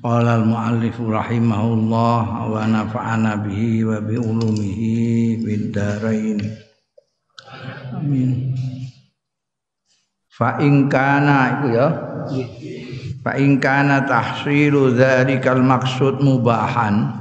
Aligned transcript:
Qala 0.00 0.40
al-muallif 0.40 0.96
rahimahullah 0.96 2.48
wa 2.48 2.64
nafa'ana 2.64 3.36
bihi 3.44 3.84
wa 3.84 4.00
bi 4.00 4.16
ulumihi 4.16 5.36
fid 5.44 5.76
dharain. 5.76 6.40
Amin. 7.92 8.56
Fa 10.32 10.56
in 10.56 10.88
kana 10.88 11.60
iku 11.60 11.66
ya. 11.68 11.88
Fa 13.20 13.36
in 13.36 13.60
kana 13.60 14.08
tahsilu 14.08 14.96
dzalikal 14.96 15.60
maqsud 15.60 16.24
mubahan. 16.24 17.12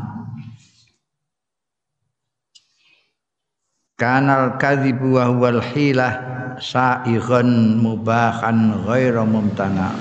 Kanal 3.99 4.55
kadhibu 4.55 5.19
wa 5.19 5.27
huwal 5.27 5.59
hilah 5.59 6.16
sa'ighan 6.63 7.75
mubahan 7.83 8.88
ghaira 8.88 9.27
mumtana' 9.27 9.91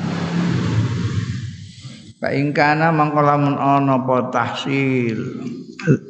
Fa 2.18 2.34
ing 2.34 2.50
kana 2.50 2.90
mangko 2.90 3.22
lamun 3.22 3.54
ana 3.54 4.02
apa 4.02 4.34
tahsil 4.34 5.18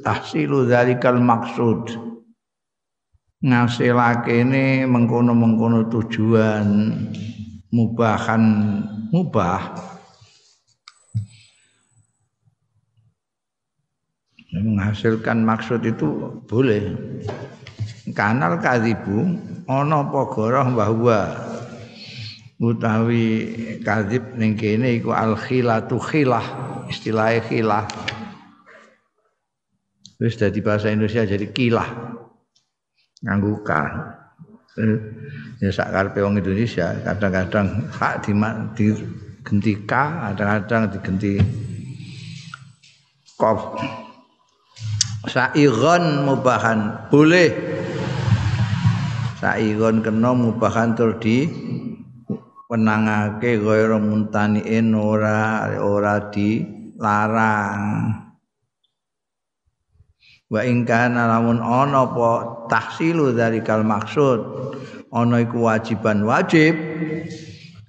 tahsilu 0.00 0.64
zalikal 0.64 1.20
maksud. 1.20 2.08
Ngasilake 3.44 4.42
ne 4.42 4.88
mengkono-mengkono 4.88 5.86
tujuan 5.92 6.96
mubahan 7.70 8.44
mubah. 9.12 9.62
Menghasilkan 14.48 15.44
maksud 15.44 15.84
itu 15.84 16.40
boleh. 16.48 16.96
Kanal 18.16 18.56
kadibu 18.64 19.28
ana 19.68 20.08
apa 20.08 20.20
goroh 20.33 20.68
bahwa 20.72 21.18
utawi 22.59 23.25
kadzib 23.87 24.34
ning 24.34 24.59
kene 24.59 24.98
iku 24.98 25.14
al 25.14 25.39
khilatu 25.39 26.03
khilah 26.03 26.42
istilah 26.91 27.39
khilah. 27.47 27.87
Wis 30.19 30.34
dadi 30.34 30.59
bahasa 30.59 30.91
Indonesia 30.91 31.23
jadi 31.23 31.47
kilah. 31.55 31.86
Nganggo 33.23 33.62
ka. 33.62 33.83
Ya 35.59 35.70
sak 35.75 35.91
karepe 35.91 36.23
wong 36.23 36.39
Indonesia 36.39 36.95
kadang-kadang 37.03 37.91
hak 37.91 38.27
di 38.27 38.34
digenti 38.79 39.75
ka 39.83 40.31
kadang-kadang 40.31 40.86
digenti 40.95 41.34
kof 43.34 43.79
saigon 45.27 46.27
mubahan 46.27 47.11
boleh. 47.11 47.51
Saigon 49.39 50.03
kena 50.03 50.34
mubahan 50.34 50.98
tur 50.98 51.19
di 51.23 51.47
wenangake 52.69 53.56
ghairu 53.58 53.97
muntaniin 53.98 54.92
ora 54.92 55.72
ora 55.80 56.28
dilarang. 56.28 57.84
Wa 60.48 60.64
ing 60.64 60.89
kana 60.89 61.28
lamun 61.28 61.61
ana 61.61 62.08
apa 62.08 62.28
tahsilu 62.72 63.36
kal 63.64 63.84
maksud 63.84 64.41
ana 65.12 65.44
iku 65.44 65.64
wajiban 65.64 66.24
wajib. 66.24 66.77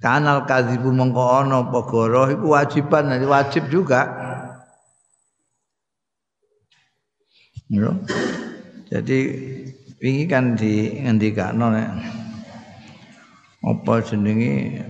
Kanal 0.00 0.48
kadzibu 0.48 0.92
mengko 0.96 1.44
ana 1.44 1.60
apa 1.60 1.78
goroh 1.84 2.28
iku 2.32 2.56
wajiban 2.56 3.12
wajib 3.28 3.68
juga. 3.68 4.08
Jadi 8.90 9.18
ini 10.00 10.24
kan 10.26 10.56
di 10.56 11.00
ngendikano 11.04 11.66
nek 11.70 12.19
apa 13.60 14.00
jenenge? 14.04 14.80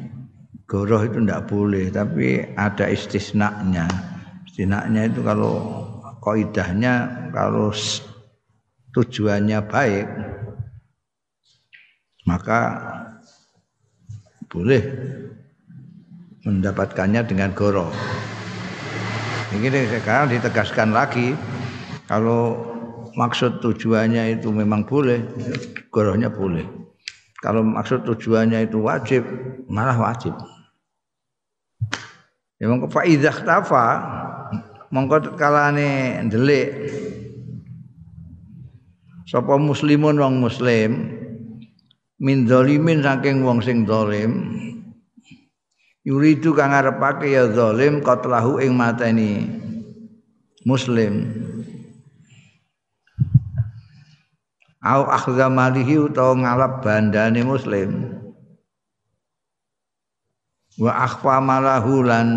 Goroh 0.70 1.02
itu 1.02 1.18
ndak 1.18 1.50
boleh 1.50 1.90
tapi 1.90 2.46
ada 2.54 2.86
istisnanya. 2.86 3.90
Istisnanya 4.46 5.10
itu 5.10 5.18
kalau 5.26 5.82
kaidahnya 6.22 7.26
kalau 7.34 7.74
tujuannya 8.94 9.58
baik 9.66 10.06
maka 12.30 12.60
boleh 14.46 14.82
mendapatkannya 16.46 17.26
dengan 17.26 17.50
goroh. 17.50 17.90
Ini 19.50 19.66
sekarang 19.98 20.30
ditegaskan 20.30 20.94
lagi 20.94 21.34
kalau 22.06 22.54
maksud 23.18 23.58
tujuannya 23.58 24.38
itu 24.38 24.54
memang 24.54 24.86
boleh 24.86 25.18
gorohnya 25.90 26.30
boleh 26.30 26.89
kalau 27.40 27.64
maksud 27.64 28.04
tujuannya 28.04 28.68
itu 28.68 28.84
wajib, 28.84 29.24
malah 29.64 29.96
wajib. 29.96 30.36
Ya 32.60 32.68
mongko 32.68 32.92
fa 32.92 33.08
idzah 33.08 33.40
tafa 33.40 33.86
mongko 34.92 35.32
kalane 35.40 36.20
ndelik 36.28 36.92
sapa 39.24 39.56
muslimun 39.56 40.20
wong 40.20 40.44
muslim 40.44 41.08
min 42.20 42.44
zalimin 42.44 43.00
saking 43.00 43.40
wong 43.40 43.64
sing 43.64 43.88
zalim 43.88 44.52
yuridu 46.04 46.52
kang 46.52 46.76
ngarepake 46.76 47.32
ya 47.32 47.48
zalim 47.48 48.04
qatlahu 48.04 48.60
ing 48.60 48.76
mateni 48.76 49.48
muslim 50.68 51.32
au 54.80 55.04
akhdha 55.04 55.52
malihi 55.52 56.00
utawa 56.00 56.32
ngalap 56.40 56.72
bandane 56.80 57.44
muslim. 57.44 58.16
Wa 60.80 61.04
akhfa 61.04 61.44
malahu 61.44 62.00
lan 62.00 62.28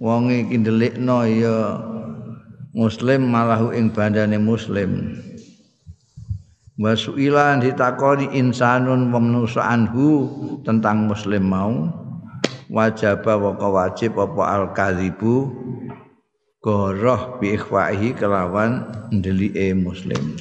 wong 0.00 0.32
iki 0.32 0.64
ndelikno 0.64 1.28
ya 1.28 1.76
muslim 2.72 3.28
malahu 3.28 3.76
ing 3.76 3.92
bandane 3.92 4.40
muslim. 4.40 5.20
Wa 6.78 6.96
suila 6.96 7.60
ditakoni 7.60 8.32
insanun 8.38 9.12
wa 9.12 9.20
anhu 9.68 10.08
tentang 10.64 11.04
muslim 11.04 11.44
mau. 11.44 11.74
Wajib 12.68 13.24
wa 13.24 13.56
wajib 13.56 14.12
apa 14.20 14.42
al 14.44 14.64
kadzibu 14.76 15.48
goroh 16.60 17.40
bi 17.40 17.56
ikhwaihi 17.56 18.12
kelawan 18.12 18.84
ndelike 19.08 19.72
muslim 19.72 20.36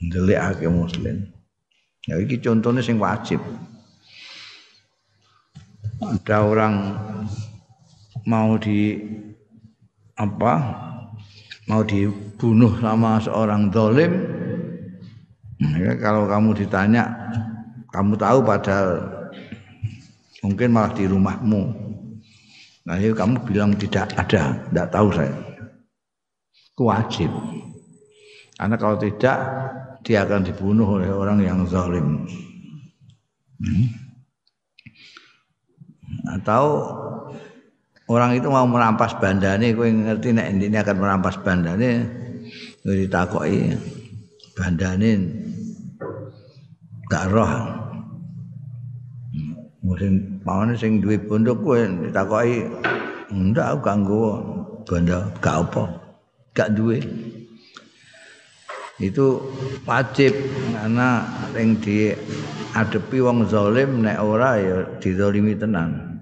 ndelikake 0.00 0.66
muslim. 0.66 1.28
Ya 2.08 2.16
iki 2.16 2.40
contohnya 2.40 2.80
sing 2.80 2.96
wajib. 2.96 3.38
Ada 6.00 6.48
orang 6.48 6.74
mau 8.24 8.56
di 8.56 8.96
apa? 10.16 10.54
Mau 11.68 11.84
dibunuh 11.84 12.72
sama 12.80 13.20
seorang 13.20 13.68
dolim. 13.68 14.12
Ya, 15.60 15.92
kalau 16.00 16.24
kamu 16.24 16.56
ditanya, 16.56 17.04
kamu 17.92 18.16
tahu 18.16 18.40
padahal 18.40 18.88
mungkin 20.40 20.72
malah 20.72 20.92
di 20.96 21.04
rumahmu. 21.04 21.62
Nah, 22.88 22.96
itu 22.96 23.12
kamu 23.12 23.44
bilang 23.44 23.76
tidak 23.76 24.08
ada, 24.16 24.56
tidak 24.66 24.88
tahu 24.88 25.08
saya. 25.12 25.36
Wajib. 26.80 27.28
Karena 28.60 28.76
kalau 28.76 29.00
tidak 29.00 29.40
dia 30.04 30.20
akan 30.20 30.44
dibunuh 30.44 31.00
oleh 31.00 31.08
orang 31.08 31.40
yang 31.40 31.64
zalim. 31.64 32.28
Hmm. 33.56 33.88
Atau 36.36 36.92
orang 38.04 38.36
itu 38.36 38.52
mau 38.52 38.68
merampas 38.68 39.16
bandane, 39.16 39.72
kowe 39.72 39.88
ngerti 39.88 40.36
nek 40.36 40.60
ini 40.60 40.76
akan 40.76 40.96
merampas 41.00 41.40
bandane, 41.40 42.04
kowe 42.84 42.92
ditakoki 42.92 43.72
bandane 44.52 45.10
gak 47.08 47.32
roh. 47.32 47.52
Mungkin 49.80 50.44
pawane 50.44 50.76
sing 50.76 51.00
duwe 51.00 51.16
bondo 51.16 51.56
kowe 51.56 51.80
ditakoki 51.80 52.68
ndak 53.32 53.72
aku 53.72 53.78
ganggu 53.80 54.20
banda 54.84 55.32
gak 55.40 55.64
apa. 55.64 55.82
Gak 56.52 56.76
duwe 56.76 57.00
itu 59.00 59.40
wajib 59.88 60.36
karena 60.76 61.24
yang 61.56 61.80
diadepi 61.80 63.18
wong 63.24 63.48
zalim 63.48 64.04
nek 64.04 64.20
ora 64.20 64.60
ya 64.60 64.76
dizalimi 65.00 65.56
tenan 65.56 66.20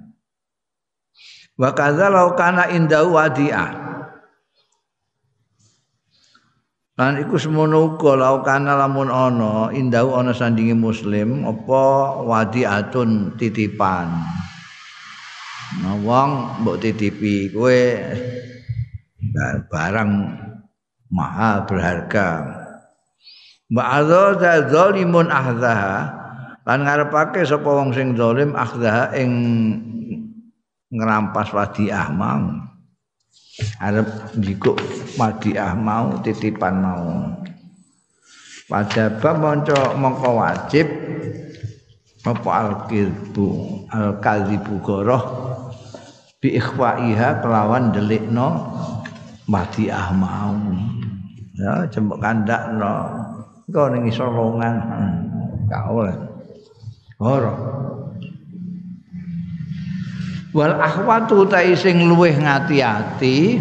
wa 1.58 1.74
kadza 1.74 2.06
law 2.06 2.38
kana 2.38 2.70
indahu 2.70 3.18
wadi'ah 3.18 3.88
Lan 6.98 7.14
iku 7.22 7.38
semono 7.38 7.94
uga 7.94 8.18
laukana 8.18 8.74
lamun 8.74 9.06
ana 9.06 9.70
indau 9.70 10.18
ana 10.18 10.34
sandingi 10.34 10.74
muslim 10.74 11.46
apa 11.46 11.82
wadiatun 12.26 13.38
titipan. 13.38 14.18
Nah 15.78 15.94
wong 16.02 16.58
mbok 16.58 16.82
titipi 16.82 17.54
kowe 17.54 17.78
barang 19.70 20.10
mahal 21.14 21.56
berharga. 21.70 22.28
Ba'adha 23.68 24.64
zalimun 24.72 25.28
ahdaha 25.28 26.08
lan 26.64 26.88
ngarepake 26.88 27.44
sapa 27.44 27.68
wong 27.68 27.92
sing 27.92 28.16
zalim 28.16 28.56
ahdaha 28.56 29.12
ing 29.12 29.32
ngrampas 30.88 31.52
wadiah 31.52 32.08
mau. 32.08 32.68
arep 33.82 34.06
njikuk 34.38 34.78
madiah 35.18 35.74
mau 35.74 36.16
titipan 36.22 36.78
mau. 36.78 37.34
Wajaba 38.68 39.30
monco 39.34 39.80
mongko 39.96 40.30
wajib 40.38 40.86
apa 42.22 42.50
al-kilbu 42.52 43.48
al-kalzibu 43.88 44.74
goroh 44.84 45.24
bi 46.38 46.60
ikhwaiha 46.60 47.40
kelawan 47.40 47.90
delikno 47.90 48.48
madiah 49.48 50.12
mau. 50.14 50.56
Ya 51.58 51.90
jembok 51.90 52.22
kandak 52.22 52.78
kau 53.68 53.88
ning 53.92 54.08
isor 54.08 54.32
longan. 54.32 54.74
Gak 55.68 55.84
oleh. 55.92 56.16
Goroh 57.18 57.78
wal 60.56 60.74
ahwatu 60.80 61.44
ta 61.44 61.60
sing 61.76 62.08
luweh 62.08 62.32
ngati-ati 62.32 63.60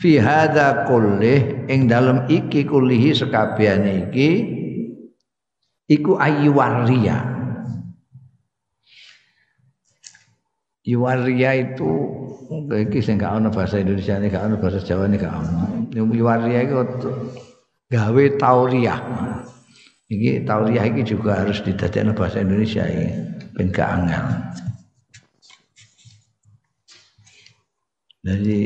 fi 0.00 0.10
hadza 0.16 0.88
kullih 0.88 1.68
ing 1.68 1.84
dalem 1.84 2.24
iki 2.32 2.64
kullihi 2.64 3.12
sekabehane 3.12 4.08
iki 4.08 4.30
iku 5.90 6.16
ayyuwaria 6.16 7.38
Yuwaria 10.80 11.54
itu 11.60 11.92
iki 12.72 13.04
sing 13.04 13.20
gak 13.20 13.36
ana 13.36 13.52
bahasa 13.52 13.78
Indonesia 13.78 14.16
gak 14.16 14.42
ana 14.48 14.56
bahasa 14.58 14.80
Jawa 14.80 15.06
gak 15.12 15.28
ana. 15.28 15.68
Yuwaria 15.92 16.66
itu 16.66 16.82
gawe 17.90 18.24
tauriah. 18.38 19.00
Iki 20.10 20.46
tauriah 20.46 20.86
iki 20.86 21.02
juga 21.06 21.42
harus 21.42 21.62
didadekno 21.62 22.14
bahasa 22.14 22.42
Indonesia 22.42 22.86
ini 22.86 23.10
ben 23.54 23.70
angel. 23.74 24.24
Jadi 28.20 28.58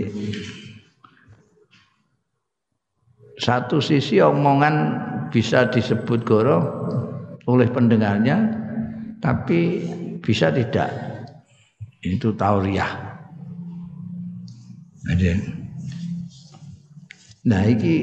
satu 3.41 3.79
sisi 3.79 4.19
omongan 4.21 4.75
bisa 5.31 5.69
disebut 5.69 6.25
goro 6.25 6.59
oleh 7.45 7.69
pendengarnya, 7.69 8.37
tapi 9.21 9.85
bisa 10.21 10.49
tidak. 10.53 10.91
Itu 12.05 12.37
tauriah. 12.37 13.17
Jadi, 15.05 15.37
nah 17.45 17.61
iki 17.69 17.95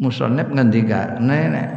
musonep 0.00 0.50
ngendika 0.50 1.18
nenek 1.22 1.70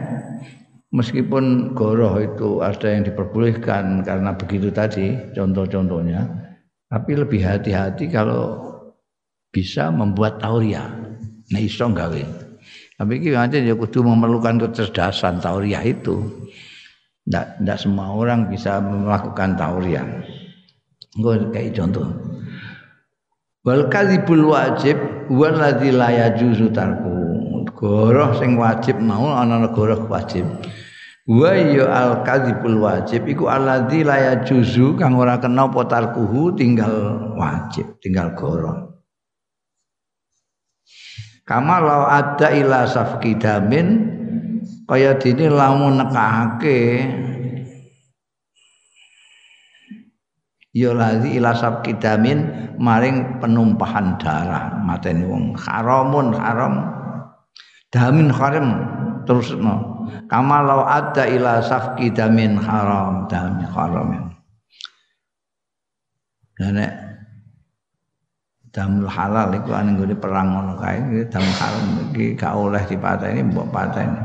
meskipun 0.90 1.76
goroh 1.78 2.18
itu 2.18 2.64
ada 2.66 2.88
yang 2.90 3.06
diperbolehkan 3.06 4.02
karena 4.02 4.34
begitu 4.34 4.74
tadi 4.74 5.14
contoh-contohnya 5.36 6.26
tapi 6.88 7.20
lebih 7.20 7.44
hati-hati 7.44 8.08
kalau 8.08 8.68
bisa 9.52 9.92
membuat 9.92 10.40
tauria. 10.40 10.88
Nah 11.52 11.62
iso 11.62 11.88
gawe. 11.88 12.24
Tapi 12.98 13.12
iki 13.22 13.36
aja 13.36 13.58
ya 13.60 13.76
kudu 13.76 14.06
memerlukan 14.06 14.62
kecerdasan 14.68 15.44
tauria 15.44 15.84
itu. 15.84 16.48
Ndak 17.28 17.60
ndak 17.66 17.78
semua 17.82 18.16
orang 18.16 18.48
bisa 18.48 18.80
melakukan 18.80 19.60
tauria. 19.60 20.04
Gue 21.18 21.42
kayak 21.52 21.76
contoh. 21.76 22.08
Wal 23.68 23.92
kadzibul 23.92 24.48
wajib 24.56 24.96
wal 25.28 25.60
ladzi 25.60 25.92
la 25.92 26.10
yajuzu. 26.14 26.72
Goroh 27.78 28.34
sing 28.42 28.58
wajib 28.58 28.98
mau 28.98 29.30
ana 29.38 29.70
goroh 29.70 30.10
wajib. 30.10 30.50
Wa 31.30 31.54
ya 31.54 31.86
al 31.86 32.26
kadzibul 32.26 32.82
wajib 32.82 33.30
iku 33.30 33.46
alladzi 33.46 34.02
la 34.02 34.34
yajuzu 34.34 34.98
kang 34.98 35.14
ora 35.14 35.38
kena 35.38 35.70
apa 35.70 35.86
tarkuhu 35.86 36.58
tinggal 36.58 37.22
wajib 37.38 38.02
tinggal 38.02 38.34
goro. 38.34 38.98
Kama 41.46 41.78
law 41.78 42.10
ada 42.10 42.50
ila 42.50 42.90
safki 42.90 43.38
damin 43.38 44.10
kaya 44.90 45.14
dene 45.22 45.46
lamun 45.52 46.02
nekake 46.02 47.06
ya 50.74 50.98
ladzi 50.98 51.38
ila 51.38 51.54
safki 51.54 51.94
damin 52.02 52.72
maring 52.82 53.38
penumpahan 53.38 54.18
darah 54.18 54.82
mateni 54.82 55.30
wong 55.30 55.54
haramun 55.54 56.34
haram 56.34 56.97
damin 57.94 58.30
haram 58.32 58.68
terus 59.24 59.56
no 59.56 60.06
kama 60.28 60.64
law 60.64 60.84
ada 60.88 61.28
ila 61.28 61.64
safki 61.64 62.12
damin 62.12 62.60
haram 62.60 63.28
damin 63.32 63.68
haram. 63.68 64.10
Nek 66.58 66.94
damul 68.74 69.06
halal 69.06 69.54
iku 69.54 69.78
ane 69.78 69.94
nggone 69.94 70.18
perang 70.18 70.54
ngono 70.54 70.74
kae 70.78 71.26
damul 71.30 71.56
haram 71.58 71.86
iki 72.10 72.34
gak 72.34 72.54
oleh 72.54 72.82
dipateni 72.86 73.42
mbok 73.46 73.70
pateni. 73.70 74.22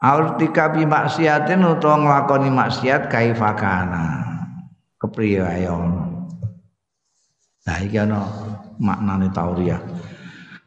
Aurtika 0.00 0.72
bi 0.72 0.88
maksiatin 0.88 1.60
utawa 1.60 2.00
nglakoni 2.00 2.48
maksiat 2.48 3.12
kaifakana 3.12 4.24
kepriye 4.96 5.68
ono? 5.68 6.04
Nah 7.68 7.78
iki 7.84 8.00
ana 8.00 8.24
maknane 8.80 9.28
tauriyah. 9.28 9.80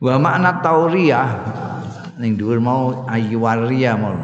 Wa 0.04 0.20
makna 0.20 0.60
tauriyah 0.60 1.32
ning 2.20 2.36
dhuwur 2.36 2.60
mau 2.60 3.08
ayyuwaria 3.08 3.96
mau. 3.96 4.20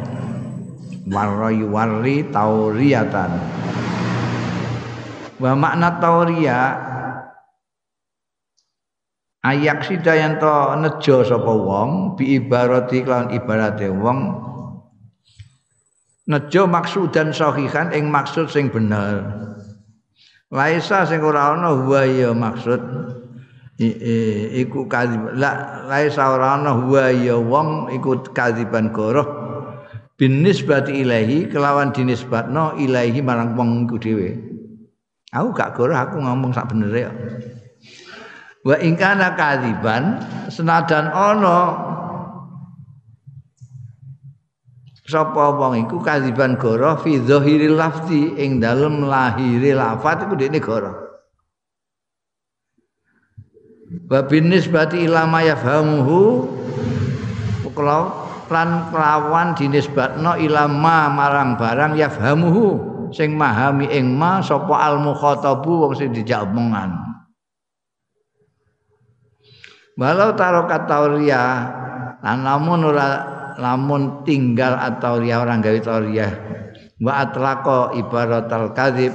Warra 1.08 1.48
yuwarri 1.48 2.28
tauriyatan. 2.28 3.32
Wa 5.40 5.56
makna 5.56 5.96
tauria 5.96 6.76
ayak 9.40 9.88
sida 9.88 10.20
yen 10.20 10.36
to 10.36 10.52
nejo 10.84 11.24
sapa 11.24 11.48
wong 11.48 12.20
bi 12.20 12.36
ibarati 12.36 13.00
kelawan 13.00 13.32
ibarate 13.32 13.88
wong. 13.88 14.36
Nejo 16.28 16.68
maksudan 16.68 17.32
sahihan 17.32 17.88
ing 17.96 18.12
maksud 18.12 18.52
sing 18.52 18.68
bener. 18.68 19.24
Laisa 20.52 21.08
sing 21.08 21.24
ora 21.24 21.56
ana 21.56 21.72
huwa 21.72 22.04
ya 22.04 22.36
maksud 22.36 22.84
iku 24.60 24.84
kadzib 24.84 25.32
la 25.40 25.82
laisa 25.88 26.36
ana 26.36 26.76
huwa 26.76 27.08
ya 27.16 27.40
wong 27.40 27.88
iku 27.96 28.20
kadziban 28.36 28.92
goroh. 28.92 29.48
Bin 30.20 30.44
nisbati 30.44 31.00
ilahi 31.00 31.48
kelawan 31.48 31.96
dinisbatno 31.96 32.76
ilahi 32.76 33.24
marang 33.24 33.56
wong 33.56 33.88
iku 33.88 33.96
dhewe. 33.96 34.30
Aku 35.32 35.56
gak 35.56 35.72
goroh 35.72 35.96
aku 35.96 36.20
ngomong 36.20 36.52
sak 36.52 36.68
benere 36.68 37.08
kok 37.08 37.16
wa 38.60 38.76
ing 38.76 38.92
kana 38.96 39.32
kadziban 39.32 40.20
senadan 40.52 41.08
ana 41.08 41.60
sapa 45.08 45.56
wong 45.56 45.88
iku 45.88 46.04
kadziban 46.04 46.60
goroh 46.60 47.00
fi 47.00 47.16
dzahiril 47.24 47.80
lafzi 47.80 48.36
ing 48.36 48.60
dalem 48.60 49.08
lahire 49.08 49.72
lafat 49.72 50.28
iku 50.28 50.36
dekne 50.36 50.60
goroh 50.60 51.09
wa 53.90 54.20
binisbati 54.22 55.02
ila 55.06 55.26
ma 55.26 55.42
yafhamuhu 55.42 56.46
lan 58.50 58.90
kelawan 58.90 59.54
dinisbatno 59.54 60.34
ila 60.36 60.66
ma 60.66 61.06
marang 61.06 61.54
barang 61.54 61.94
yafhamuhu 61.94 62.66
sing 63.14 63.38
mahami 63.38 63.86
ing 63.88 64.14
ma 64.18 64.42
sapa 64.42 64.74
al 64.74 64.98
mukhatabu 64.98 65.86
wong 65.86 65.94
sing 65.94 66.10
dijak 66.10 66.44
omongan. 66.50 66.98
Walau 69.94 70.34
tarokat 70.34 70.90
tauria 70.90 71.42
lan 72.20 72.42
lamun 72.42 72.90
ora 72.90 73.08
lamun 73.60 74.24
tinggal 74.24 74.76
atau 74.76 75.20
ria 75.20 75.44
orang 75.44 75.60
gawe 75.60 75.80
tauria 75.80 76.28
wa 77.00 77.20
atlaqo 77.20 77.96
ibaratal 77.96 78.72
kadzib 78.72 79.12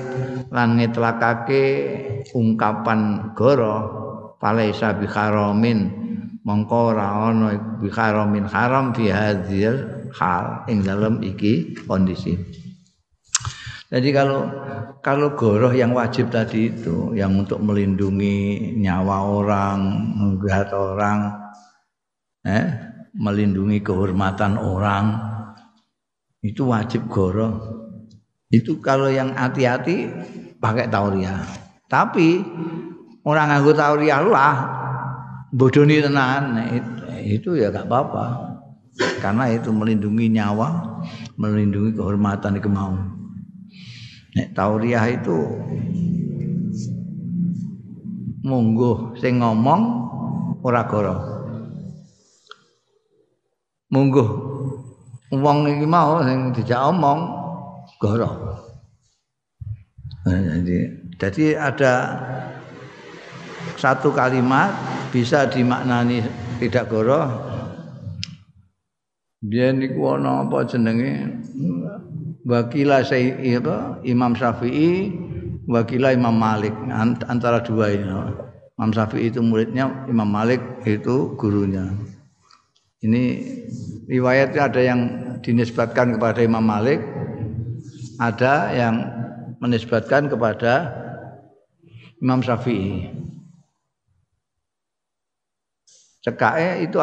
lan 0.53 0.77
ngetlakake 0.77 1.63
ungkapan 2.37 3.33
goro 3.33 4.04
falaisa 4.45 4.93
bi 4.93 5.09
haramin 5.09 5.89
mongko 6.45 6.93
ora 6.93 7.33
ana 7.33 7.57
bi 7.81 7.89
haramin 7.89 8.45
haram 8.45 8.93
fi 8.93 9.09
hadzal 9.09 10.05
hal 10.13 10.69
ing 10.69 10.85
dalem 10.85 11.25
iki 11.25 11.73
kondisi 11.89 12.37
Jadi 13.85 14.09
kalau 14.11 14.49
kalau 14.99 15.37
goroh 15.37 15.69
yang 15.69 15.93
wajib 15.93 16.33
tadi 16.33 16.73
itu 16.73 17.13
yang 17.13 17.37
untuk 17.37 17.61
melindungi 17.61 18.73
nyawa 18.81 19.29
orang, 19.29 19.79
menggehat 20.17 20.73
orang, 20.73 21.31
eh, 22.41 22.65
melindungi 23.13 23.85
kehormatan 23.85 24.57
orang, 24.57 25.05
itu 26.41 26.65
wajib 26.65 27.05
goroh. 27.05 27.61
Itu 28.49 28.81
kalau 28.81 29.07
yang 29.07 29.37
hati-hati 29.37 30.09
pakai 30.57 30.89
tauriah. 30.89 31.45
Tapi 31.85 32.41
orang 33.25 33.49
nganggo 33.49 33.73
tauriah 33.73 34.21
lah 34.21 34.55
bodoni 35.49 35.97
tenan 35.97 36.61
itu 37.25 37.57
ya 37.57 37.73
gak 37.73 37.89
apa-apa. 37.89 38.25
Karena 39.19 39.51
itu 39.51 39.75
melindungi 39.75 40.31
nyawa, 40.31 41.01
melindungi 41.35 41.99
kehormatan 41.99 42.55
itu 42.55 42.69
mau. 42.71 42.95
Nek 44.39 44.55
tauriah 44.55 45.03
itu 45.11 45.35
mungguh 48.45 49.19
sing 49.19 49.43
ngomong 49.43 49.81
ora 50.63 50.87
goro. 50.87 51.17
Mungguh 53.91 54.27
wong 55.35 55.57
iki 55.67 55.87
mau 55.89 56.23
sing 56.23 56.55
dijak 56.55 56.79
omong 56.93 57.19
goro. 57.99 58.31
Nah, 60.25 60.39
jadi, 60.41 60.77
jadi 61.21 61.45
ada 61.59 61.93
satu 63.75 64.13
kalimat 64.13 64.73
bisa 65.09 65.49
dimaknani 65.49 66.21
tidak 66.61 66.89
goro 66.89 67.55
biyen 69.45 69.77
niku 69.77 70.17
ana 70.17 70.45
apa 70.45 70.65
jenenge? 70.65 71.41
Wakila 72.45 73.01
saya 73.01 73.33
apa 73.57 74.05
Imam 74.05 74.37
Syafi'i 74.37 75.09
wakila 75.65 76.13
Imam 76.13 76.37
Malik. 76.37 76.73
Antara 77.25 77.61
dua 77.61 77.89
ini 77.89 78.05
Imam 78.77 78.91
Syafi'i 78.93 79.33
itu 79.33 79.41
muridnya 79.41 80.05
Imam 80.05 80.29
Malik 80.29 80.61
itu 80.85 81.33
gurunya. 81.37 81.89
Ini 83.01 83.23
riwayatnya 84.09 84.61
ada 84.61 84.81
yang 84.81 84.99
dinisbatkan 85.41 86.17
kepada 86.17 86.41
Imam 86.41 86.65
Malik 86.65 87.01
ada 88.17 88.71
yang 88.71 88.95
menisbatkan 89.59 90.29
kepada 90.31 90.93
Imam 92.21 92.39
Syafi'i 92.41 93.11
cekae 96.25 96.81
itu 96.81 96.97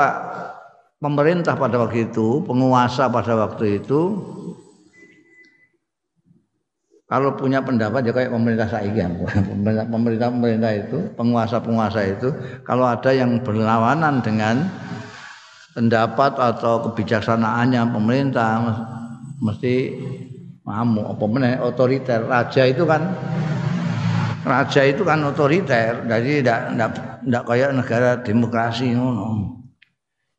pemerintah 0.98 1.54
pada 1.54 1.78
waktu 1.78 2.10
itu, 2.10 2.42
penguasa 2.42 3.06
pada 3.06 3.38
waktu 3.38 3.78
itu 3.78 4.00
kalau 7.06 7.36
punya 7.36 7.60
pendapat 7.60 8.08
ya 8.08 8.12
kayak 8.16 8.32
pemerintah 8.32 8.68
saya 8.72 8.88
pemerintah 9.52 9.84
pemerintah 9.84 10.28
pemerintah 10.32 10.72
itu 10.72 10.98
penguasa 11.12 11.60
penguasa 11.60 12.00
itu 12.08 12.32
kalau 12.64 12.88
ada 12.88 13.12
yang 13.12 13.36
berlawanan 13.44 14.24
dengan 14.24 14.64
pendapat 15.76 16.40
atau 16.40 16.88
kebijaksanaannya 16.88 17.82
pemerintah 17.92 18.50
mesti 19.44 19.74
mamu 20.64 21.12
apa 21.12 21.24
otoriter. 21.60 22.24
Raja 22.28 22.62
itu 22.64 22.88
kan 22.88 23.12
raja 24.42 24.82
itu 24.86 25.02
kan 25.06 25.22
otoriter 25.22 26.02
jadi 26.06 26.30
tidak 26.42 26.60
tidak 27.22 27.42
kayak 27.46 27.70
negara 27.74 28.10
demokrasi 28.22 28.94
ngono 28.94 29.62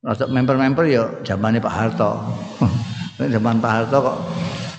Rasa 0.03 0.27
member-member 0.27 0.83
ya 0.83 1.07
zamannya 1.23 1.63
Pak 1.63 1.71
Harto. 1.71 2.11
Zaman 3.33 3.63
Pak 3.63 3.71
Harto 3.71 3.97
kok 4.03 4.17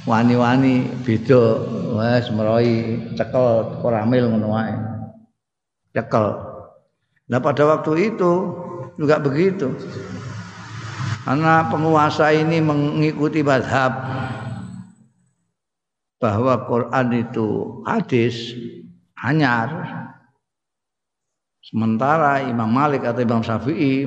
wani-wani 0.04 0.84
beda 1.00 1.64
wes 1.96 2.28
meroi 2.28 3.00
cekel 3.16 3.80
koramil 3.80 4.28
ngono 4.28 4.52
wae. 4.52 4.76
Cekel. 5.96 6.28
Nah 7.32 7.40
pada 7.40 7.64
waktu 7.72 8.12
itu 8.12 8.32
juga 9.00 9.16
begitu. 9.16 9.72
Karena 11.24 11.72
penguasa 11.72 12.28
ini 12.28 12.60
mengikuti 12.60 13.40
madhab 13.40 13.96
bahwa 16.20 16.68
Quran 16.68 17.08
itu 17.16 17.80
hadis 17.88 18.52
hanyar. 19.24 19.68
Sementara 21.64 22.44
Imam 22.44 22.68
Malik 22.68 23.08
atau 23.08 23.24
Imam 23.24 23.40
Syafi'i 23.40 24.04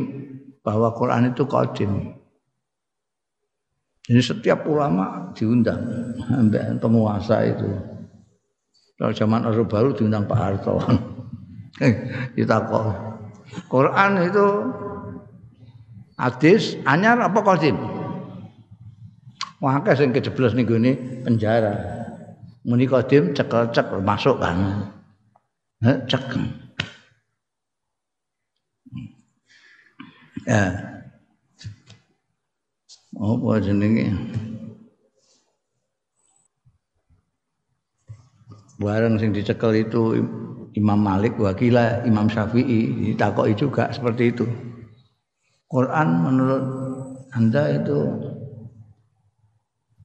bahwa 0.62 0.93
Quran 0.93 1.33
itu 1.33 1.43
qadim. 1.50 2.13
Jadi 4.05 4.21
setiap 4.21 4.63
ulama 4.69 5.33
diundang 5.33 5.81
penguasa 6.77 7.43
itu. 7.43 7.65
Kalau 8.97 9.13
zaman 9.13 9.45
Orde 9.45 9.65
Baru 9.65 9.89
diundang 9.97 10.29
Pak 10.29 10.38
Harto. 10.38 10.79
Kita 12.38 12.65
kok 12.65 12.86
Quran 13.69 14.12
itu 14.25 14.47
hadis 16.17 16.77
anyar 16.86 17.19
apa 17.25 17.39
qadim? 17.41 17.77
Wah, 19.57 19.81
sing 19.97 20.13
kejeblos 20.13 20.53
ning 20.53 20.69
penjara. 21.25 21.74
Muni 22.67 22.86
qadim 22.86 23.33
cekel-cekel 23.33 24.05
masuk 24.05 24.38
kan. 24.38 24.96
Cek. 25.77 26.25
Ya. 30.50 30.63
Apa 33.13 33.62
jenenge? 33.62 34.10
Barang 38.81 39.22
sing 39.22 39.34
dicekel 39.34 39.86
itu 39.86 40.22
Imam 40.74 41.01
Malik 41.01 41.38
wakila 41.38 42.05
Imam 42.05 42.25
Syafi'i 42.29 43.13
ditakoki 43.13 43.53
juga 43.57 43.89
seperti 43.93 44.34
itu. 44.34 44.46
Quran 45.69 46.25
menurut 46.25 46.63
Anda 47.34 47.77
itu 47.77 47.98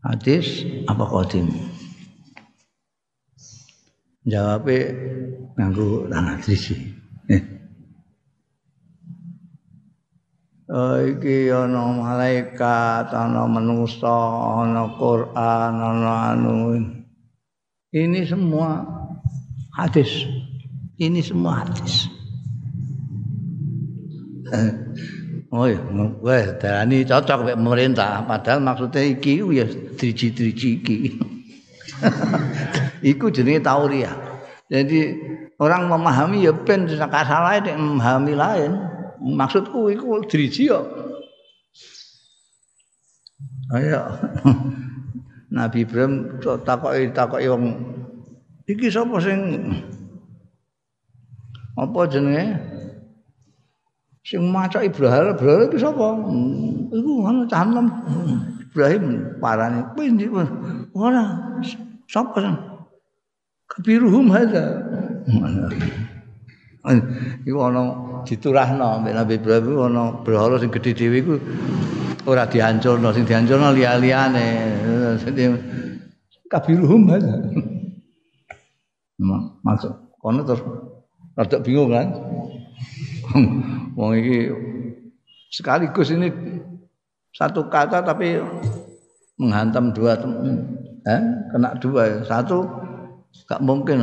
hadis 0.04 0.68
apa 0.84 1.04
qadim? 1.04 1.48
Jawabnya 4.24 4.80
nganggo 5.56 6.08
tangan 6.08 6.38
sisi. 6.40 7.02
Oh, 10.72 10.96
iki 11.04 11.52
ana 11.52 11.84
malaikat, 11.92 13.12
ana 13.12 13.44
manusa, 13.44 14.16
ana 14.64 14.88
Quran, 14.96 15.72
ana 15.76 16.12
anu. 16.32 16.80
Ini 17.92 18.24
semua 18.24 18.80
hadis. 19.76 20.24
Ini 20.96 21.20
semua 21.20 21.60
hadis. 21.60 22.08
Oh 25.52 25.68
ya, 25.68 25.76
wah, 26.24 26.56
darani 26.56 27.04
cocok 27.04 27.52
mek 27.52 27.56
pemerintah, 27.60 28.24
padahal 28.24 28.64
maksudnya 28.64 29.04
iki 29.04 29.44
ya 29.52 29.68
driji-driji 29.68 30.70
iki. 30.80 30.96
Iku 33.12 33.28
jenenge 33.28 33.60
tauriah. 33.60 34.16
Jadi 34.72 35.00
orang 35.60 35.92
memahami 35.92 36.48
ya 36.48 36.56
ben 36.56 36.88
salah 36.88 37.60
memahami 37.60 38.32
lain. 38.32 38.72
maksudku 39.22 39.86
iku 39.94 40.24
driji 40.26 40.66
yo. 40.66 40.82
Ayo. 43.70 44.02
Nabi 45.54 45.84
Ibrahim 45.84 46.40
takoki 46.40 47.12
takoki 47.12 47.46
wong 47.46 47.76
iki 48.66 48.88
sapa 48.88 49.20
sing 49.20 49.40
apa 51.76 52.00
jenenge? 52.08 52.56
Sing 54.22 54.42
maca 54.48 54.80
Ibrahim, 54.80 55.36
Ibrahim 55.36 55.62
iki 55.68 55.78
sapa? 55.78 56.08
Iku 56.90 57.12
ana 57.28 57.44
canem. 57.46 57.86
Ibrahim 58.72 59.04
parane 59.38 59.84
kuwi? 59.92 60.08
Ora. 60.96 61.24
Sapa 62.08 62.36
sing? 62.40 62.71
Kabiruhum 63.72 64.28
hadza. 64.28 64.64
Iku 67.48 67.58
ana 67.62 67.82
diturahno 68.28 69.00
mbek 69.00 69.14
Nabi 69.16 69.34
Ibrahim 69.40 69.80
ana 69.80 70.02
berhala 70.20 70.60
sing 70.60 70.68
gedhe 70.68 70.92
dhewe 70.92 71.16
iku 71.24 71.34
ora 72.28 72.44
dihancurno 72.44 73.14
sing 73.14 73.24
dihancurno 73.24 73.72
liya-liyane 73.72 74.46
kabiruhum 76.52 77.08
aja 77.08 77.32
masuk 79.62 79.94
kono 80.20 80.42
terus 80.44 80.62
rada 81.38 81.56
bingung 81.64 81.88
kan? 81.88 82.12
Wong 83.96 84.12
iki 84.18 84.52
sekaligus 85.48 86.12
ini 86.12 86.28
satu 87.32 87.72
kata 87.72 88.04
tapi 88.04 88.36
menghantam 89.40 89.94
dua 89.96 90.18
eh, 91.08 91.22
kena 91.54 91.78
dua 91.80 92.20
satu 92.26 92.81
gak 93.48 93.60
mungkin 93.64 94.00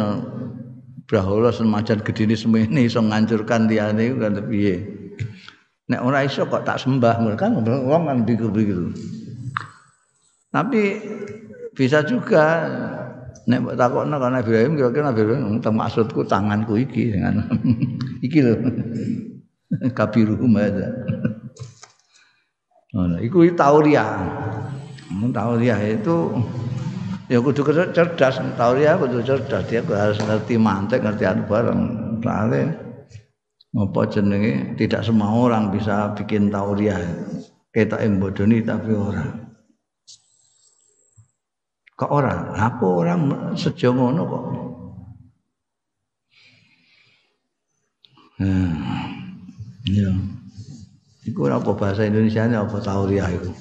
brahala 1.10 1.50
semajan 1.50 2.06
gedine 2.06 2.38
semene 2.38 2.86
iso 2.86 3.02
ngancurkan 3.02 3.66
liyane 3.66 4.14
kan 4.18 4.38
piye. 4.46 4.76
Nek 5.90 6.02
ora 6.06 6.22
iso 6.22 6.46
kok 6.46 6.66
tak 6.66 6.82
sembah 6.82 7.18
kan 7.34 7.58
wong 7.66 8.04
kan 8.06 8.18
begitu. 8.26 8.94
Tapi 10.54 10.82
bisa 11.74 12.06
juga 12.06 12.66
nek 13.50 13.60
mbok 13.66 13.76
takokno 13.78 14.16
kan 14.22 14.32
Nabi 14.38 14.50
Ibrahim 14.54 14.74
kira-kira 14.78 15.04
Nabi 15.10 15.22
Ibrahim 15.26 15.58
maksudku 15.62 16.22
tanganku 16.30 16.78
iki 16.78 17.18
dengan 17.18 17.42
iki 18.26 18.46
lho 18.46 18.54
kabiruhum 19.98 20.54
ada 20.58 20.88
Nah, 22.90 23.22
iku 23.22 23.46
tauriah. 23.54 24.18
Tauriah 25.30 25.78
itu 25.78 26.34
ya 27.30 27.38
kudu 27.40 27.62
cerdas, 27.94 28.42
tauriah 28.58 28.98
kudu 28.98 29.22
cerdas, 29.22 29.64
dia 29.70 29.86
harus 29.86 30.18
ngerti 30.18 30.58
mantek, 30.58 31.06
ngerti 31.06 31.24
anu 31.30 31.46
bareng. 31.46 31.82
Soalnya 32.20 32.76
apa 33.70 34.02
jenenge 34.10 34.74
tidak 34.76 35.06
semua 35.06 35.30
orang 35.30 35.70
bisa 35.70 36.12
bikin 36.18 36.50
tauriah. 36.50 36.98
Kita 37.70 38.02
embodoni 38.02 38.66
tapi 38.66 38.92
orang. 38.98 39.46
Kok 41.94 42.10
orang? 42.10 42.58
Apa 42.58 42.86
orang 42.88 43.20
sejauh 43.54 43.94
ngono 43.94 44.22
kok? 44.26 44.44
Hmm. 48.40 48.74
Ya. 49.86 50.10
Iku 51.28 51.46
apa 51.46 51.76
bahasa 51.78 52.08
Indonesia 52.10 52.50
apa 52.50 52.80
tauriah 52.82 53.30
itu? 53.30 53.52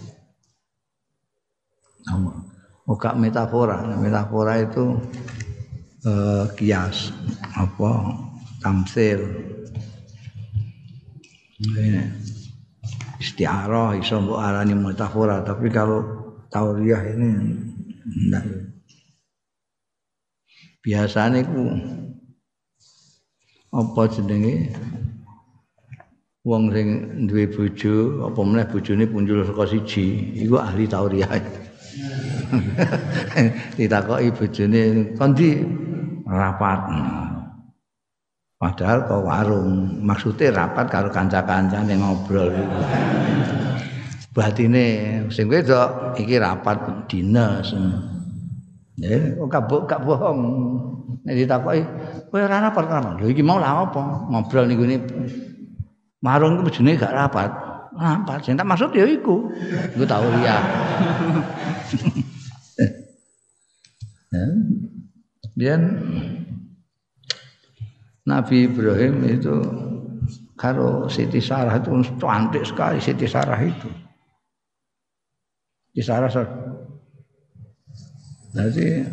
Nama. 2.09 2.48
Muka 2.89 3.13
metafora. 3.13 3.85
Metafora 4.01 4.65
itu 4.65 4.97
eh, 6.09 6.45
kias 6.57 7.13
apa 7.53 8.17
tamsil. 8.65 9.21
Istiarah 13.19 13.99
iso 13.99 14.23
mbok 14.25 14.41
arani 14.41 14.73
metafora, 14.73 15.45
tapi 15.45 15.69
kalau 15.69 16.01
tauriah 16.49 17.03
ini 17.13 17.29
enggak. 18.09 18.73
Biasanya 20.81 21.45
ku 21.45 21.77
apa 23.69 24.03
jenenge 24.09 24.73
wong 26.41 26.73
sing 26.73 26.89
duwe 27.29 27.45
bojo 27.53 28.25
apa 28.25 28.41
meneh 28.41 28.65
bojone 28.65 29.05
punjul 29.05 29.45
saka 29.45 29.69
siji 29.69 30.33
iku 30.41 30.57
ahli 30.57 30.89
tauriah 30.89 31.29
ditakoki 33.79 34.29
bojone 34.35 34.83
kondi 35.17 35.63
rapat. 36.25 36.81
Padahal 38.59 39.07
kok 39.07 39.23
warung. 39.23 40.03
Maksudnya 40.03 40.51
rapat 40.51 40.91
karo 40.91 41.09
kanca-kancane 41.15 41.95
ngobrol 41.95 42.51
iku. 42.51 42.81
Batine 44.35 44.87
sing 45.35 45.51
wedok 45.51 46.15
iki 46.19 46.39
rapat 46.39 47.09
dinas 47.11 47.75
ya 48.99 49.39
kok 49.39 49.47
gak 49.87 50.03
bohong. 50.03 50.41
Nek 51.23 51.35
ditakoki 51.39 51.83
kowe 52.29 52.41
ora 52.43 52.67
rapat 52.67 52.85
kan 52.91 53.19
lho 53.19 53.27
iki 53.31 53.43
mau 53.47 53.63
lah 53.63 53.87
apa? 53.87 54.27
Ngobrol 54.31 54.67
niku 54.67 54.85
Marung 56.19 56.59
itu 56.59 56.63
bojone 56.67 56.99
gak 56.99 57.15
rapat. 57.15 57.51
Rapat. 57.95 58.39
Sing 58.43 58.59
tak 58.59 58.67
maksud 58.67 58.91
ya 58.91 59.07
iku. 59.07 59.55
Iku 59.95 60.03
tau 60.03 60.27
Dan 65.59 65.81
Nabi 68.29 68.69
Ibrahim 68.69 69.25
itu 69.25 69.57
karo 70.59 71.09
Siti 71.09 71.41
Sarah 71.41 71.81
itu 71.81 71.97
cantik 72.21 72.65
sekali 72.69 73.01
Siti 73.01 73.25
Sarah 73.25 73.57
itu. 73.57 73.89
Siti 75.97 76.03
Sarah 76.05 76.31
Jadi 78.49 79.05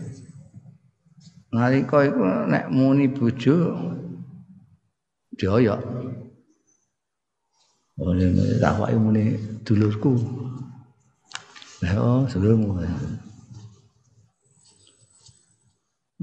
nalika 1.55 2.03
iku 2.03 2.24
nek 2.51 2.67
muni 2.72 3.07
bojo 3.07 3.55
dioyok. 5.39 5.81
Oh, 7.95 8.12
tak 8.60 8.75
wae 8.75 8.95
muni 9.00 9.39
dulurku. 9.63 10.19
Lah 11.80 11.95
oh, 11.95 12.21
sedulurmu. 12.28 12.84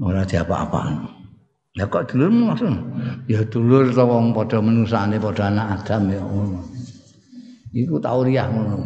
Ora 0.03 0.27
diapa-apaan. 0.27 0.95
Lah 1.73 1.87
kok 1.89 2.11
dulurmu 2.11 2.53
maksud? 2.53 2.69
Ya 3.25 3.41
dulur 3.47 3.89
to 3.89 4.03
wong 4.03 4.35
padha 4.35 4.59
menusane 4.59 5.17
padha 5.17 5.49
anak 5.49 5.81
Adam 5.81 6.11
ya 6.11 6.21
ngono. 6.21 6.59
Iku 7.73 7.97
tauriah 7.97 8.45
ngono. 8.51 8.77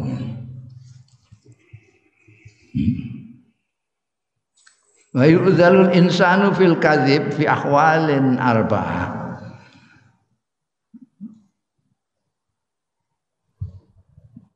Wa 5.12 5.24
yu'dzalul 5.26 5.92
insanu 5.92 6.54
fil 6.54 6.78
kadzib 6.78 7.34
fi 7.34 7.44
ahwalin 7.44 8.38
arba'ah. 8.38 9.18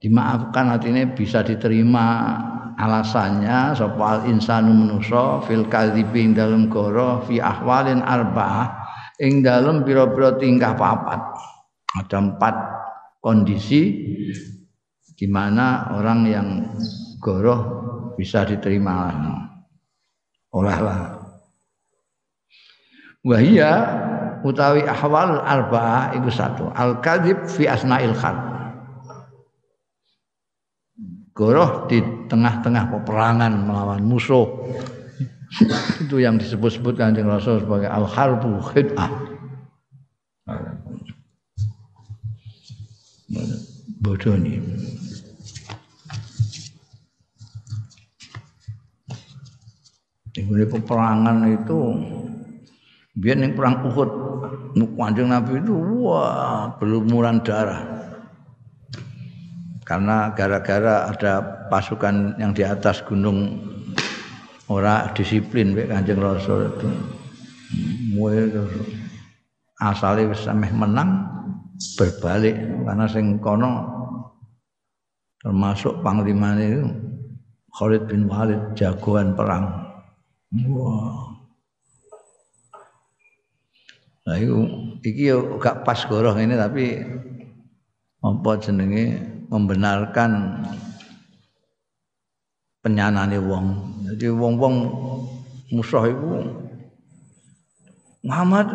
dimaafkan 0.02 0.66
artinya 0.74 1.06
bisa 1.14 1.46
diterima 1.46 2.34
alasannya 2.82 3.78
sapa 3.78 4.26
insanu 4.26 4.74
manusa 4.74 5.38
fil 5.46 5.70
kadhibi 5.70 6.34
dalam 6.34 6.66
goro 6.66 7.22
fi 7.22 7.38
ahwalin 7.38 8.02
arba'ah 8.02 8.82
ing 9.22 9.46
dalam 9.46 9.86
pira-pira 9.86 10.34
tingkah 10.34 10.74
papat. 10.74 11.22
Ada 11.92 12.18
empat 12.18 12.54
kondisi 13.22 13.82
di 15.14 15.26
mana 15.30 15.94
orang 15.94 16.20
yang 16.26 16.48
goroh 17.22 17.60
bisa 18.18 18.42
diterima 18.42 19.14
olehlah. 20.50 21.22
Wahia 23.22 23.70
utawi 24.42 24.82
ahwal 24.82 25.38
arba'ah 25.38 26.18
itu 26.18 26.32
satu. 26.34 26.74
Al 26.74 26.98
kadhib 26.98 27.46
fi 27.46 27.70
asna'il 27.70 28.16
khalq. 28.18 28.50
Goroh 31.32 31.86
di 31.86 32.02
tengah-tengah 32.32 32.88
peperangan 32.88 33.52
melawan 33.52 34.00
musuh. 34.00 34.48
Itu 36.00 36.16
yang 36.16 36.40
disebut-sebut 36.40 36.96
kanjeng 36.96 37.28
Rasul 37.28 37.60
sebagai 37.60 37.92
al 37.92 38.08
harbu 38.08 38.56
khid'ah. 38.72 39.12
Bodoh 44.02 44.34
nih 44.40 44.58
Ini 50.32 50.64
peperangan 50.64 51.44
itu 51.44 51.78
biar 53.12 53.36
yang 53.36 53.52
perang 53.52 53.84
Uhud 53.84 54.10
kanjeng 54.96 55.28
Nabi 55.28 55.60
itu 55.60 55.76
wah 56.00 56.72
berlumuran 56.80 57.44
darah 57.44 58.11
karena 59.92 60.32
gara-gara 60.32 61.12
ada 61.12 61.68
pasukan 61.68 62.40
yang 62.40 62.56
di 62.56 62.64
atas 62.64 63.04
gunung 63.04 63.60
ora 64.72 65.12
disiplin 65.12 65.76
mek 65.76 65.92
Kanjeng 65.92 66.16
Rasul 66.16 66.72
itu. 66.72 66.88
Asale 69.76 70.32
wis 70.32 70.48
menang 70.48 71.28
berbalik 72.00 72.56
karena 72.88 73.04
sing 73.04 73.36
kono 73.36 73.84
termasuk 75.44 76.00
panglima 76.00 76.56
itu 76.56 76.88
Khalid 77.76 78.08
bin 78.08 78.24
Walid 78.32 78.72
jagoan 78.72 79.36
perang. 79.36 79.92
Wah. 80.72 81.36
Nah, 84.22 84.38
itu, 84.38 84.54
iki 85.02 85.34
gak 85.58 85.82
pas 85.82 85.98
goroh 86.06 86.32
ini 86.38 86.54
tapi 86.54 87.02
apa 88.22 88.50
jenenge 88.62 89.18
membenarkan 89.52 90.64
penyanane 92.80 93.36
wong. 93.36 93.76
Jadi 94.08 94.32
wong-wong 94.32 94.74
musuh 95.68 96.08
itu 96.08 96.28
Muhammad 98.24 98.72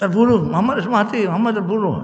terbunuh, 0.00 0.40
Muhammad 0.48 0.80
harus 0.80 0.88
mati, 0.88 1.28
Muhammad 1.28 1.60
terbunuh. 1.60 1.96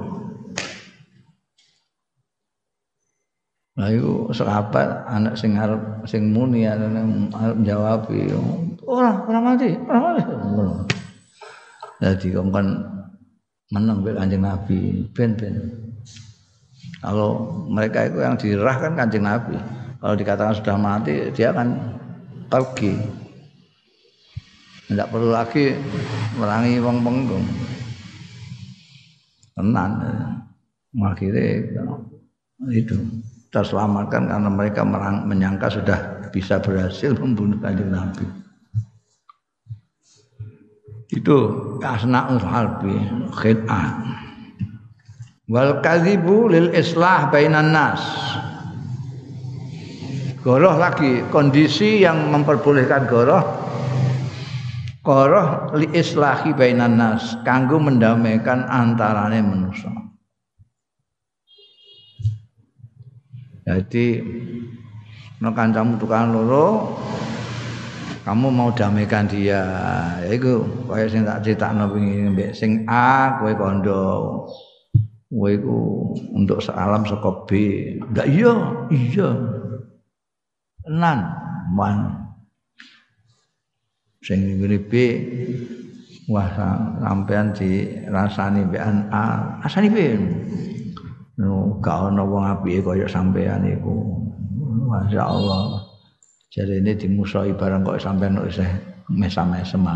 Nah 3.80 3.88
itu 3.88 4.28
sahabat 4.36 5.08
anak 5.08 5.40
sing 5.40 5.56
arep 5.56 6.04
sing 6.04 6.36
muni 6.36 6.68
arep 6.68 7.56
jawab 7.64 8.12
ora 8.84 9.24
ora 9.24 9.40
mati, 9.40 9.72
ora 9.88 9.98
mati. 10.04 10.22
Jadi 12.00 12.28
kan 12.32 12.66
menang 13.70 14.02
be 14.02 14.10
Kanjeng 14.12 14.42
Nabi 14.44 15.06
ben 15.14 15.32
ben. 15.38 15.89
Kalau 17.00 17.64
mereka 17.68 18.08
itu 18.08 18.18
yang 18.20 18.36
dirahkan 18.36 18.92
kancing 18.92 19.24
Nabi. 19.24 19.56
Kalau 20.00 20.14
dikatakan 20.16 20.54
sudah 20.56 20.76
mati, 20.76 21.32
dia 21.32 21.52
akan 21.52 21.68
pergi. 22.48 22.96
Tidak 24.90 25.06
perlu 25.08 25.30
lagi 25.32 25.76
merangi 26.36 26.80
wong 26.82 26.98
penggung. 27.04 27.46
Tenan. 29.56 29.90
Akhirnya 31.00 31.62
itu 32.74 32.96
terselamatkan 33.54 34.26
karena 34.26 34.50
mereka 34.50 34.82
merang, 34.82 35.24
menyangka 35.24 35.70
sudah 35.70 35.98
bisa 36.34 36.58
berhasil 36.58 37.14
membunuh 37.14 37.56
kanjeng 37.62 37.94
Nabi. 37.94 38.26
itu 41.10 41.36
asnaul 41.82 42.38
harbi 42.38 42.94
khid'ah 43.34 43.98
wal 45.50 45.82
kadhibu 45.82 46.46
lil 46.46 46.70
islah 46.70 47.26
bainan 47.34 47.74
nas. 47.74 47.98
Goroh 50.40 50.78
lagi 50.80 51.20
kondisi 51.28 52.00
yang 52.00 52.32
memperbolehkan 52.32 53.04
goroh 53.04 53.44
goroh 55.04 55.72
li 55.76 55.88
islahi 55.96 56.52
bainan 56.56 56.96
nas 56.96 57.36
kanggo 57.44 57.76
mendamaikan 57.80 58.64
antarane 58.68 59.40
manusia 59.40 59.92
jadi 63.64 64.24
no 65.40 65.52
kancamu 65.56 65.96
tukang 65.96 66.32
loro 66.32 66.96
kamu 68.20 68.52
mau 68.52 68.68
damaikan 68.68 69.24
dia. 69.24 69.64
Ya 70.20 70.30
itu 70.36 70.60
kaya 70.84 71.08
sing 71.08 71.24
tak 71.24 71.40
critakno 71.40 71.88
wingi 71.88 72.52
sing 72.52 72.84
A 72.84 73.40
kowe 73.40 73.48
kondo 73.56 74.44
kowe 75.30 75.52
untuk 76.34 76.58
salam 76.58 77.06
saka 77.06 77.46
B. 77.46 77.50
Ndak 78.10 78.26
iya 78.26 78.52
iya. 78.90 79.28
Tenan 80.82 81.18
man 81.70 81.98
sing 84.20 84.58
ngene 84.58 84.78
B 84.90 84.92
wah 86.26 86.50
sampean 87.00 87.54
dirasani 87.54 88.66
mbekan 88.66 89.06
A 89.14 89.56
asani 89.62 89.88
B 89.88 90.18
no 91.40 91.80
gak 91.80 92.12
ana 92.12 92.26
wong 92.26 92.44
apike 92.44 92.82
kaya 92.82 93.06
sampean 93.06 93.64
iku. 93.64 94.26
Masyaallah 94.90 95.90
jadi 96.50 96.82
ini 96.82 96.98
barang 97.54 97.86
kok 97.86 98.02
sampean 98.02 98.34
kok 98.34 98.50
isih 98.50 98.70
mesam-mesem 99.06 99.86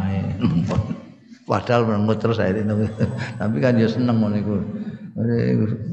padahal 1.51 1.83
menurut 1.85 2.19
terus 2.23 2.41
saya 2.41 2.57
ini 2.57 2.89
tapi 3.37 3.57
kan 3.61 3.77
ya 3.77 3.85
seneng 3.91 4.17
ngono 4.17 4.37
iku 4.39 4.57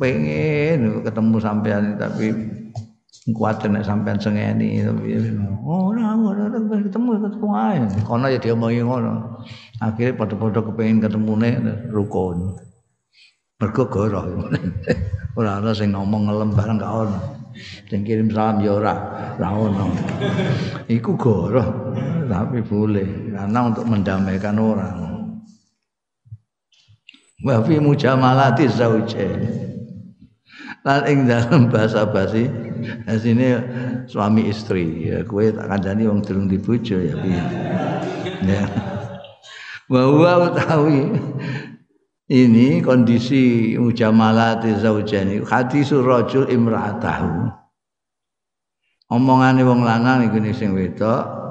pengen 0.01 1.05
ketemu 1.05 1.37
sampean 1.37 1.95
tapi 2.01 2.33
kuat 3.37 3.61
nek 3.69 3.85
sampean 3.85 4.17
sengeni 4.17 4.81
tapi 4.81 5.13
oh 5.61 5.93
ora 5.93 6.17
ora 6.17 6.49
ketemu 6.81 7.21
ketemu 7.21 7.47
ae. 7.53 7.77
Kono 8.01 8.25
ya 8.25 8.41
diomongi 8.41 8.81
ngono. 8.81 9.45
Akhirnya 9.77 10.17
padha-padha 10.17 10.61
kepengin 10.65 11.01
ketemune 11.05 11.49
rukun. 11.93 12.57
Mergo 13.61 13.83
goroh. 13.85 14.25
Ora 15.39 15.63
ana 15.63 15.71
sing 15.71 15.95
ngomong 15.95 16.27
ngelem 16.27 16.49
bareng 16.57 16.81
gak 16.81 16.91
ono. 16.91 17.19
Sing 17.87 18.03
kirim 18.03 18.27
salam 18.33 18.59
ya 18.59 18.73
ora 18.73 18.95
ora 19.37 19.49
ono. 19.53 19.85
Iku 20.89 21.13
goroh 21.15 21.93
tapi 22.25 22.59
boleh. 22.65 23.31
Karena 23.31 23.59
untuk 23.69 23.85
mendamaikan 23.85 24.57
orang 24.59 25.10
wa 27.41 27.61
fi 27.65 27.77
mujamalati 27.81 28.69
zaujain. 28.69 29.41
Lan 30.81 31.05
ing 31.05 31.29
dalam 31.29 31.69
bahasa 31.69 32.09
basi 32.09 32.49
sini 33.21 33.53
suami 34.09 34.49
istri. 34.49 35.13
Ya 35.13 35.21
kue 35.21 35.53
tak 35.53 35.69
kandani 35.69 36.09
wong 36.09 36.25
durung 36.25 36.49
dibojo 36.49 36.97
ya 36.97 37.13
piye? 37.21 37.43
Ya. 38.49 38.65
Bahwa 39.85 40.49
utawi 40.49 41.13
ini 42.31 42.81
kondisi 42.81 43.75
mujamalati 43.77 44.73
zaujani 44.81 45.45
hadis 45.45 45.93
rajul 45.93 46.49
imra'atahu. 46.49 47.53
Omongane 49.11 49.61
wong 49.67 49.83
lanang 49.83 50.31
iku 50.31 50.39
sing 50.55 50.71
wedok 50.71 51.41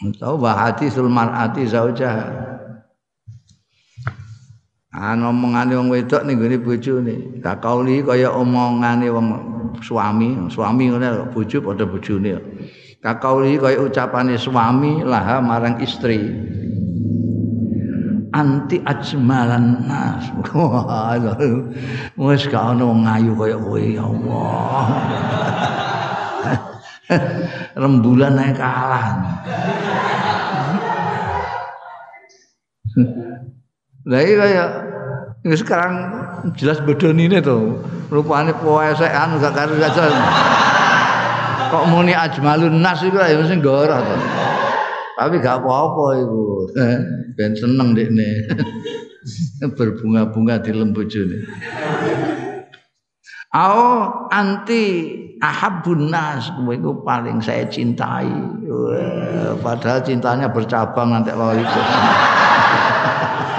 utawa 0.00 0.40
wa 0.40 0.52
hadisul 0.56 1.12
mar'ati 1.12 1.68
zaujaha 1.68 2.59
An 4.90 5.22
omongane 5.22 5.78
wong 5.78 5.86
wedok 5.94 6.26
ning 6.26 6.42
gone 6.42 6.58
bojone. 6.58 7.38
Kakauli 7.38 8.02
kaya 8.02 8.34
omongane 8.34 9.06
wong 9.06 9.26
suami, 9.78 10.34
suami 10.50 10.90
ngene 10.90 11.30
bojo 11.30 11.62
padha 11.62 11.86
bojone. 11.86 12.34
Kakauli 12.98 13.54
kaya 13.54 13.78
ucapane 13.86 14.34
suami 14.34 15.06
laha 15.06 15.38
marang 15.38 15.78
istri. 15.78 16.18
Anti 18.34 18.82
ajmalan 18.82 19.86
nas. 19.86 20.26
Wes 22.18 22.42
gak 22.50 22.74
ono 22.74 22.90
wong 22.90 23.06
ayu 23.06 23.38
kaya 23.38 23.56
kowe 23.62 23.78
ya 23.78 24.02
Allah. 24.02 24.86
Rembulan 27.78 28.42
ae 28.42 28.52
kalah. 28.58 29.06
Lah 34.08 34.20
iya 34.24 34.34
kaya 34.40 34.64
ini 35.44 35.56
sekarang 35.56 35.94
jelas 36.56 36.80
bedon 36.80 37.20
ini 37.20 37.36
tuh. 37.44 37.76
Rupanya 38.08 38.56
poesean 38.56 39.36
gak 39.36 39.52
karo 39.52 39.76
gak 39.76 39.92
kok 41.70 41.84
muni 41.86 42.10
ajmalun 42.10 42.82
nas 42.82 42.98
itu 43.04 43.14
ya 43.14 43.36
mesti 43.36 43.60
goroh 43.60 44.00
tuh. 44.00 44.20
Tapi 45.20 45.36
gak 45.44 45.60
apa-apa 45.60 46.04
itu. 46.16 46.42
Ben 47.36 47.52
seneng 47.52 47.92
dek 47.92 48.08
nih 48.10 48.34
berbunga-bunga 49.76 50.64
di 50.64 50.72
lembuju 50.72 51.20
nih 51.28 51.42
Ao 53.52 54.08
anti 54.32 54.82
ahabun 55.44 56.08
nas. 56.08 56.48
Itu 56.56 57.04
paling 57.04 57.44
saya 57.44 57.68
cintai. 57.68 58.32
Padahal 59.60 60.00
cintanya 60.00 60.48
bercabang 60.48 61.12
nanti 61.12 61.30
itu 61.36 61.80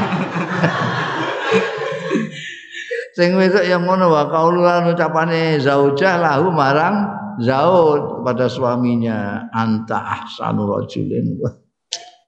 sing 3.17 3.35
wedok 3.35 3.67
yang 3.67 3.83
ngono 3.83 4.07
wa 4.07 4.23
qaululan 4.31 4.87
ucapane 4.89 5.59
zaujah 5.59 6.17
lahu 6.17 6.49
marang 6.49 7.11
zaud 7.43 8.23
pada 8.23 8.47
suaminya 8.47 9.51
anta 9.51 9.99
ahsanu 9.99 10.67
rajulin. 10.67 11.37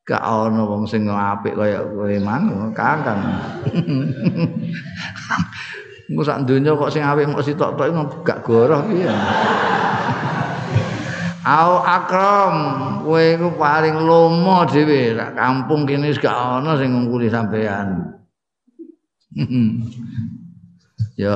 Gak 0.03 0.19
ono 0.19 0.67
wong 0.67 0.83
sing 0.83 1.07
apik 1.07 1.55
kaya 1.55 1.79
kowe 1.79 2.11
mang 2.19 2.75
kakang 2.75 3.23
Engko 6.11 6.27
sak 6.27 6.43
donya 6.43 6.75
kok 6.75 6.91
sing 6.91 6.99
apik 6.99 7.31
mok 7.31 7.39
sitok-tok 7.39 7.87
gak 8.27 8.43
goroh 8.43 8.83
piye 8.83 9.07
Au 11.43 11.83
akram 11.83 12.55
kowe 13.03 13.19
iku 13.19 13.51
paling 13.59 13.99
lomo 13.99 14.63
dhewe 14.63 15.11
rak 15.11 15.35
kampung 15.35 15.83
kene 15.83 16.07
wis 16.07 16.15
gak 16.15 16.31
ana 16.31 16.79
sing 16.79 16.95
ngungkuli 16.95 17.27
sampean. 17.27 18.15
ya 21.19 21.35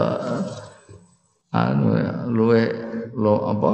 anu 1.51 1.91
luwe 2.31 2.71
lo 3.19 3.51
apa 3.51 3.71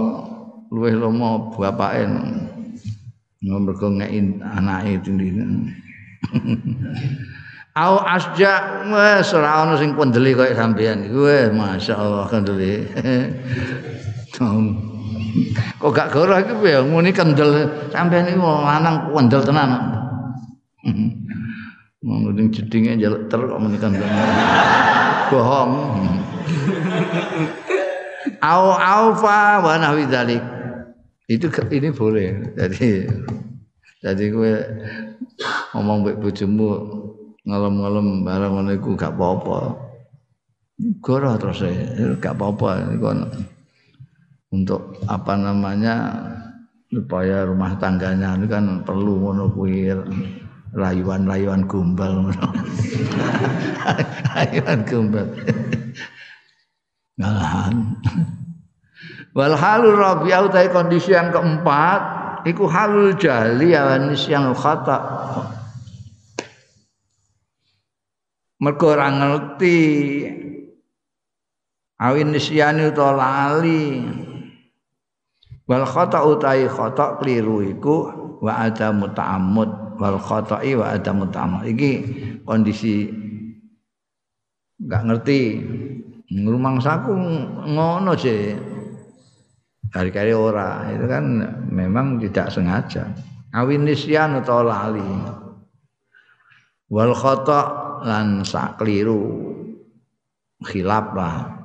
luwe 0.74 0.90
lomo 0.98 1.54
bapake 1.54 2.10
mergo 3.46 3.88
ngeki 3.94 4.42
anake 4.42 5.06
tindine. 5.06 5.46
Au 7.78 8.02
asja 8.02 8.86
wis 8.90 9.30
ora 9.38 9.70
ana 9.70 9.78
sing 9.78 9.94
pendeli 9.94 10.34
kaya 10.34 10.58
sampean 10.58 11.06
iku 11.06 11.30
masyaallah 11.54 12.26
kendeli. 12.26 12.90
Kok 15.82 15.92
gak 15.92 16.14
goroh 16.14 16.38
iki 16.38 16.54
piye 16.62 16.80
muni 16.86 17.10
kendel 17.10 17.66
sampean 17.90 18.30
iki 18.30 18.38
lanang 18.38 19.10
kendel 19.10 19.42
tenan. 19.42 19.70
Wong 22.04 22.36
ning 22.36 22.52
jedinge 22.52 23.00
njaluk 23.00 23.32
ter 23.32 23.40
kok 23.40 23.62
muni 23.62 23.78
kendel. 23.80 24.04
Bohong. 25.32 25.72
Au 28.44 28.76
aufa 28.76 29.64
wa 29.64 29.74
nahwi 29.80 30.04
dzalik. 30.08 30.44
Itu 31.32 31.48
ini 31.72 31.96
boleh. 31.96 32.60
Jadi 32.60 33.08
jadi 34.04 34.24
kowe 34.36 34.52
ngomong 35.72 36.04
mbek 36.04 36.20
bojomu 36.20 36.68
ngalem-ngalem 37.48 38.28
barang 38.28 38.52
ngono 38.52 38.72
iku 38.76 39.00
gak 39.00 39.16
apa-apa. 39.16 39.60
Goroh 41.00 41.40
terus 41.40 41.64
gak 42.20 42.36
apa-apa 42.36 43.00
iku 43.00 43.08
untuk 44.54 45.02
apa 45.10 45.34
namanya 45.34 46.14
supaya 46.94 47.50
rumah 47.50 47.74
tangganya 47.82 48.38
ini 48.38 48.46
kan 48.46 48.86
perlu 48.86 49.18
ngono 49.18 49.50
kuwi 49.50 49.90
rayuan-rayuan 50.78 51.66
gombal 51.66 52.30
rayuan 54.38 54.80
gombal. 54.90 55.26
Ngalahan 57.18 57.98
wal 59.34 59.58
halul 59.58 59.98
rabi'ah 59.98 60.46
utai 60.46 60.70
kondisi 60.70 61.18
yang 61.18 61.34
keempat 61.34 62.02
iku 62.46 62.70
halul 62.70 63.18
jali 63.18 63.74
awan 63.74 64.14
yang 64.14 64.54
khata. 64.54 65.02
Mergo 68.62 68.96
ora 68.96 69.10
ngerti 69.12 69.82
awin 72.00 72.32
nisyani 72.32 72.94
utawa 72.94 73.60
wal 75.74 75.90
khata 75.90 76.22
utai 76.22 76.70
khata 76.70 77.18
kliru 77.18 77.66
iku 77.66 78.14
wa 78.46 78.62
ada 78.62 78.94
muta'ammud 78.94 79.98
wal 79.98 80.22
khata'i 80.22 80.78
wa 80.78 80.94
adamu 80.94 81.26
ta'ammud. 81.34 81.66
Iki 81.66 81.92
kondisi 82.46 83.10
enggak 84.78 85.02
ngerti. 85.10 85.42
Ngrumangsaku 86.34 87.14
ngono 87.74 88.14
sih. 88.14 88.54
Kali-kali 89.90 90.34
ora 90.34 90.90
itu 90.94 91.06
kan 91.06 91.26
memang 91.70 92.18
tidak 92.22 92.50
sengaja. 92.54 93.10
Awin 93.54 93.86
nisyan 93.86 94.42
utawa 94.42 94.90
lali. 94.90 95.06
Wal 96.90 97.14
khata 97.18 97.62
lan 98.06 98.46
sakliru 98.46 99.22
khilaf 100.66 101.14
lah 101.18 101.63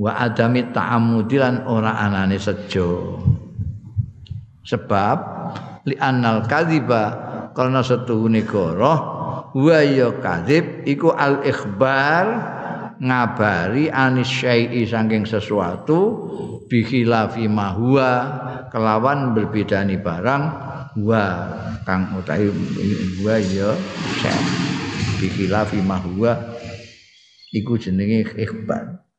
wa 0.00 0.16
adami 0.16 0.64
ta'ammudi 0.72 1.36
lan 1.36 1.68
ora 1.68 2.00
anane 2.00 2.40
sejo. 2.40 3.20
Sebab 4.64 5.16
li 5.84 5.96
annal 6.00 6.48
kadhiba 6.48 7.28
karena 7.52 7.84
setuhune 7.84 8.48
goroh 8.48 8.98
wa 9.52 9.80
ya 9.84 10.08
kadzib 10.16 10.88
iku 10.88 11.12
al 11.12 11.44
ikhbar 11.44 12.24
ngabari 13.00 13.92
anis 13.92 14.28
syai'i 14.28 14.84
saking 14.84 15.24
sesuatu 15.24 16.28
bikhilafi 16.68 17.48
mahua 17.48 18.10
kelawan 18.68 19.32
berbedani 19.32 19.96
barang 19.98 20.42
wa 21.00 21.24
kang 21.88 22.12
utawi 22.14 22.52
wa 23.24 23.36
ya 23.40 23.72
bikhilafi 25.18 25.80
mahua 25.80 26.36
iku 27.50 27.80
jenenge 27.80 28.36
ikhbar 28.36 29.09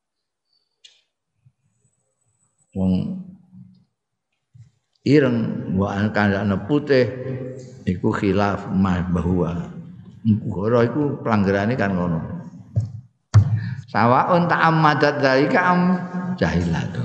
wong 2.78 3.24
ireng 5.08 5.38
wa 5.76 5.98
kandhane 6.14 6.56
putih 6.70 7.10
iku 7.90 8.14
khilaf 8.14 8.70
mah 8.70 9.02
bahwa 9.10 9.74
goro 10.46 10.86
iku 10.86 11.20
pelanggarane 11.26 11.74
kan 11.74 11.98
ngono 11.98 12.42
Sawaun 13.92 14.48
ta'ammadat 14.48 15.20
dzalika 15.20 15.60
am 15.68 15.82
jahilatu. 16.40 17.04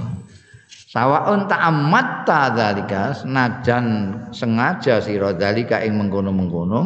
Sawaun 0.71 1.51
ta'ammatta 1.51 2.55
dzalika 2.55 3.11
senajan 3.11 3.87
sengaja 4.31 5.03
sira 5.03 5.35
dzalika 5.35 5.83
ing 5.83 5.99
mengkono-mengkono 5.99 6.81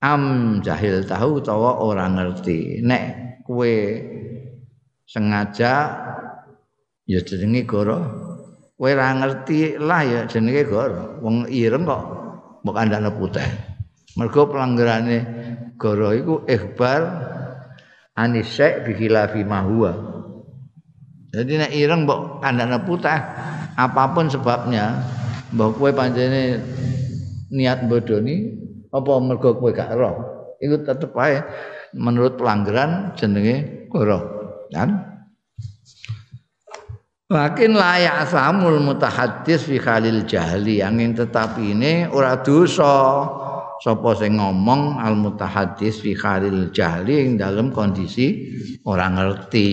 am 0.00 0.22
jahil 0.64 1.04
tahu 1.04 1.44
utawa 1.44 1.84
ora 1.84 2.08
ngerti. 2.08 2.80
Nek 2.80 3.04
kowe 3.44 3.76
sengaja 5.04 5.72
ya 7.08 7.24
jenenge 7.24 7.64
goro. 7.64 7.98
Kowe 8.78 8.94
ora 8.94 9.10
ngerti 9.16 9.80
lah 9.80 10.04
ya 10.04 10.20
jenenge 10.28 10.62
goro. 10.68 11.18
Wong 11.24 11.48
ireng 11.48 11.88
kok 11.88 12.02
mbok 12.62 12.74
kandhane 12.76 13.10
putih. 13.16 13.48
Mergo 14.20 14.46
pelanggarane 14.46 15.18
goro 15.80 16.12
iku 16.12 16.34
ikhbar 16.44 17.00
anisek 18.14 18.84
bihilafi 18.84 19.42
mahua. 19.42 19.92
Jadi 21.32 21.52
nek 21.64 21.72
ireng 21.72 22.04
mbok 22.04 22.44
kandhane 22.44 22.78
putih 22.84 23.18
apa 23.74 24.02
pun 24.12 24.28
sebabnya 24.28 25.00
mbok 25.56 25.80
kowe 25.80 25.90
pancene 25.96 26.60
niat 27.48 27.88
bodoni 27.88 28.52
apa 28.92 29.12
mergo 29.20 29.56
kowe 29.56 29.72
gak 29.72 29.96
roh 29.96 30.16
itu 30.60 30.82
tetep 30.84 31.14
menurut 31.96 32.36
pelanggaran 32.36 33.16
jenenge 33.16 33.88
roh 33.92 34.22
kan 34.68 35.07
Lakin 37.28 37.76
layak 37.76 38.24
samul 38.32 38.80
mutahaddis 38.80 39.68
fi 39.68 39.76
khalil 39.76 40.24
jahli. 40.24 40.80
Angin 40.80 41.12
tetapi 41.12 41.76
ini 41.76 42.08
ora 42.08 42.40
dosa. 42.40 43.28
Sapa 43.84 44.16
sing 44.16 44.40
ngomong 44.40 44.96
al 44.96 45.12
mutahaddis 45.12 46.00
fi 46.00 46.16
khalil 46.16 46.72
jahli 46.72 47.28
ing 47.28 47.36
dalam 47.36 47.68
kondisi 47.68 48.48
orang 48.88 49.20
ngerti. 49.20 49.70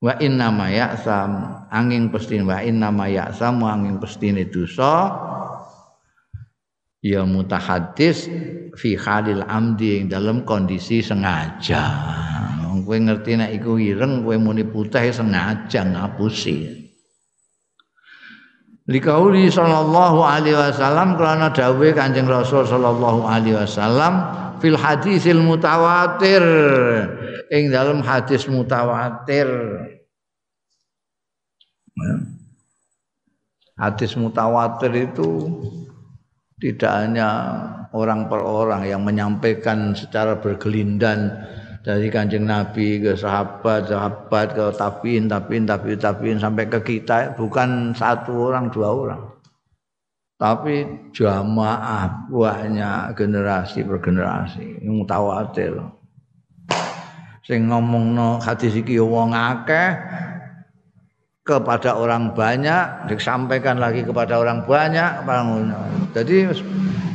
Wa 0.00 0.16
inna 0.16 0.48
ma 0.48 0.72
ya'sam 0.72 1.30
angin 1.68 2.08
pestin 2.08 2.48
wa 2.48 2.64
inna 2.64 2.88
ma 2.88 3.04
ya'sam 3.06 3.60
angin 3.68 4.00
pestine 4.00 4.48
dosa. 4.48 5.12
Ya 7.04 7.28
mutahaddis 7.28 8.32
fi 8.80 8.96
khalil 8.96 9.44
amdi 9.44 10.00
ing 10.00 10.04
dalam 10.08 10.48
kondisi 10.48 11.04
sengaja 11.04 11.84
kowe 12.82 12.98
ngerti 12.98 13.38
nek 13.38 13.50
iku 13.56 13.78
ireng 13.78 14.26
kowe 14.26 14.36
muni 14.36 14.66
putih 14.66 15.10
sengaja 15.14 15.86
ngapusi. 15.86 16.88
Likauli 18.88 19.52
sallallahu 19.52 20.24
alaihi 20.24 20.56
wasallam 20.56 21.20
karena 21.20 21.52
dawuh 21.52 21.92
Kanjeng 21.92 22.24
Rasul 22.24 22.64
sallallahu 22.64 23.20
alaihi 23.28 23.60
wasallam 23.60 24.14
fil 24.64 24.80
hadisil 24.80 25.44
mutawatir 25.44 26.40
ing 27.52 27.68
dalam 27.68 28.00
hadis 28.00 28.48
mutawatir. 28.48 29.48
Hadis 33.78 34.16
mutawatir 34.16 34.90
itu 34.96 35.30
tidak 36.58 36.90
hanya 36.90 37.28
orang 37.94 38.26
per 38.26 38.42
orang 38.42 38.82
yang 38.88 39.04
menyampaikan 39.06 39.94
secara 39.94 40.40
bergelindan 40.40 41.30
dari 41.88 42.12
kanjeng 42.12 42.44
Nabi 42.44 43.00
ke 43.00 43.16
sahabat, 43.16 43.88
sahabat 43.88 44.52
ke 44.52 44.76
tabiin, 44.76 45.24
tabiin, 45.24 45.64
tabiin, 45.64 45.96
tabiin 45.96 46.36
sampai 46.36 46.68
ke 46.68 46.84
kita 46.84 47.32
bukan 47.32 47.96
satu 47.96 48.52
orang 48.52 48.68
dua 48.68 48.92
orang, 48.92 49.24
tapi 50.36 50.84
jamaah 51.16 52.28
banyak 52.28 53.16
generasi 53.16 53.88
per 53.88 54.04
generasi 54.04 54.84
yang 54.84 55.00
mutawatir. 55.00 55.80
Sing 57.48 57.72
ngomong 57.72 58.12
no 58.12 58.36
hadis 58.36 58.76
iki 58.76 59.00
wong 59.00 59.32
akeh 59.32 59.96
kepada 61.40 61.96
orang 61.96 62.36
banyak 62.36 63.08
disampaikan 63.08 63.80
lagi 63.80 64.04
kepada 64.04 64.36
orang 64.36 64.68
banyak 64.68 65.24
jadi 66.12 66.52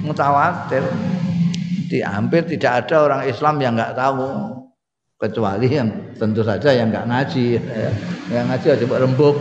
mutawatir. 0.01 0.81
Hampir 1.93 2.41
tidak 2.49 2.89
ada 2.89 3.05
orang 3.05 3.21
Islam 3.29 3.61
yang 3.61 3.77
nggak 3.77 3.93
tahu 3.93 4.62
kecuali 5.23 5.71
yang 5.71 5.87
tentu 6.19 6.43
saja 6.43 6.75
yang 6.75 6.91
nggak 6.91 7.07
ngaji. 7.07 7.47
Yang 8.27 8.45
ngaji 8.51 8.67
aja 8.75 8.83
buat 8.83 9.01
rembuk 9.07 9.35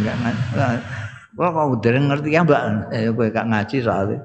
nggak 0.00 0.16
ngaji. 0.24 0.42
Wah, 1.32 1.48
kau 1.48 1.80
udah 1.80 1.90
ngerti 1.96 2.28
ya 2.36 2.44
mbak, 2.44 2.92
eh, 2.92 3.08
gue 3.08 3.32
gak 3.32 3.48
ngaji 3.48 3.76
soalnya, 3.80 4.20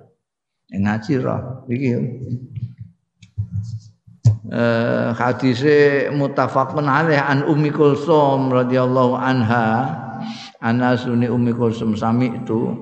yang 0.68 0.92
ngaji 0.92 1.12
roh, 1.24 1.64
iki. 1.72 1.92
Eh, 4.48 5.08
hadise 5.16 6.12
mutafakun 6.12 6.88
alaih 6.88 7.24
an 7.24 7.48
Ummi 7.48 7.72
Kulsum 7.72 8.52
radhiyallahu 8.52 9.16
anha. 9.16 10.04
Anasuni 10.60 11.32
Ummi 11.32 11.56
Kulsum 11.56 11.96
sami 11.96 12.28
itu 12.28 12.76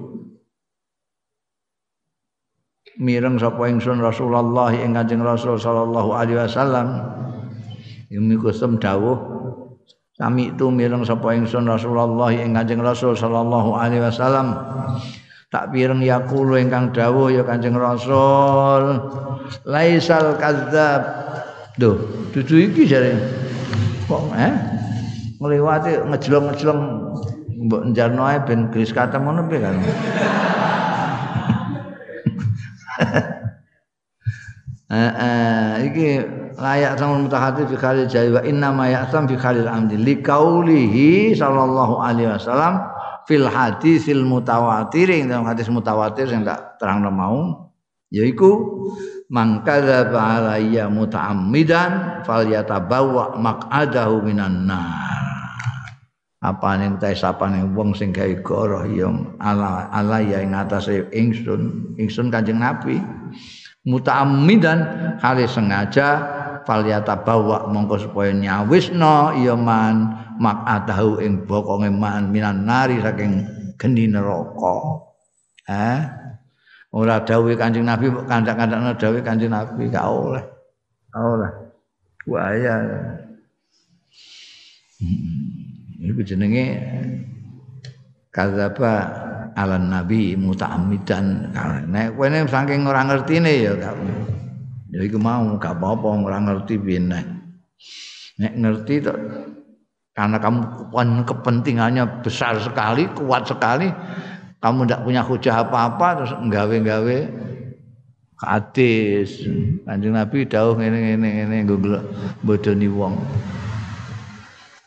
mireng 2.97 3.37
sapa 3.37 3.67
ingsun 3.69 4.01
Rasulullah 4.01 4.73
ing 4.73 4.97
Kanjeng 4.97 5.21
Rasul 5.21 5.59
sallallahu 5.61 6.15
alaihi 6.15 6.39
wasallam 6.39 6.87
Umi 8.13 8.37
kusum 8.37 8.77
dawuh 8.77 9.17
sami 10.15 10.53
itu 10.53 10.71
mireng 10.71 11.03
sapa 11.03 11.35
ingsun 11.35 11.67
Rasulullah 11.67 12.31
ing 12.31 12.55
Kanjeng 12.55 12.79
Rasul 12.79 13.17
sallallahu 13.17 13.75
alaihi 13.75 14.05
wasallam 14.05 14.55
tak 15.49 15.73
pireng 15.73 16.05
yaqulu 16.05 16.55
ingkang 16.55 16.93
dawuh 16.93 17.33
ya 17.33 17.43
Kanjeng 17.43 17.75
Rasul 17.75 19.01
laisal 19.65 20.37
kadzab 20.37 21.25
Duh, 21.75 21.99
dudu 22.31 22.71
iki 22.71 22.87
jare. 22.87 23.19
Kok 24.07 24.31
eh 24.31 24.53
ngliwati 25.43 26.07
ngejlong-ngejlong 26.07 26.81
mbok 27.67 27.91
njarno 27.91 28.23
ae 28.31 28.39
ben 28.47 28.71
gris 28.71 28.95
katem 28.95 29.27
ngono 29.27 29.43
piye 29.51 29.59
kan. 29.59 29.75
Eh, 34.85 35.11
eh 35.17 35.71
iki 35.89 36.07
layak 36.61 37.01
sama 37.01 37.25
mutahati 37.25 37.65
fi 37.65 37.73
khalil 37.73 38.05
jari 38.05 38.29
wa 38.29 38.41
inna 38.45 38.69
ma 38.69 38.85
ya'tam 38.85 39.25
fi 39.25 39.33
khalil 39.33 39.65
amdi 39.65 39.97
li 39.97 40.21
kaulihi 40.21 41.33
sallallahu 41.33 42.05
alaihi 42.05 42.29
wasallam 42.29 42.85
fil 43.25 43.49
hadisil 43.49 44.21
mutawatir. 44.21 45.09
Dalam 45.25 45.49
hadis 45.49 45.73
mutawatir 45.73 46.29
yang 46.29 46.45
tak 46.45 46.77
terang 46.77 47.01
mau 47.09 47.73
yaiku 48.13 48.85
mangkadzaba 49.33 50.37
alayya 50.37 50.85
muta'ammidan 50.85 52.21
falyatabawa 52.21 53.41
maq'adahu 53.41 54.21
minan 54.21 54.69
nar. 54.69 55.17
Apa 56.45 56.77
ning 56.77 57.01
ta 57.01 57.09
sapane 57.09 57.65
wong 57.73 57.97
sing 57.97 58.13
gawe 58.13 58.37
goroh 58.45 58.85
ya 58.85 59.09
ala 59.41 59.89
ala 59.89 60.21
ya 60.21 60.45
ing 60.45 60.53
atase 60.53 61.09
ingsun 61.09 61.97
ingsun 61.97 62.29
Kanjeng 62.29 62.61
Nabi 62.61 63.01
muta'ammidan 63.85 64.79
kali 65.21 65.45
sengaja 65.45 66.07
falyata 66.65 67.21
bawa 67.21 67.69
mongko 67.69 68.09
supaya 68.09 68.33
nyawisno 68.33 69.37
ya 69.45 69.53
man 69.53 70.09
makatahu 70.41 71.21
ing 71.21 71.45
bokonge 71.45 71.93
man 71.93 72.33
minan 72.33 72.65
nari 72.65 72.97
saking 72.99 73.45
geni 73.77 74.09
neraka 74.09 75.05
Ah, 75.65 76.13
ora 76.93 77.25
dawuh 77.25 77.57
Kanjeng 77.57 77.89
Nabi 77.89 78.13
kandak-kandakno 78.29 78.93
dawuh 79.01 79.17
Kanjeng 79.25 79.49
Nabi 79.49 79.89
gak 79.89 80.05
oleh. 80.05 80.45
Oleh. 81.17 81.51
Bahaya. 82.29 82.85
Hmm. 85.01 86.05
Iku 86.05 86.21
jenenge 86.21 86.77
kadzaba 88.29 88.93
ala 89.55 89.79
nabi 89.79 90.35
muta'ammidan. 90.35 91.55
Nek 91.87 92.19
kowe 92.19 92.27
saking 92.27 92.83
ora 92.85 93.07
ngertine 93.07 93.51
ya 93.63 93.71
gak 93.79 93.95
ya 94.91 94.99
iku 95.01 95.17
mau 95.19 95.55
gak 95.55 95.79
apa-apa 95.79 96.07
ora 96.27 96.37
ngerti 96.43 96.75
piye 96.75 96.99
nek. 96.99 97.25
Ngerti 98.35 98.93
tok 98.99 99.17
karena 100.15 100.39
kamu 100.39 101.27
kepentingannya 101.27 102.23
besar 102.23 102.55
sekali, 102.63 103.03
kuat 103.19 103.51
sekali, 103.51 103.91
kamu 104.63 104.87
tidak 104.87 105.03
punya 105.03 105.21
hujah 105.23 105.55
apa-apa 105.67 106.07
terus 106.23 106.33
nggawe-nggawe 106.39 107.17
hadis. 108.39 109.43
Kanjeng 109.83 110.15
Nabi 110.15 110.47
dawuh 110.47 110.79
ngene 110.79 110.97
ngene 110.99 111.27
ngene 111.35 111.55
nggo 111.67 111.75
bodoni 112.43 112.87
wong. 112.87 113.19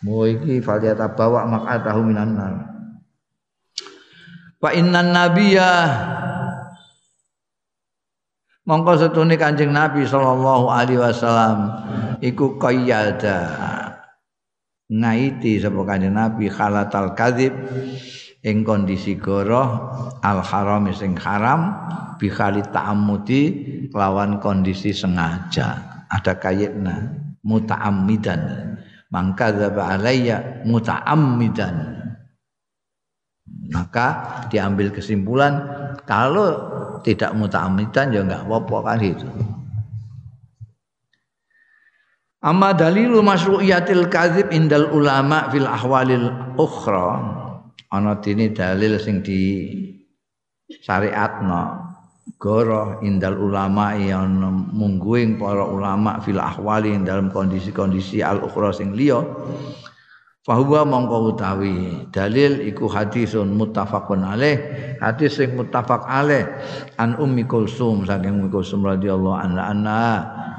Mau 0.04 0.24
iki 0.24 0.64
faliyata 0.64 1.12
bawa 1.12 1.44
tahu 1.84 2.00
minan 2.08 2.36
nar. 2.36 2.77
Fa 4.58 4.74
innan 4.74 5.14
nabiyya. 5.14 5.70
Mongko 8.66 9.00
setune 9.00 9.38
Kanjeng 9.38 9.70
Nabi 9.72 10.04
sallallahu 10.04 10.66
alaihi 10.68 11.00
wasallam 11.00 11.72
iku 12.20 12.58
qayyada. 12.58 13.54
Ngaiti 14.88 15.60
sapa 15.60 15.80
kanjeng 15.84 16.16
Nabi 16.16 16.48
khalatal 16.48 17.12
kadzib 17.12 17.52
ing 18.40 18.64
kondisi 18.64 19.20
goroh 19.20 19.92
al 20.24 20.40
haram 20.40 20.88
sing 20.96 21.12
haram 21.20 21.76
bi 22.16 22.28
khali 22.28 22.64
lawan 23.94 24.42
kondisi 24.42 24.90
sengaja. 24.92 26.02
Ada 26.08 26.40
kayitna 26.40 27.08
muta'ammidan. 27.44 28.40
Mangka 29.08 29.54
dzaba 29.54 29.96
alayya 29.96 30.64
muta'ammidan 30.68 31.97
maka 33.68 34.06
diambil 34.48 34.88
kesimpulan 34.92 35.60
kalau 36.08 36.56
tidak 37.04 37.36
muta'ammidan 37.36 38.12
ya 38.12 38.20
enggak 38.24 38.42
apa-apa 38.44 38.78
kan 38.84 39.00
itu 39.04 39.28
Amma 42.38 42.70
dalilu 42.70 43.18
masyru'iyatil 43.18 44.06
kadzib 44.14 44.54
indal 44.54 44.94
ulama 44.94 45.50
fil 45.50 45.66
ahwalil 45.66 46.54
ukhra. 46.54 47.18
Ana 47.90 48.14
dene 48.22 48.54
dalil 48.54 48.94
sing 49.02 49.26
di 49.26 49.74
syariatno 50.70 51.88
goroh 52.38 53.02
indal 53.02 53.34
ulama 53.42 53.98
yang 53.98 54.38
mungguing 54.70 55.40
para 55.40 55.66
ulama 55.66 56.22
fil 56.22 56.38
ahwali 56.38 56.94
dalam 57.02 57.32
kondisi-kondisi 57.34 58.22
al 58.22 58.44
ukhra 58.46 58.70
sing 58.70 58.94
liya 58.94 59.18
Fahuwa 60.48 60.80
mongko 60.88 61.36
utawi. 61.36 62.08
Dalil 62.08 62.64
iku 62.64 62.88
hadisun 62.88 63.52
muttafaqun 63.52 64.24
alaih. 64.24 64.56
Hadis 64.96 65.36
sing 65.36 65.52
muttafaq 65.52 66.08
alaih. 66.08 66.48
An 66.96 67.20
ummi 67.20 67.44
kulsum 67.44 68.08
saking 68.08 68.40
ummi 68.40 68.48
kulsum 68.48 68.80
radhiyallahu 68.80 69.36
anha 69.36 69.68
anna. 69.68 70.00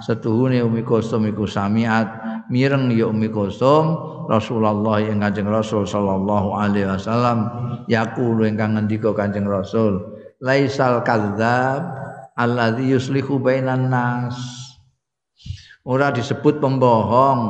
Setuhune 0.05 0.61
ummi 0.61 0.85
kulsum 0.85 1.25
iku 1.25 1.49
samiat. 1.49 2.05
Mireng 2.53 2.93
ya 2.93 3.09
ummi 3.09 3.33
kulsum 3.33 3.97
Rasulullah 4.29 5.01
yang 5.01 5.25
Kanjeng 5.25 5.49
Rasul 5.49 5.89
sallallahu 5.89 6.53
alaihi 6.53 6.85
wasallam. 6.85 7.49
Yaqulu 7.89 8.45
ingkang 8.45 8.77
ngendika 8.77 9.09
Kanjeng 9.17 9.49
Rasul 9.49 10.05
laisal 10.37 11.01
kadzab 11.01 11.81
alladzi 12.37 12.93
yuslihu 12.93 13.41
bainan 13.41 13.89
nas 13.89 14.58
ora 15.85 16.11
disebut 16.11 16.59
pembohong. 16.59 17.41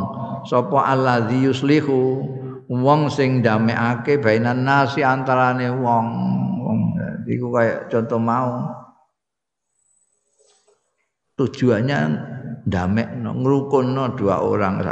Sapa 0.46 0.89
alladzi 0.89 1.46
yuslihu? 1.46 2.26
Wong 2.70 3.10
sing 3.10 3.42
ndamekake 3.42 4.22
bainan 4.22 4.62
nasi 4.62 5.02
antarane 5.02 5.74
wong. 5.74 6.08
Wong 6.62 6.80
iku 7.26 7.50
kaya 7.50 7.89
contoh 7.89 8.22
mau. 8.22 8.70
Tujuannya 11.39 12.00
ndamek 12.68 13.10
ngrukunno 13.24 14.13
dua 14.20 14.44
orang 14.44 14.84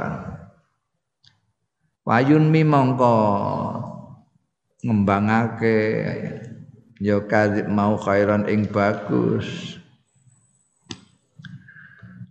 Wayun 2.08 2.48
mi 2.48 2.64
mongko 2.64 3.16
ngembangake 4.80 5.78
ya 7.04 7.20
mau 7.68 8.00
khairan 8.00 8.48
ing 8.48 8.72
bagus 8.72 9.76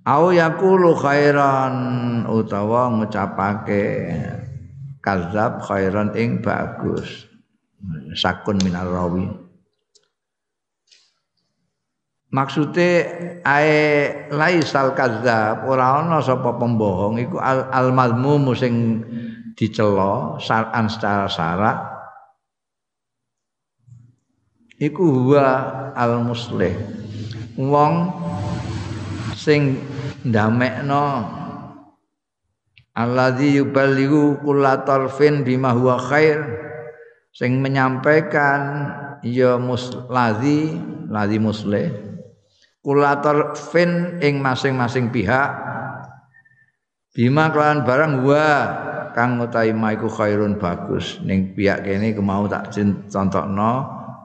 au 0.06 0.30
yaqulu 0.30 0.94
khairan 0.94 1.74
utawa 2.30 2.94
ngucapake 2.94 3.82
kazab 5.02 5.58
khairan 5.66 6.14
ing 6.14 6.38
bagus. 6.38 7.26
Sakun 8.14 8.62
minar 8.62 8.86
rawi. 8.86 9.26
Maksude 12.30 12.90
ae 13.46 13.78
laisal 14.30 14.94
kazab 14.98 15.66
ora 15.66 16.02
ana 16.02 16.18
sapa 16.18 16.58
pembohong 16.58 17.22
iku 17.22 17.38
al, 17.38 17.70
al 17.70 17.94
mazmum 17.94 18.50
sing 18.58 19.02
dicela 19.54 20.36
saran 20.42 20.90
secara 20.90 21.30
syarat 21.30 21.78
iku 24.82 25.06
huwa 25.06 25.48
al 25.94 26.26
muslih. 26.26 26.74
Wong 27.56 28.10
sing 29.32 29.80
ndamekno 30.26 31.06
alladzi 32.96 33.62
yuballighu 33.62 34.42
kullatarfin 34.42 35.46
bima 35.46 35.70
huwa 35.76 36.00
khair. 36.00 36.42
Sing 37.36 37.60
menyampaikan 37.60 38.88
ya 39.20 39.60
muslazi 39.60 40.72
ladzi 41.12 41.36
musleh 41.36 41.86
kullatarfin 42.80 44.22
ing 44.24 44.40
masing-masing 44.40 45.12
pihak. 45.12 45.52
Bima 47.12 47.52
kelawan 47.52 47.84
barang 47.84 48.14
wa 48.24 48.48
kang 49.12 49.40
utawi 49.40 49.76
maiku 49.76 50.08
khairun 50.08 50.56
bagus. 50.56 51.20
Ning 51.20 51.52
pihak 51.52 51.84
kene 51.84 52.16
kemau 52.16 52.48
tak 52.48 52.72
contohno 53.10 53.72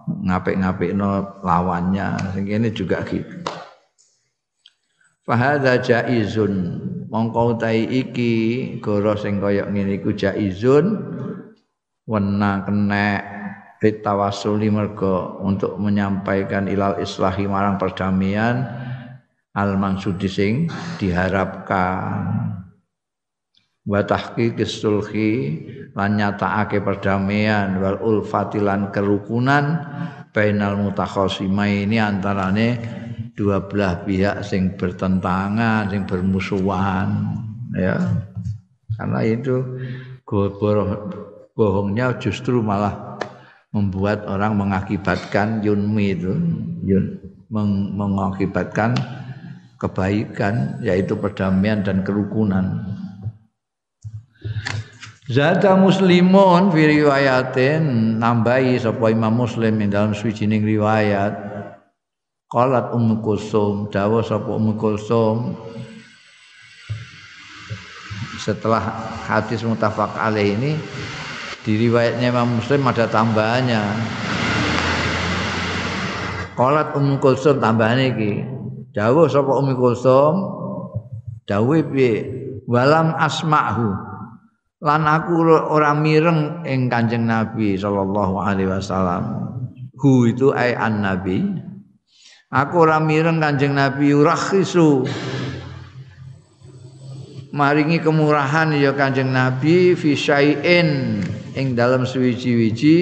ngapik-ngapikno 0.08 1.44
lawannya. 1.44 2.32
Sing 2.32 2.48
kene 2.48 2.72
juga 2.72 3.04
gitu 3.04 3.61
Fahadha 5.32 5.80
jaizun. 5.80 6.84
Mongko 7.08 7.56
utai 7.56 7.88
iki 7.88 8.76
goro 8.84 9.16
sing 9.16 9.40
kaya 9.40 9.64
ngene 9.64 10.04
iku 10.04 10.12
jaizun. 10.12 11.00
Wena 12.04 12.68
kena 12.68 13.24
bitawasuli 13.80 14.68
mergo 14.68 15.40
untuk 15.40 15.80
menyampaikan 15.80 16.68
ilal 16.68 17.00
islahi 17.00 17.48
marang 17.48 17.80
perdamaian 17.80 18.68
al 19.56 19.80
mansudi 19.80 20.28
sing 20.28 20.68
diharapkan. 21.00 22.60
Wa 23.88 24.04
tahqiqis 24.04 24.84
sulhi 24.84 25.64
lan 25.96 26.20
nyatakake 26.20 26.84
perdamaian 26.84 27.80
wal 27.80 28.04
ulfatilan 28.04 28.92
kerukunan 28.92 29.80
bainal 30.36 30.76
mutakhasimaini 30.76 32.04
antarane 32.04 33.00
dua 33.42 33.66
belah 33.66 34.06
pihak 34.06 34.46
sing 34.46 34.78
bertentangan, 34.78 35.90
sing 35.90 36.06
bermusuhan, 36.06 37.34
ya. 37.74 37.98
Karena 39.02 39.26
itu 39.26 39.66
bohongnya 41.58 42.22
justru 42.22 42.62
malah 42.62 43.18
membuat 43.74 44.30
orang 44.30 44.62
mengakibatkan 44.62 45.66
yunmi 45.66 46.14
itu, 46.14 46.38
yun, 46.86 47.18
meng, 47.50 47.98
mengakibatkan 47.98 48.94
kebaikan 49.82 50.78
yaitu 50.86 51.18
perdamaian 51.18 51.82
dan 51.82 52.06
kerukunan. 52.06 52.86
Zata 55.26 55.74
muslimun 55.80 56.70
fi 56.70 56.82
riwayatin 57.02 58.20
nambahi 58.22 58.78
sapa 58.78 59.10
Imam 59.10 59.42
Muslim 59.42 59.82
dalam 59.90 60.14
suwijining 60.14 60.62
riwayat 60.62 61.51
Qalat 62.52 62.92
Ummu 62.92 63.24
Kulsum, 63.24 63.88
dawa 63.88 64.20
sapa 64.20 64.52
Ummu 64.52 64.76
Kulsum 64.76 65.56
setelah 68.36 68.84
hadis 69.24 69.64
mutafak 69.64 70.12
alaih 70.20 70.60
ini 70.60 70.76
di 71.64 71.80
riwayatnya 71.88 72.36
Imam 72.36 72.60
Muslim 72.60 72.84
ada 72.84 73.08
tambahannya. 73.08 73.80
Qalat 76.60 76.92
Ummu 76.92 77.24
Kulsum 77.24 77.64
tambahan 77.64 78.12
iki. 78.12 78.44
Dawa 78.92 79.32
sapa 79.32 79.56
Ummu 79.56 79.72
Kulsum 79.80 80.34
dawe 81.48 81.78
piye? 81.88 82.28
Walam 82.68 83.16
asma'hu. 83.16 83.96
Lan 84.84 85.08
aku 85.08 85.40
ora 85.72 85.96
mireng 85.96 86.68
ing 86.68 86.92
Kanjeng 86.92 87.32
Nabi 87.32 87.80
sallallahu 87.80 88.44
alaihi 88.44 88.68
wasallam. 88.68 89.42
hu 90.02 90.26
itu 90.26 90.50
ai 90.50 90.74
an 90.74 91.06
nabi 91.06 91.46
aku 92.52 92.84
ora 92.84 93.00
mireng 93.00 93.40
kanjeng 93.40 93.72
nabi 93.72 94.12
rakhisu 94.12 95.08
maringi 97.56 98.04
kemurahan 98.04 98.76
ya 98.76 98.92
kanjeng 98.92 99.32
nabi 99.32 99.96
fi 99.96 100.12
syai'in 100.16 101.20
ing 101.56 101.76
dalam 101.76 102.04
suwiji-wiji 102.04 102.98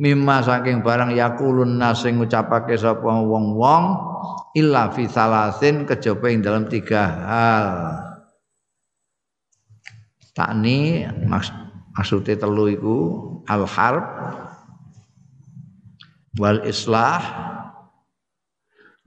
mimma 0.00 0.40
saking 0.44 0.80
barang 0.80 1.12
yakulun 1.12 1.76
nas 1.76 2.00
sing 2.00 2.16
ngucapake 2.16 2.76
sapa 2.76 3.08
wong-wong 3.20 3.84
illa 4.56 4.88
fi 4.92 5.04
salasin 5.08 5.84
kejaba 5.84 6.26
ing 6.32 6.40
dalam 6.40 6.64
tiga 6.66 7.02
hal. 7.04 7.68
Takni 10.32 11.04
maks 11.28 11.52
maksudnya 11.92 12.38
telu 12.38 12.70
iku 12.70 12.98
al 13.44 13.66
harb 13.66 14.06
wal 16.38 16.62
islah 16.64 17.20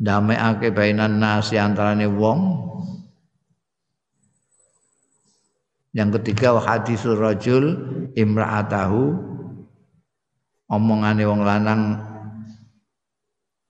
damekake 0.04 0.76
bainan 0.76 1.24
nasi 1.24 1.56
antarane 1.56 2.06
wong. 2.12 2.60
Yang 5.96 6.20
ketiga 6.20 6.60
hadisul 6.60 7.16
rajul 7.16 7.64
imra'atahu. 8.12 9.32
Omongane 10.68 11.24
wong 11.24 11.42
lanang 11.48 11.82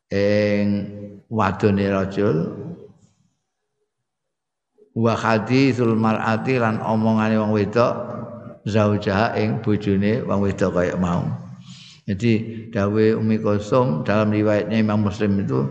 ing 0.10 0.66
wadone 1.30 1.86
rajul. 1.94 2.38
Wa 4.94 5.14
hadisul 5.18 5.94
mar'ati 5.94 6.58
lan 6.58 6.82
omongane 6.82 7.38
wong 7.38 7.52
wedok 7.54 7.94
zaujaha 8.64 9.36
ing 9.38 9.60
bojone 9.60 10.24
wong 10.24 10.40
wedok 10.48 10.80
kaya 10.80 10.96
mau 10.96 11.43
jadi 12.04 12.34
dawe 12.72 13.16
Umi 13.16 13.40
Kosum 13.40 14.04
dalam 14.04 14.36
riwayatnya 14.36 14.84
Imam 14.84 15.08
Muslim 15.08 15.40
itu 15.40 15.64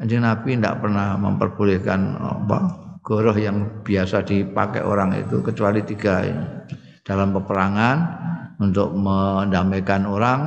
Anjing 0.00 0.24
Nabi 0.24 0.56
tidak 0.56 0.80
pernah 0.80 1.12
memperbolehkan 1.20 2.16
apa 2.16 2.58
goroh 3.04 3.36
yang 3.36 3.84
biasa 3.84 4.24
dipakai 4.24 4.80
orang 4.80 5.12
itu 5.18 5.44
kecuali 5.44 5.84
tiga 5.84 6.24
ini. 6.24 6.46
dalam 7.04 7.34
peperangan 7.34 7.96
untuk 8.60 8.94
mendamaikan 8.94 10.06
orang 10.06 10.40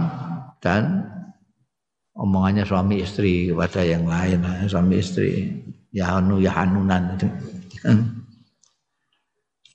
dan 0.63 1.05
omongannya 2.15 2.63
suami 2.63 3.01
istri 3.03 3.51
kepada 3.51 3.83
yang 3.83 4.07
lain 4.07 4.41
suami 4.69 5.01
istri 5.01 5.49
ya 5.91 6.17
hanu 6.17 6.39
ya 6.39 6.53
hanunan 6.53 7.19
itu 7.19 7.27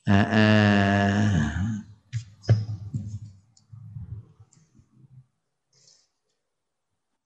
eh, 0.08 0.26
eh. 0.32 1.67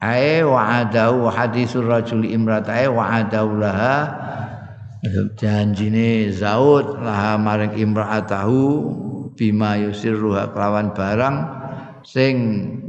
Ae 0.03 0.43
wa'adahu 0.43 1.31
hadisul 1.31 1.87
rajuli 1.87 2.35
imratae 2.35 2.91
wa'adahu 2.91 3.63
laha. 3.63 3.99
Janjine 5.39 6.31
Zaud 6.35 6.99
laha 6.99 7.39
maring 7.39 7.79
imra'atahu 7.79 8.59
bima 9.39 9.79
yusirruha 9.79 10.51
kelawan 10.51 10.91
barang 10.91 11.37
sing 12.03 12.35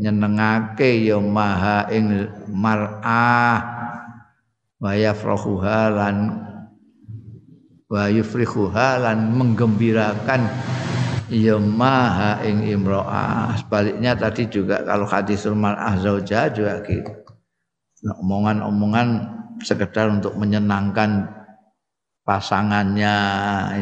nyenengake 0.02 1.06
ya 1.06 1.22
maha 1.22 1.86
ing 1.94 2.34
mar'ah. 2.50 3.62
Wa 4.82 4.98
yafrahuha 4.98 5.94
lan 5.94 6.16
wa 7.94 8.10
yufrihuha 8.10 9.00
lan 9.06 9.38
menggembirakan 9.38 10.50
ya 11.32 11.56
maha 11.60 12.44
ing 12.44 12.66
imro'ah 12.68 13.56
sebaliknya 13.60 14.16
tadi 14.18 14.48
juga 14.48 14.84
kalau 14.84 15.06
hadisul 15.08 15.56
mar'ah 15.56 15.96
zaujah 16.00 16.52
juga 16.52 16.84
gitu 16.88 17.12
omongan-omongan 18.04 19.08
sekedar 19.64 20.12
untuk 20.12 20.36
menyenangkan 20.36 21.30
pasangannya 22.28 23.16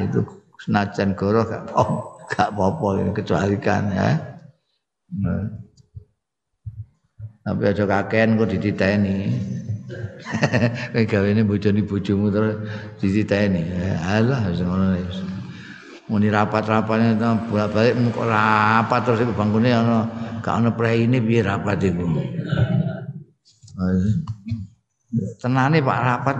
itu 0.06 0.22
senajan 0.62 1.18
goroh 1.18 1.42
gak 1.48 1.66
oh, 1.74 2.18
apa-apa 2.38 3.18
kecuali 3.18 3.58
kan 3.58 3.90
ya 3.90 4.32
Nah. 5.12 5.44
Tapi 7.42 7.62
aja 7.68 7.84
kakean 7.84 8.40
kok 8.40 8.48
dititeni. 8.54 9.34
Kowe 10.94 11.04
gawene 11.04 11.42
bojone 11.44 11.82
bojomu 11.84 12.32
terus 12.32 12.56
dititeni. 13.02 13.66
Ngono 13.68 14.96
wis. 14.96 15.18
Muni 16.12 16.28
rapat-rapatnya 16.28 17.16
itu 17.16 17.24
bolak-balik 17.48 17.96
kok 18.12 18.28
rapat 18.28 19.00
terus 19.08 19.24
iku 19.24 19.32
bangkune 19.32 19.72
ana 19.72 20.04
gak 20.44 20.60
ana 20.60 20.70
preine 20.76 21.24
piye 21.24 21.40
rapat 21.40 21.80
iku. 21.88 22.04
Tenane 25.40 25.80
Pak 25.80 26.00
rapat. 26.04 26.36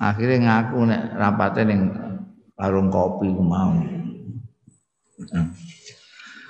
Akhirnya 0.00 0.36
ngaku 0.48 0.78
nek 0.88 1.02
rapate 1.12 1.60
ning 1.68 1.92
warung 2.56 2.88
kopi 2.88 3.28
mau. 3.36 3.76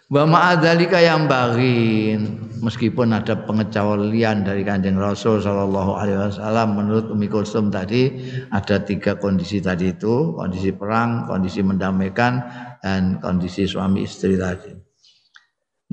Wa 0.06 0.22
ma'adzalika 0.22 1.02
yang 1.02 1.26
bagin 1.26 2.51
meskipun 2.62 3.10
ada 3.10 3.42
pengecualian 3.42 4.46
dari 4.46 4.62
Kanjeng 4.62 4.94
Rasul 4.94 5.42
sallallahu 5.42 5.98
alaihi 5.98 6.18
wasallam 6.30 6.78
menurut 6.78 7.10
Umi 7.10 7.26
Kulsum 7.26 7.68
tadi 7.74 8.22
ada 8.54 8.78
tiga 8.86 9.18
kondisi 9.18 9.58
tadi 9.58 9.90
itu, 9.90 10.38
kondisi 10.38 10.70
perang, 10.70 11.26
kondisi 11.26 11.60
mendamaikan 11.60 12.32
dan 12.78 13.18
kondisi 13.18 13.66
suami 13.66 14.06
istri 14.06 14.38
tadi. 14.38 14.70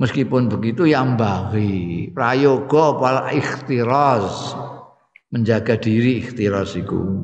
Meskipun 0.00 0.48
begitu 0.48 0.88
yang 0.88 1.18
bagi 1.18 2.08
prayoga 2.08 2.96
pal 2.96 3.18
ikhtiraz 3.28 4.56
menjaga 5.28 5.76
diri 5.76 6.24
ikhtiraz 6.24 6.78
iku. 6.78 7.20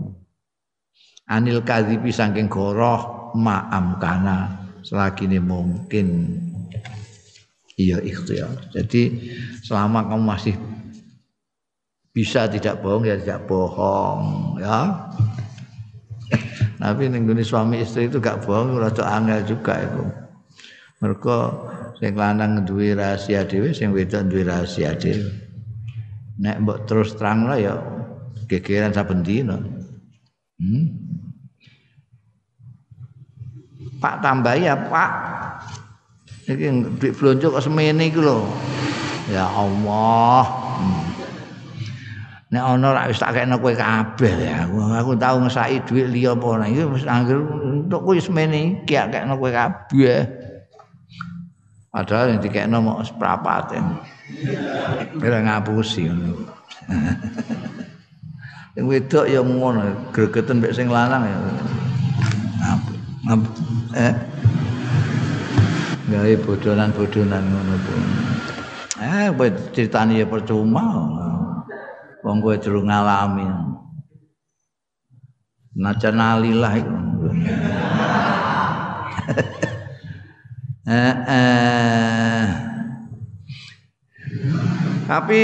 Anil 1.26 1.64
kadhibi 1.64 2.12
saking 2.12 2.52
goroh 2.52 3.32
ma'am 3.32 3.96
kana 3.96 4.68
selagi 4.84 5.26
ini 5.26 5.42
mungkin 5.42 6.06
Iya 7.76 8.00
ikhtiar. 8.00 8.72
Jadi 8.72 9.02
selama 9.60 10.08
kamu 10.08 10.24
masih 10.24 10.54
bisa 12.16 12.48
tidak 12.48 12.80
bohong 12.80 13.04
ya 13.04 13.20
tidak 13.20 13.44
bohong 13.44 14.56
ya. 14.56 15.12
Tapi 16.80 17.12
nengguni 17.12 17.44
suami 17.44 17.84
istri 17.84 18.08
itu 18.08 18.16
gak 18.16 18.48
bohong 18.48 18.80
rada 18.80 19.04
angel 19.04 19.44
juga 19.44 19.76
itu. 19.84 20.04
Mereka 21.04 21.36
sing 22.00 22.16
lanang 22.16 22.64
duwe 22.64 22.96
rahasia 22.96 23.44
dhewe 23.44 23.76
sing 23.76 23.92
wedok 23.92 24.24
duwe 24.32 24.48
rahasia 24.48 24.96
dhewe. 24.96 25.28
Nek 26.40 26.64
mbok 26.64 26.88
terus 26.88 27.12
terang 27.12 27.44
lah 27.44 27.60
ya 27.60 27.76
gegeran 28.48 28.96
saben 28.96 29.20
dina. 29.20 29.60
Hmm? 30.56 30.84
Pak 34.00 34.24
tambah 34.24 34.56
ya 34.56 34.72
Pak 34.76 35.35
Iki 36.46 36.94
duit 37.02 37.12
blonjo 37.18 37.50
kok 37.50 37.64
semene 37.66 38.06
iki 38.06 38.22
lho. 38.22 38.46
Ya 39.26 39.50
Allah. 39.50 40.46
Hmm. 40.78 41.06
Nek 42.54 42.62
ana 42.62 42.94
rak 42.94 43.10
wis 43.10 43.18
tak 43.18 43.34
kene 43.34 43.58
kowe 43.58 43.74
kabeh 43.74 44.34
ya. 44.38 44.70
Aku, 44.70 44.78
aku 44.94 45.10
tau 45.18 45.42
ngesaki 45.42 45.82
duit 45.90 46.06
liya 46.14 46.38
apa 46.38 46.46
ora. 46.46 46.70
Iki 46.70 46.82
wis 46.94 47.02
anggere 47.02 47.42
untuk 47.42 48.06
kowe 48.06 48.14
semene 48.14 48.86
iki 48.86 48.94
kene 48.94 49.34
kowe 49.34 49.50
kabeh. 49.50 50.22
Padahal 51.90 52.36
yang 52.36 52.40
dikekno 52.44 52.78
mau 52.84 53.00
seprapat 53.00 53.80
Kira 55.16 55.40
ngapusi 55.42 56.06
ngono. 56.06 56.44
Yang 58.76 58.86
wedok 58.86 59.24
ya 59.32 59.40
ngono, 59.40 60.12
gregeten 60.12 60.60
mek 60.60 60.76
sing 60.76 60.92
lanang 60.92 61.24
ya. 61.24 61.38
Ngap. 63.26 63.40
Eh 63.96 64.14
gawe 66.06 66.32
bodonan-bodonan 66.38 67.42
ngono 67.42 67.74
pun. 67.82 68.02
Eh, 69.02 69.28
kowe 69.34 69.48
critani 69.74 70.22
ya 70.22 70.26
percuma. 70.30 70.86
Wong 72.22 72.38
kowe 72.38 72.56
durung 72.56 72.86
ngalami. 72.88 73.46
Najan 75.76 76.16
alilah 76.16 76.72
iku. 76.78 76.96
eh, 80.88 81.14
eh. 81.26 82.44
Tapi 85.06 85.40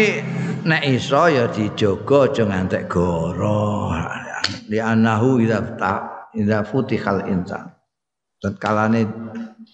nek 0.66 0.82
iso 0.90 1.22
ya 1.30 1.46
dijogo 1.50 2.26
aja 2.30 2.42
ngantek 2.46 2.86
goro. 2.86 3.90
Di 4.66 4.78
anahu 4.78 5.42
idza 5.42 6.58
futihal 6.64 7.28
insan. 7.28 7.68
Tatkalane 8.42 9.06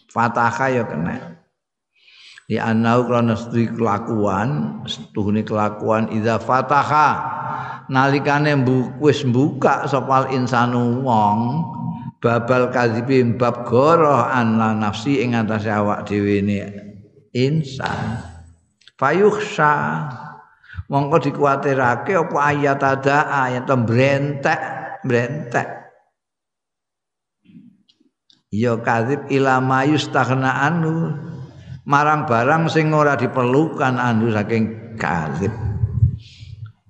Fataha 0.09 0.67
ya 0.73 0.85
kena. 0.89 1.39
Di 2.49 2.57
anau 2.57 3.05
krana 3.05 3.37
studi 3.37 3.69
kelakuan, 3.69 4.81
setuhune 4.89 5.45
kelakuan 5.45 6.09
idza 6.09 6.41
fataha. 6.41 7.37
Nalikane 7.93 8.57
wis 9.01 9.25
buka 9.25 9.85
sopal 9.89 10.33
insanu 10.33 11.05
wong 11.05 11.39
babal 12.21 12.73
kadzibi 12.73 13.25
bab 13.37 13.69
goroh 13.69 14.29
an 14.29 14.61
nafsi 14.81 15.25
ing 15.25 15.37
atase 15.37 15.69
awak 15.69 16.09
dhewe 16.09 16.41
ne 16.41 16.59
insan. 17.37 18.25
Fayukhsha. 18.97 19.73
Mongko 20.89 21.21
dikuatirake 21.21 22.17
apa 22.17 22.39
ayat 22.49 22.81
ada 22.81 23.29
ayat 23.29 23.69
mbrentek 23.69 24.61
mbrentek 25.05 25.78
ya 28.49 28.81
kadzib 28.81 29.29
ila 29.29 29.61
mayus 29.61 30.09
anu 30.13 31.13
marang 31.89 32.29
barang 32.29 32.69
sing 32.69 32.93
ora 32.93 33.17
diperlukan 33.17 33.97
anu 33.97 34.33
saking 34.33 34.97
kadzib. 34.97 35.53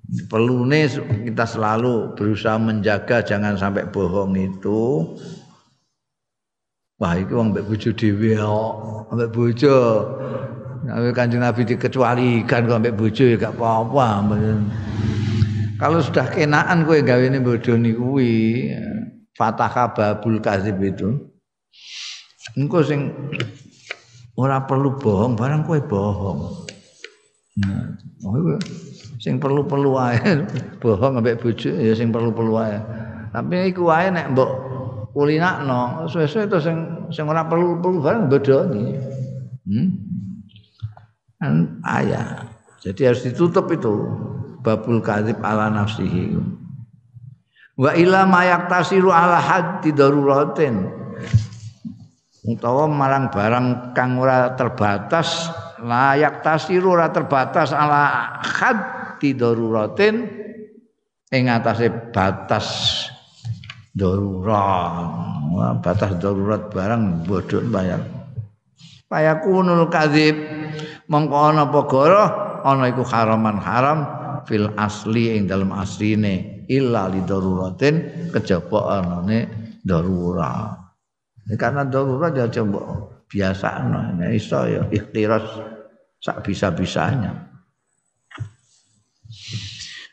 Perlune 0.08 0.88
kita 1.28 1.44
selalu 1.44 2.16
berusaha 2.16 2.56
menjaga 2.56 3.20
jangan 3.20 3.60
sampai 3.60 3.86
bohong 3.92 4.32
itu. 4.40 5.04
Wah 6.98 7.14
itu 7.14 7.36
wong 7.36 7.54
mbek 7.54 7.68
bojo 7.68 7.90
dhewe 7.94 8.34
kok 8.34 9.12
mbek 9.14 9.30
bojo. 9.30 9.78
Nabi 10.88 11.12
kanjeng 11.12 11.44
Nabi 11.44 11.62
dikecualikan 11.68 12.64
kok 12.64 12.80
mbek 12.80 12.96
bojo 12.96 13.22
ya 13.28 13.36
gak 13.36 13.54
apa-apa 13.60 14.32
kalau 15.78 16.02
sudah 16.02 16.26
kenaan 16.26 16.82
kowe 16.82 16.98
gawe 16.98 17.22
ini 17.22 17.38
bodoni 17.38 17.94
kuwi 17.94 18.34
fatah 19.38 19.94
babul 19.94 20.42
kazib 20.42 20.82
itu 20.82 21.27
engko 22.56 22.82
sing 22.84 23.12
ora 24.38 24.64
perlu 24.64 24.96
bohong 24.96 25.34
barang 25.34 25.62
kowe 25.66 25.80
bohong. 25.82 26.40
Nah 27.58 27.98
oh 28.26 28.58
sing 29.18 29.42
perlu-perlu 29.42 29.90
wae 29.98 30.18
bohong 30.82 31.18
ambek 31.18 31.42
bojo 31.42 31.70
ya 31.74 31.92
sing 31.94 32.14
perlu-perlu 32.14 32.52
wae 32.54 32.78
tapi 33.34 33.74
iku 33.74 33.90
wae 33.90 34.10
nek 34.14 34.30
mbok 34.34 34.50
kulinakno 35.10 36.06
suwe-suwe 36.06 36.46
to 36.46 36.58
sing 36.62 36.76
sing 37.10 37.26
ora 37.26 37.46
perlu-perlu 37.46 37.98
barang 37.98 38.24
bodoni 38.30 38.84
hmm? 39.66 39.88
Kan 41.38 41.78
ayah 41.86 42.50
jadi 42.82 43.10
harus 43.14 43.22
ditutup 43.26 43.70
itu 43.70 43.94
babul 44.62 44.98
kadzib 44.98 45.38
ala 45.38 45.70
nafsihi. 45.70 46.34
Wa 47.78 47.94
ila 47.94 48.26
mayak 48.26 48.66
tasiru 48.66 49.14
ala 49.14 49.38
haddi 49.38 49.94
daruratin 49.94 50.82
utawa 52.48 52.88
marang 52.88 53.28
barang 53.28 53.92
kang 53.92 54.16
ora 54.16 54.56
terbatas 54.56 55.52
layak 55.84 56.40
tasiru 56.40 56.96
ora 56.96 57.12
terbatas 57.12 57.76
ala 57.76 58.40
had 58.40 58.98
waqti 59.18 59.34
daruratin 59.34 60.30
ing 61.34 61.50
atase 61.50 61.90
batas 62.14 62.66
darurat. 63.90 65.82
Batas 65.82 66.14
darurat 66.22 66.70
barang 66.70 67.26
bodho 67.26 67.58
bayar 67.66 67.98
payakunul 69.10 69.90
kadzib. 69.90 70.38
Mongko 71.10 71.34
ana 71.34 71.66
apa 71.66 71.80
goroh 71.90 72.28
ana 72.62 72.86
iku 72.86 73.02
haraman 73.02 73.58
haram 73.58 73.98
fil 74.46 74.70
asli 74.78 75.34
ing 75.34 75.50
dalam 75.50 75.74
asline 75.74 76.62
illa 76.70 77.10
li 77.10 77.18
daruratin 77.26 78.28
kejaba 78.30 79.02
anane 79.02 79.50
darurat 79.82 80.77
karena 81.56 81.88
darurat 81.88 82.36
ya 82.36 82.50
coba 82.50 83.08
biasa 83.30 83.68
no. 83.88 83.98
iso 84.28 84.60
ya 84.68 84.82
ikhtiras 84.92 85.46
sak 86.20 86.44
bisa-bisanya 86.44 87.48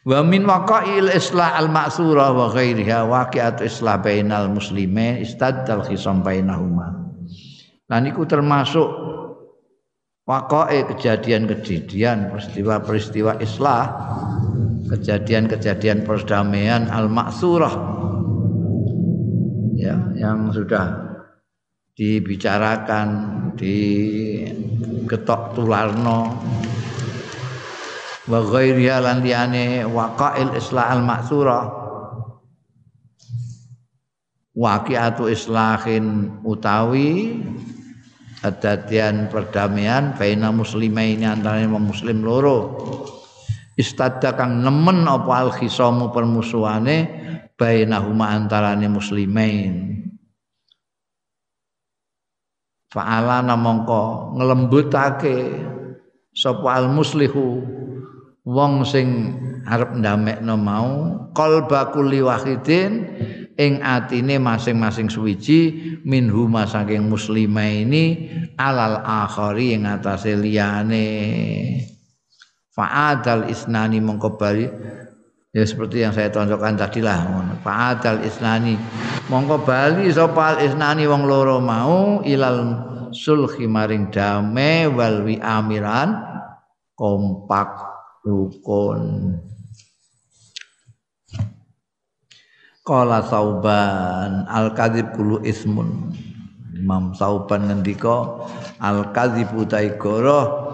Wa 0.06 0.22
min 0.22 0.46
waqa'il 0.46 1.10
islah 1.10 1.58
al 1.58 1.66
ma'sura 1.74 2.30
wa 2.30 2.54
ghairiha 2.54 3.10
waqi'at 3.10 3.66
islah 3.66 3.98
bainal 3.98 4.54
muslimin 4.54 5.18
istaddal 5.26 5.82
khisam 5.82 6.22
bainahuma. 6.22 7.10
Nah 7.90 8.00
niku 8.06 8.22
termasuk 8.30 8.86
waqa'i 10.30 10.86
kejadian-kejadian 10.94 12.30
peristiwa-peristiwa 12.30 13.42
islah 13.42 13.82
kejadian-kejadian 14.94 16.06
perdamaian 16.06 16.86
al 16.94 17.10
ma'surah 17.10 17.74
ya 19.74 19.98
yang 20.14 20.54
sudah 20.54 21.05
dibicarakan 21.96 23.10
di 23.56 23.80
getok 25.08 25.56
tularno. 25.56 26.36
Wa 28.28 28.40
ghairiha 28.44 29.00
lan 29.00 29.24
liyane 29.24 29.88
waqa'il 29.88 30.60
islah 30.60 30.92
al 30.92 31.02
maksura 31.06 31.62
waqi'atu 34.56 35.30
islahin 35.30 36.36
utawi 36.42 37.38
adatian 38.42 39.30
perdamaian 39.30 40.18
baina 40.18 40.52
muslimaini 40.52 41.24
antara 41.24 41.64
muslim 41.70 42.28
loro. 42.28 42.76
Istadda 43.76 44.40
kang 44.40 44.64
nemen 44.64 45.04
apa 45.08 45.48
al 45.48 45.52
khisamu 45.52 46.12
permusuhane 46.12 46.98
bainahuma 47.56 48.32
antarane 48.36 48.88
muslimain 48.88 49.95
fa'ala 52.96 53.44
namangka 53.44 54.32
nglembutake 54.40 55.38
sapa 56.32 56.80
al 56.80 56.88
muslihu 56.88 57.60
wong 58.48 58.88
sing 58.88 59.36
arep 59.68 60.00
ndamekno 60.00 60.56
mau 60.56 60.90
qalba 61.36 61.92
kulli 61.92 62.24
wahidin 62.24 63.04
ing 63.60 63.84
atine 63.84 64.40
masing-masing 64.40 65.12
suwiji 65.12 65.76
minhuma 66.08 66.64
saking 66.68 67.08
muslimaini 67.08 68.32
alal 68.56 69.00
akhari 69.04 69.76
ing 69.76 69.88
atase 69.88 70.36
liyane. 70.36 71.08
Fa'adal 72.76 73.48
isnani 73.48 74.04
mongko 74.04 74.36
bali 74.36 74.68
ya 75.56 75.64
seperti 75.64 76.04
yang 76.04 76.12
saya 76.12 76.28
tonjokkan 76.28 76.76
tadi 76.76 77.00
lah 77.00 77.24
fa'adal 77.64 78.28
isnani. 78.28 78.76
Mongko 79.32 79.64
bali 79.64 80.12
sapa 80.12 80.60
isnani 80.60 81.08
wong 81.08 81.24
loro 81.24 81.64
mau 81.64 82.20
ilal 82.28 82.84
sulhi 83.16 83.64
maring 83.64 84.12
dame 84.12 84.92
wal 84.92 85.24
amiran 85.40 86.20
kompak 87.00 87.72
rukun. 88.28 89.32
Kala 92.86 93.24
sauban 93.26 94.46
al 94.52 94.76
kadzib 94.76 95.16
kulu 95.16 95.40
ismun. 95.48 96.12
Imam 96.76 97.16
Sauban 97.16 97.72
ngendika 97.72 98.44
al 98.84 99.10
kadzib 99.16 99.56
utai 99.56 99.96
goroh 99.96 100.68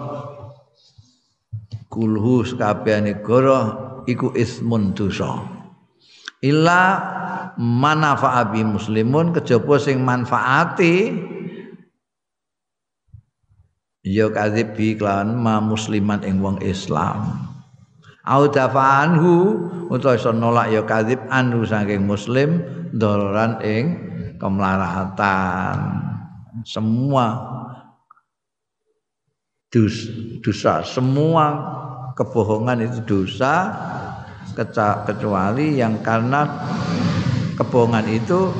kulhu 1.86 2.42
sakabehane 2.42 3.22
goroh 3.22 3.91
iku 4.06 4.34
ismun 4.34 4.94
dosa. 4.94 5.42
Illa 6.42 6.82
manafa'a 7.54 8.50
bi 8.50 8.66
muslimun 8.66 9.30
kejaba 9.30 9.78
sing 9.78 10.02
manfaati 10.02 11.14
ya 14.02 14.26
kadzib 14.34 14.74
bi 14.74 14.98
kelawan 14.98 15.38
ma 15.38 15.62
musliman 15.62 16.26
ing 16.26 16.42
wong 16.42 16.58
Islam. 16.66 17.46
Au 18.22 18.46
dafanhu 18.46 19.34
utawa 19.90 20.14
iso 20.14 20.30
nolak 20.30 20.70
ya 20.70 20.82
kadzib 20.86 21.22
anu 21.30 21.66
saking 21.66 22.06
muslim 22.06 22.62
doloran 22.94 23.58
ing 23.62 23.84
kemlaratan. 24.38 25.78
Semua 26.62 27.26
dosa 30.44 30.84
semua 30.84 31.46
kebohongan 32.12 32.84
itu 32.84 32.98
dosa 33.04 33.72
kecuali 35.06 35.80
yang 35.80 36.00
karena 36.04 36.44
kebohongan 37.56 38.06
itu 38.12 38.52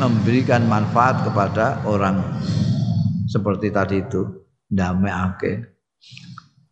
memberikan 0.00 0.64
manfaat 0.64 1.20
kepada 1.28 1.84
orang 1.84 2.24
seperti 3.28 3.68
tadi 3.68 4.00
itu 4.00 4.24
ndameake 4.72 5.68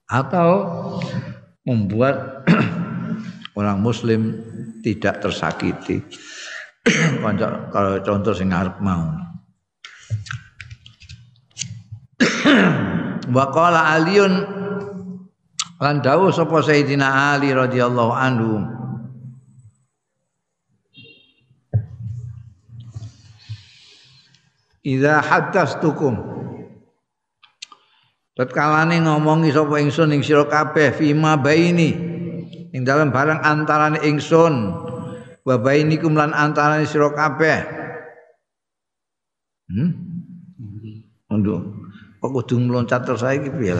atau 0.09 0.51
membuat 1.69 2.49
orang 3.59 3.79
muslim 3.85 4.41
tidak 4.81 5.21
tersakiti. 5.21 6.01
Kalau 7.75 8.01
contoh 8.01 8.33
sing 8.33 8.49
arep 8.49 8.81
mau. 8.81 9.13
Waqala 13.37 13.93
Aliun 14.01 14.58
lan 15.79 16.03
dawuh 16.03 16.35
sapa 16.35 16.59
Sayyidina 16.59 17.35
Ali 17.35 17.55
radhiyallahu 17.55 18.13
anhu. 18.13 18.53
Idza 24.83 25.23
haddastukum. 25.23 26.15
Tatkalane 28.35 29.03
ngomongi 29.03 29.51
sapa 29.51 29.83
ingsun 29.83 30.15
ing 30.15 30.23
sira 30.23 30.47
kabeh 30.47 30.95
fima 30.95 31.35
baini 31.35 31.91
ing 32.71 32.83
dalam 32.87 33.11
barang 33.11 33.43
antarane 33.43 34.03
ingsun. 34.03 34.55
Wa 35.47 35.57
bainikum 35.59 36.15
lan 36.15 36.35
antarane 36.35 36.87
sira 36.87 37.11
kabeh. 37.15 37.59
Hmm? 39.69 39.91
Aduh, 41.29 41.61
kok 42.25 42.31
kudu 42.33 42.57
meloncat 42.57 43.05
terus 43.05 43.21
saiki 43.21 43.53
piye 43.53 43.77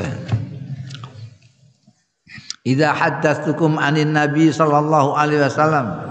Idza 2.67 2.91
haddatsukum 2.95 3.79
anin 3.79 4.15
nabi 4.17 4.51
sallallahu 4.51 5.15
alaihi 5.15 5.43
wasallam 5.47 6.09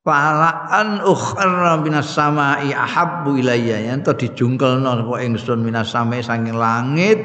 Falaan 0.00 1.04
ukhra 1.04 1.76
minas 1.76 2.16
samai 2.16 2.72
ahabbu 2.72 3.36
ilayya. 3.36 3.84
Yen 3.84 4.00
to 4.00 4.16
dijungkelno 4.16 4.96
sapa 4.96 5.20
ingsun 5.20 5.60
minas 5.60 5.92
samai 5.92 6.24
saking 6.24 6.56
langit. 6.56 7.20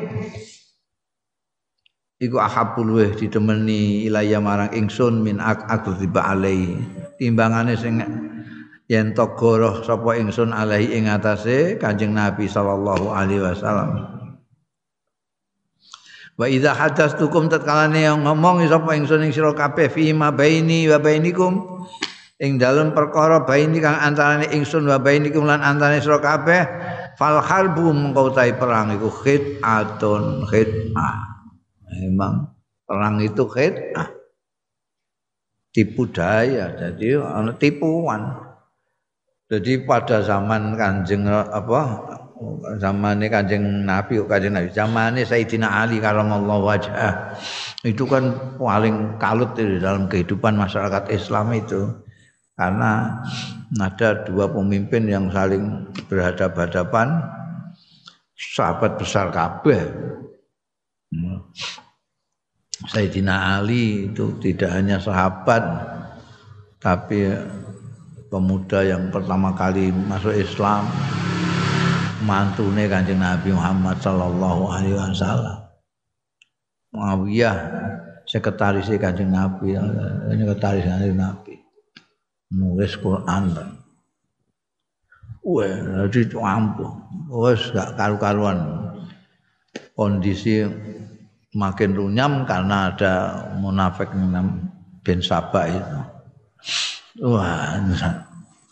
Iku 2.19 2.35
ahabbu 2.35 2.83
luweh 2.83 3.11
ditemeni 3.15 4.03
ilayya 4.11 4.43
marang 4.43 4.75
ingsun 4.75 5.23
min 5.23 5.39
ak 5.39 5.71
aku 5.71 5.95
tiba 5.95 6.27
alai. 6.27 6.75
Timbangane 7.15 7.79
sing 7.79 8.03
yen 8.91 9.15
to 9.15 9.23
goroh 9.39 9.79
sapa 9.79 10.19
ingsun 10.19 10.51
alai 10.51 10.99
ing 10.99 11.07
atase 11.07 11.79
Kanjeng 11.79 12.11
Nabi 12.11 12.51
sallallahu 12.51 13.07
alaihi 13.07 13.39
wasallam 13.39 14.14
Wa 16.35 16.51
idza 16.51 16.75
hadastukum 16.75 17.47
tatkalane 17.47 18.11
ngomong 18.11 18.59
sapa 18.67 18.91
ingsun 18.99 19.23
ing 19.23 19.31
sira 19.31 19.55
kabeh 19.55 19.87
fi 19.87 20.11
ma 20.11 20.35
baini 20.35 20.83
wa 20.91 20.99
bainikum 20.99 21.79
ing 22.43 22.59
dalem 22.59 22.91
perkara 22.91 23.47
baini 23.47 23.79
kang 23.79 23.95
antarane 23.95 24.51
ingsun 24.51 24.83
wa 24.83 24.99
bainikum 24.99 25.47
lan 25.47 25.63
antarane 25.63 26.03
sira 26.03 26.19
kabeh 26.19 26.61
fal 27.15 27.39
harbu 27.39 27.87
mengko 27.87 28.35
perang 28.35 28.91
iku 28.99 29.07
khit'atun 29.07 30.43
khit'ah. 30.51 31.15
Memang 32.03 32.51
perang 32.83 33.23
itu 33.23 33.47
khit'ah. 33.47 34.11
Tipu 35.71 36.07
daya, 36.07 36.71
jadi 36.71 37.19
tipuan. 37.59 38.31
Jadi 39.51 39.83
pada 39.83 40.23
zaman 40.23 40.79
Kanjeng 40.79 41.27
apa 41.27 41.81
zamane 42.79 43.31
Kanjeng 43.31 43.87
Nabi 43.87 44.19
Kanjeng 44.27 44.53
Nabi? 44.55 44.69
Zamane 44.71 45.21
Sayyidina 45.23 45.67
Ali 45.85 46.03
karamallahu 46.03 46.67
wajah. 46.67 47.35
Itu 47.81 48.05
kan 48.09 48.55
paling 48.59 49.19
kalut 49.21 49.55
di 49.55 49.79
dalam 49.79 50.11
kehidupan 50.11 50.55
masyarakat 50.59 51.11
Islam 51.11 51.55
itu. 51.55 51.81
Karena 52.55 53.19
ada 53.75 54.23
dua 54.23 54.47
pemimpin 54.47 55.11
yang 55.11 55.27
saling 55.27 55.91
berhadapan-hadapan 56.07 57.19
sahabat 58.35 58.95
besar 58.95 59.31
kabeh. 59.31 59.83
Sayyidina 62.91 63.59
Ali 63.59 64.11
itu 64.11 64.35
tidak 64.43 64.71
hanya 64.75 64.99
sahabat 64.99 65.63
tapi 66.83 67.31
pemuda 68.27 68.83
yang 68.83 69.09
pertama 69.09 69.55
kali 69.55 69.89
masuk 69.89 70.35
Islam 70.35 70.83
mantune 72.25 72.89
Kanjeng 72.89 73.21
Nabi 73.21 73.53
Muhammad 73.53 74.01
sallallahu 74.01 74.73
alaihi 74.73 74.97
wasallam. 74.97 75.61
Muawiyah 76.91 77.57
sekretaris 78.25 78.89
Kanjeng 78.97 79.29
Nabi, 79.29 79.77
sekretaris 80.33 80.83
Kanjeng 80.89 81.15
Nabi. 81.21 81.53
Nulis 82.49 82.97
Quran. 82.97 83.53
Wah, 85.45 86.09
jadi 86.09 86.37
ampuh. 86.41 86.89
Wes 87.29 87.69
gak 87.69 87.93
karu-karuan. 87.93 88.89
Kondisi 89.93 90.65
makin 91.53 91.95
runyam 91.95 92.43
karena 92.43 92.91
ada 92.91 93.13
munafik 93.55 94.09
bin 95.05 95.21
Sabah 95.21 95.65
itu. 95.69 95.99
Wah, 97.23 97.77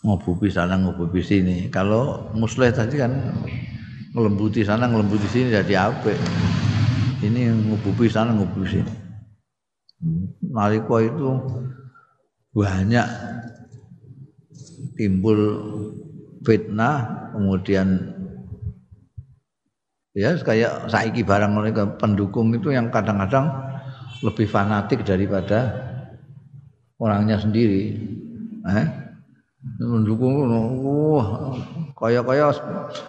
ngobupi 0.04 0.52
sana 0.52 0.76
ngobupi 0.76 1.24
sini. 1.24 1.72
Kalau 1.72 2.28
musleh 2.36 2.70
tadi 2.70 3.00
kan 3.00 3.32
ngelembuti 4.12 4.62
sana 4.62 4.86
ngelembuti 4.86 5.26
sini 5.26 5.48
jadi 5.50 5.90
apa? 5.90 6.12
Ini 7.24 7.72
ngobupi 7.72 8.06
sana 8.06 8.36
ngobupi 8.36 8.78
sini. 8.78 8.92
Naliko 10.44 11.00
itu 11.00 11.28
banyak 12.52 13.08
timbul 14.94 15.40
fitnah 16.44 17.26
kemudian 17.32 18.14
ya 20.14 20.36
kayak 20.38 20.86
saiki 20.86 21.26
barang 21.26 21.50
mereka 21.50 21.82
pendukung 21.98 22.54
itu 22.54 22.70
yang 22.70 22.92
kadang-kadang 22.92 23.50
lebih 24.22 24.46
fanatik 24.46 25.02
daripada 25.02 25.74
orangnya 27.00 27.42
sendiri 27.42 27.98
eh? 28.70 29.03
Pendukung 29.80 30.44
wah 30.84 31.56
kaya-kaya 31.96 32.52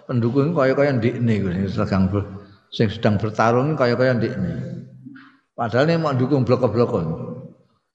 pendukung 0.08 0.56
kaya-kaya 0.56 0.96
ndikne 0.96 1.44
sing 1.44 1.68
sedang 1.68 2.08
ber, 2.08 2.24
sing 2.72 2.88
sedang 2.88 3.20
bertarung 3.20 3.76
kaya-kaya 3.76 4.16
ndikne. 4.16 4.52
Padahal 5.56 5.88
ini 5.88 5.96
mau 5.96 6.12
dukung 6.12 6.44
blok-blok. 6.44 6.92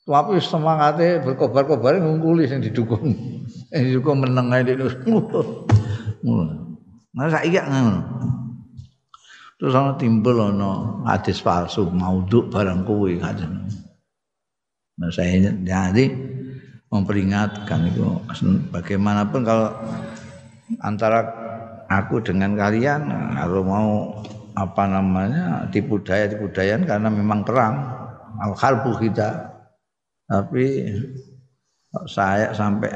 Tapi 0.01 0.41
semangatnya 0.41 1.21
berkobar-kobar 1.21 2.01
ngungkuli 2.01 2.49
sing 2.49 2.65
didukung. 2.65 3.13
Yang 3.73 3.83
didukung 3.85 4.17
meneng 4.25 4.49
ae 4.49 4.65
dik. 4.65 4.77
Nah 7.11 7.27
saiki 7.27 7.59
ngono. 7.59 8.01
Terus 9.59 9.75
ana 9.75 9.99
timbul 9.99 10.39
ana 10.39 11.03
hadis 11.11 11.43
palsu 11.43 11.91
maudhu 11.91 12.47
barang 12.47 12.87
kuwi 12.87 13.19
kadang. 13.19 13.67
Nah 14.95 15.11
saya 15.11 15.51
jadi 15.51 16.07
memperingatkan 16.91 17.87
itu. 17.87 18.03
Bagaimanapun 18.69 19.41
kalau 19.47 19.71
antara 20.83 21.23
aku 21.87 22.19
dengan 22.19 22.53
kalian 22.59 23.07
kalau 23.39 23.63
mau 23.63 23.89
apa 24.51 24.83
namanya 24.83 25.71
tipu 25.71 26.03
daya 26.03 26.27
tipu 26.27 26.51
dayan 26.51 26.83
karena 26.83 27.07
memang 27.07 27.47
perang. 27.47 27.75
Al 28.43 28.53
harbu 28.53 28.99
kita. 28.99 29.49
Tapi 30.27 30.87
saya 32.07 32.55
sampai 32.55 32.91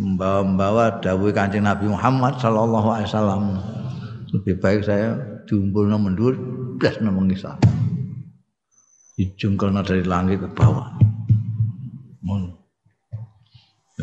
membawa-membawa 0.00 1.00
dawuh 1.04 1.28
kancing 1.32 1.68
Nabi 1.68 1.88
Muhammad 1.88 2.40
Sallallahu 2.40 2.88
Alaihi 2.88 3.08
Wasallam. 3.08 3.44
Lebih 4.32 4.54
baik 4.64 4.80
saya 4.88 5.12
diumpul 5.44 5.92
mendur 5.92 6.32
belas 6.80 6.96
nomong 7.04 7.28
Islam. 7.28 7.60
Dijungkelna 9.20 9.84
dari 9.84 10.02
langit 10.08 10.40
ke 10.40 10.48
bawah 10.56 10.88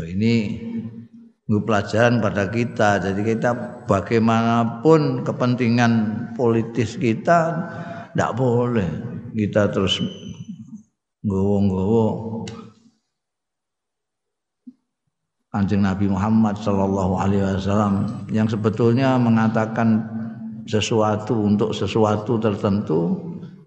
ini 0.06 0.60
pelajaran 1.48 2.22
pada 2.22 2.48
kita. 2.48 3.02
Jadi 3.02 3.22
kita 3.26 3.84
bagaimanapun 3.90 5.26
kepentingan 5.26 5.92
politis 6.38 6.94
kita 6.96 7.40
tidak 8.14 8.32
boleh 8.38 8.90
kita 9.34 9.70
terus 9.70 10.02
gowo-gowo 11.26 12.46
Kanjeng 15.50 15.82
Nabi 15.82 16.06
Muhammad 16.06 16.62
Shallallahu 16.62 17.14
Alaihi 17.18 17.42
Wasallam 17.42 18.26
yang 18.30 18.46
sebetulnya 18.46 19.18
mengatakan 19.18 20.06
sesuatu 20.70 21.34
untuk 21.34 21.74
sesuatu 21.74 22.38
tertentu 22.38 23.18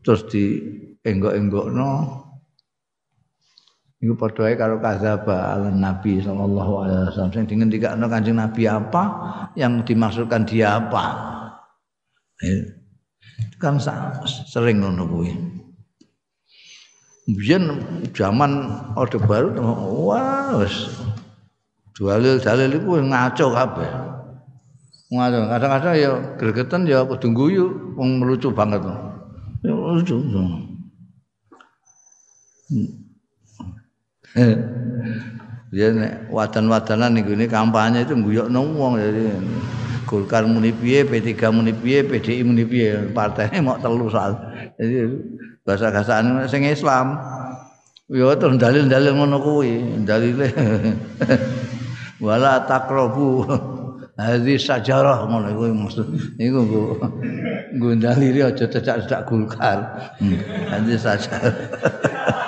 terus 0.07 0.23
di 0.31 0.63
enggok-enggok 1.03 1.67
no 1.75 2.22
Iku 4.03 4.19
padha 4.19 4.51
ae 4.51 4.59
karo 4.59 4.83
kadzaba 4.83 5.55
ala 5.55 5.71
Nabi 5.71 6.19
sallallahu 6.19 6.73
alaihi 6.83 7.07
wasallam. 7.07 7.31
Sing 7.31 7.47
dingendikane 7.47 8.03
Kanjeng 8.11 8.35
Nabi 8.35 8.67
apa, 8.67 9.03
yang 9.55 9.87
dimaksudkan 9.87 10.43
dia 10.43 10.83
apa. 10.83 11.05
Ya. 12.43 12.67
Kan 13.63 13.79
sering 14.27 14.83
ngono 14.83 15.07
kuwi. 15.07 15.31
Biyen 17.31 17.79
zaman 18.11 18.67
Orde 18.99 19.23
Baru 19.23 19.55
wah 20.11 20.59
wis 20.59 20.91
dalil-dalil 21.95 22.83
iku 22.83 22.99
ngaco 22.99 23.47
kabeh. 23.55 23.91
Ngaco 25.15 25.39
kadang-kadang 25.47 25.95
ya 25.95 26.11
gregeten 26.35 26.91
ya 26.91 27.07
kudu 27.07 27.31
guyu 27.31 27.95
wong 27.95 28.27
lucu 28.27 28.51
banget. 28.51 28.83
Ya 29.63 29.71
lucu. 29.71 30.19
Ya 35.73 35.89
nek 35.89 36.29
wadan-wadanan 36.29 37.17
niku 37.17 37.33
ini 37.33 37.49
kampanye 37.49 38.05
itu 38.05 38.13
guyokno 38.13 38.61
wong 38.77 39.01
jadi 39.01 39.41
Golkar 40.13 40.45
muni 40.45 40.77
piye, 40.77 41.09
P3 41.09 41.49
muni 41.49 41.73
piye, 41.73 42.05
PDI 42.05 42.45
muni 42.45 42.69
piye, 42.69 43.01
partainya 43.17 43.65
mau 43.65 43.81
telu 43.81 44.13
soal. 44.13 44.37
Jadi 44.77 45.09
bahasa 45.65 45.89
kasane 45.89 46.45
sing 46.53 46.69
Islam. 46.69 47.17
Ya 48.13 48.29
terus 48.37 48.61
dalil-dalil 48.61 49.17
ngono 49.17 49.41
kuwi, 49.41 50.05
dalile 50.05 50.53
wala 52.25 52.61
taqrabu 52.69 53.49
hadis 54.21 54.69
sajarah 54.69 55.25
ngono 55.25 55.49
kuwi 55.57 55.73
maksud 55.73 56.07
iku 56.37 56.61
nggo 56.61 56.83
nggo 57.73 57.91
dalile 57.97 58.53
aja 58.53 58.69
cecak-cecak 58.69 59.25
Golkar. 59.25 60.13
Hmm. 60.21 60.37
Hadis 60.69 61.09
sajarah. 61.09 61.57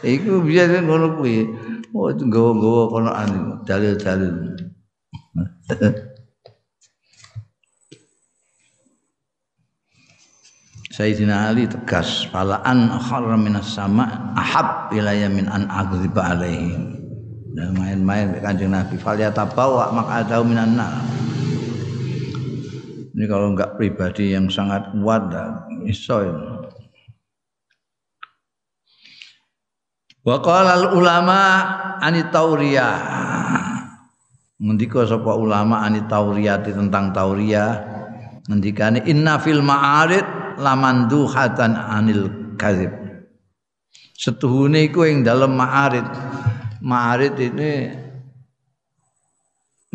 Iku 0.00 0.40
biasa 0.40 0.80
ngono 0.80 1.20
kuwi. 1.20 1.44
Oh, 1.90 2.08
itu 2.08 2.24
gawa-gawa 2.30 2.82
kono 2.88 3.10
anu 3.10 3.40
dalil-dalil. 3.66 4.56
Sayyidina 11.00 11.48
Ali 11.48 11.64
tegas 11.64 12.28
fala 12.28 12.60
an 12.60 12.92
kharra 12.92 13.32
minas 13.40 13.72
sama 13.72 14.36
ahab 14.36 14.92
ilayya 14.92 15.32
min 15.32 15.48
an 15.48 15.64
aghriba 15.72 16.36
alaihi 16.36 16.76
dan 17.56 17.72
main-main 17.72 18.36
kanjeng 18.44 18.68
Nabi 18.68 19.00
falyatabawa 19.00 19.96
maq'adahu 19.96 20.44
minan 20.44 20.76
nar 20.76 20.92
ini 23.16 23.24
kalau 23.24 23.56
enggak 23.56 23.80
pribadi 23.80 24.36
yang 24.36 24.52
sangat 24.52 24.92
kuat 24.92 25.32
iso 25.88 26.20
ya. 26.20 26.59
Wa 30.20 30.36
qala 30.44 30.76
al 30.76 30.86
ulama 30.92 31.40
anit 31.96 32.28
tauriyah. 32.28 32.96
Ngendika 34.60 35.08
sapa 35.08 35.32
ulama 35.32 35.80
anit 35.80 36.04
tauriyati 36.04 36.76
tentang 36.76 37.16
tauriyah 37.16 37.80
ngendikane 38.44 39.08
inna 39.08 39.40
fil 39.40 39.64
ma'arid 39.64 40.58
lamanduhatan 40.60 41.72
anil 41.72 42.54
kadzib. 42.60 42.92
Setuhune 44.12 44.84
iku 44.84 45.08
ing 45.08 45.24
dalem 45.24 45.56
ma'arid. 45.56 46.04
Ma'arid 46.84 47.34
ini 47.40 47.72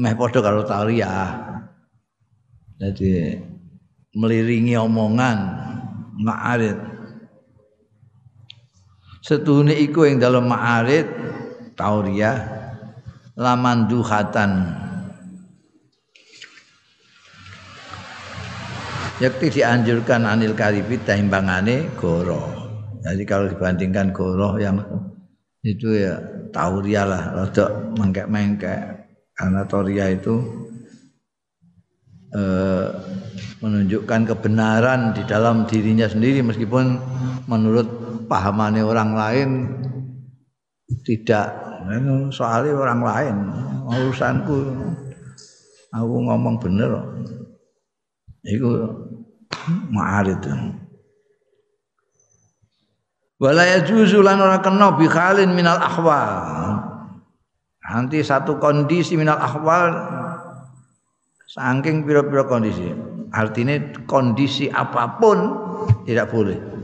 meh 0.01 0.13
padha 0.17 0.39
karo 0.41 0.65
tauriyah. 0.65 1.29
Jadi 2.81 3.37
meliringi 4.17 4.73
omongan 4.73 5.37
ma'arid 6.17 6.94
setune 9.25 9.73
iku 9.73 10.05
ing 10.05 10.21
dalam 10.21 10.45
ma'arid 10.45 11.09
tauriyah 11.73 12.37
laman 13.33 13.89
duhatan. 13.89 14.51
Yakti 19.17 19.47
dianjurkan 19.49 20.29
anil 20.29 20.53
karibi 20.53 21.01
timbangane 21.01 21.89
goro. 21.97 22.53
Jadi 23.01 23.23
kalau 23.25 23.49
dibandingkan 23.49 24.13
goro 24.13 24.61
yang 24.61 24.77
itu 25.65 25.97
ya 25.97 26.21
tauria 26.53 27.07
lah 27.07 27.33
rada 27.33 27.95
mengkek-mengkek. 27.97 29.09
Karena 29.35 29.63
tauria 29.65 30.11
itu 30.11 30.35
eh, 32.35 32.87
menunjukkan 33.63 34.21
kebenaran 34.35 35.15
di 35.15 35.23
dalam 35.25 35.63
dirinya 35.65 36.05
sendiri 36.11 36.43
meskipun 36.43 36.99
menurut 37.47 38.04
pahamannya 38.25 38.83
orang 38.85 39.11
lain 39.13 39.49
tidak 41.05 41.53
soalnya 42.33 42.73
orang 42.73 43.01
lain 43.01 43.35
urusanku 43.85 44.57
aku 45.93 46.15
ngomong 46.27 46.57
bener. 46.59 46.91
Itu. 48.45 48.69
Ma'arid 49.65 50.45
wala 53.39 53.63
yajuzu 53.67 54.23
lan 54.23 54.39
ora 54.39 54.63
kena 54.63 54.95
bi 54.95 55.07
khalin 55.09 55.51
minal 55.53 55.79
ahwal. 55.79 56.31
Nanti 57.85 58.25
satu 58.25 58.57
kondisi 58.57 59.13
minal 59.13 59.37
ahwal 59.37 59.93
saking 61.45 62.07
pira-pira 62.07 62.47
kondisi. 62.47 62.89
Artinya 63.35 63.75
kondisi 64.07 64.71
apa 64.71 65.19
pun 65.19 65.37
tidak 66.07 66.31
boleh 66.31 66.74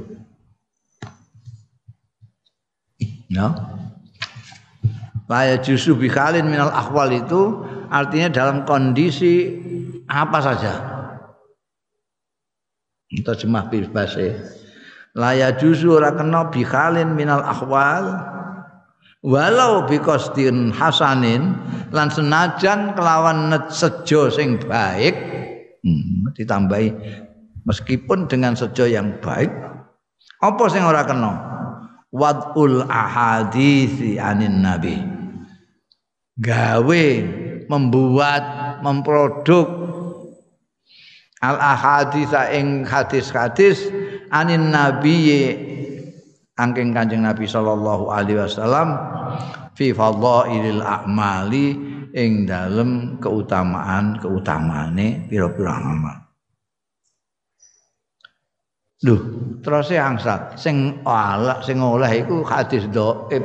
Ya. 3.31 3.47
Laya 5.31 5.55
justru 5.63 5.95
bikhalin 5.95 6.43
minal 6.51 6.67
akwal 6.75 7.07
itu 7.15 7.63
artinya 7.87 8.27
dalam 8.27 8.67
kondisi 8.67 9.55
apa 10.11 10.43
saja. 10.43 10.73
Terjemah 13.07 13.71
bebas 13.71 14.19
ya. 14.19 14.35
Laya 15.15 15.55
justru 15.55 15.95
ora 15.95 16.11
kena 16.11 16.51
bikhalin 16.51 17.15
minal 17.15 17.39
akwal 17.47 18.31
walau 19.21 19.87
bikostin 19.87 20.73
hasanin 20.75 21.55
lan 21.93 22.09
senajan 22.09 22.97
kelawan 22.97 23.53
sejo 23.69 24.33
sing 24.33 24.57
baik 24.65 25.13
hmm, 25.85 26.33
ditambahi 26.33 26.89
meskipun 27.69 28.25
dengan 28.25 28.57
sejo 28.57 28.89
yang 28.89 29.21
baik 29.21 29.53
apa 30.41 30.63
sing 30.73 30.81
ora 30.81 31.05
kena 31.05 31.60
wadul 32.11 32.85
ahadisi 32.85 34.19
anin 34.19 34.61
nabi. 34.61 34.99
Gawe 36.37 37.05
membuat 37.67 38.43
memproduk 38.83 39.67
al 41.41 41.57
ahadisa 41.57 42.53
ing 42.53 42.85
hadis-hadis 42.85 43.89
anin 44.29 44.69
nabi 44.69 45.17
angking 46.61 46.93
kanjeng 46.93 47.25
nabi 47.25 47.49
sallallahu 47.49 48.13
alaihi 48.13 48.37
wasallam 48.37 48.93
fi 49.73 49.89
fadhailil 49.89 50.85
a'mali 50.85 51.67
ing 52.13 52.45
dalem 52.45 53.17
keutamaan 53.17 54.21
keutamaane 54.21 55.25
pira-pira 55.25 55.73
amal 55.81 56.20
Duh, 59.01 59.17
terus 59.65 59.89
angsat 59.89 60.61
sing 60.61 61.01
ala 61.01 61.57
sing 61.65 61.81
oleh 61.81 62.21
iku 62.21 62.45
hadis 62.45 62.85
dhaif. 62.93 63.41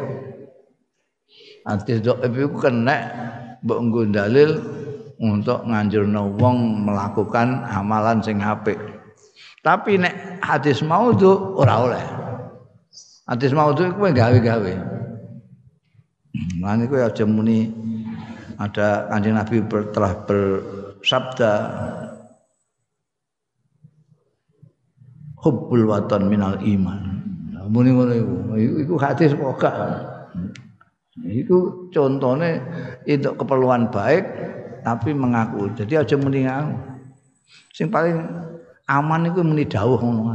Hadis 1.65 2.05
dhaif 2.05 2.29
iku 2.29 2.61
kena 2.61 2.97
mbok 3.65 3.79
nggo 3.89 4.03
dalil 4.13 4.51
untuk 5.17 5.65
nganjurno 5.65 6.37
wong 6.37 6.85
melakukan 6.85 7.65
amalan 7.73 8.21
sing 8.21 8.45
apik. 8.45 8.77
Tapi 9.65 9.97
nek 9.97 10.45
hadis 10.45 10.85
maudhu 10.85 11.57
ora 11.57 11.75
oleh. 11.89 12.05
Hadis 13.25 13.57
maudhu 13.57 13.91
iku 13.91 14.13
gawe-gawe. 14.13 14.75
Lan 16.61 16.85
iku 16.85 17.01
aja 17.01 17.25
muni 17.25 17.73
ada 18.61 19.09
kanjeng 19.09 19.41
Nabi 19.41 19.65
telah 19.97 20.13
bersabda 20.29 21.53
hubbul 25.47 25.87
watan 25.87 26.27
minal 26.27 26.59
iman. 26.59 27.23
Muni 27.71 27.95
ngono 27.95 28.13
iku. 28.15 28.35
Iku 28.83 28.95
hadis 28.99 29.31
pokok. 29.39 29.75
Iku 31.23 31.89
contohnya 31.95 32.59
itu 33.07 33.31
keperluan 33.39 33.95
baik 33.95 34.27
tapi 34.83 35.15
mengaku. 35.15 35.71
Jadi 35.79 36.03
aja 36.03 36.15
muni. 36.19 36.43
Sing 37.71 37.87
paling 37.87 38.19
aman 38.91 39.31
iku 39.31 39.47
muni 39.47 39.63
dawuh 39.67 39.99
ngono. 39.99 40.35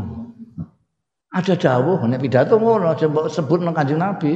Ada 1.32 1.56
dawuh 1.56 2.00
nek 2.08 2.20
pidato 2.20 2.60
ngono 2.60 2.92
aja 2.92 3.08
mbok 3.08 3.28
sebut 3.32 3.60
nang 3.64 3.76
Kanjeng 3.76 4.00
Nabi. 4.00 4.36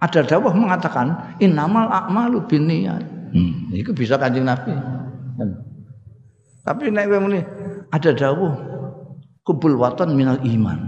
Ada 0.00 0.24
dawuh 0.24 0.52
mengatakan 0.56 1.36
innamal 1.40 1.88
a'malu 1.88 2.44
binniyat. 2.48 3.04
Hmm, 3.32 3.72
itu 3.72 3.92
bisa 3.92 4.20
Kanjeng 4.20 4.44
Nabi. 4.44 4.72
Tapi 6.60 6.92
nek 6.92 7.08
muni 7.08 7.40
ada 7.88 8.10
dawuh 8.12 8.69
kubul 9.50 9.74
watan 9.82 10.14
minal 10.14 10.38
iman. 10.46 10.78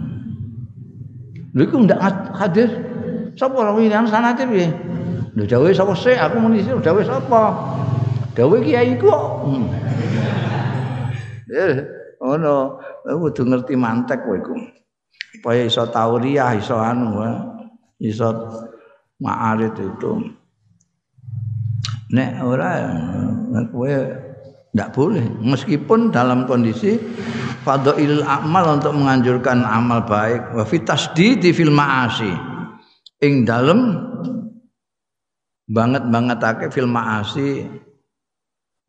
Lha 1.50 1.62
iku 1.66 1.82
ndak 1.82 1.98
hadir. 2.38 2.70
Sapa 3.34 3.58
orang 3.58 3.82
ini 3.82 3.96
sanate 4.06 4.46
piye? 4.46 4.70
Lho 5.34 5.42
dawe 5.48 5.68
sapa 5.74 5.96
sik 5.98 6.14
aku 6.14 6.36
muni 6.38 6.62
dawe 6.62 7.00
sapa? 7.02 7.42
Dawe 8.38 8.56
kiai 8.62 8.94
ku. 9.00 9.10
Hmm. 9.10 9.66
Eh, 11.52 11.74
ono, 12.22 12.80
kudu 13.02 13.42
ngerti 13.50 13.74
mantek 13.74 14.22
kowe 14.22 14.36
iku. 14.38 14.54
Supaya 15.36 15.66
iso 15.66 15.84
tauriah, 15.90 16.54
iso 16.54 16.78
anu, 16.78 17.18
iso 17.98 18.28
ma'arid 19.20 19.74
itu. 19.74 20.12
Nek 22.12 22.44
ora 22.44 22.70
kowe 23.72 23.92
ndak 24.72 24.88
boleh. 24.96 25.24
Meskipun 25.40 26.08
dalam 26.10 26.48
kondisi 26.48 26.96
fadhailul 27.62 28.24
amal 28.24 28.80
untuk 28.80 28.96
menganjurkan 28.96 29.62
amal 29.62 30.04
baik 30.08 30.56
wa 30.56 30.64
di 31.16 31.50
fil 31.52 31.72
ma'asi. 31.72 32.32
Ing 33.22 33.46
dalem 33.46 34.02
banget 35.68 36.02
bangetake 36.08 36.66
fil 36.72 36.90
ma'asi 36.90 37.68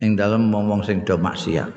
ing 0.01 0.11
dalem 0.17 0.49
wong 0.49 0.81
sing 0.83 1.03
do 1.05 1.19
maksiat. 1.19 1.69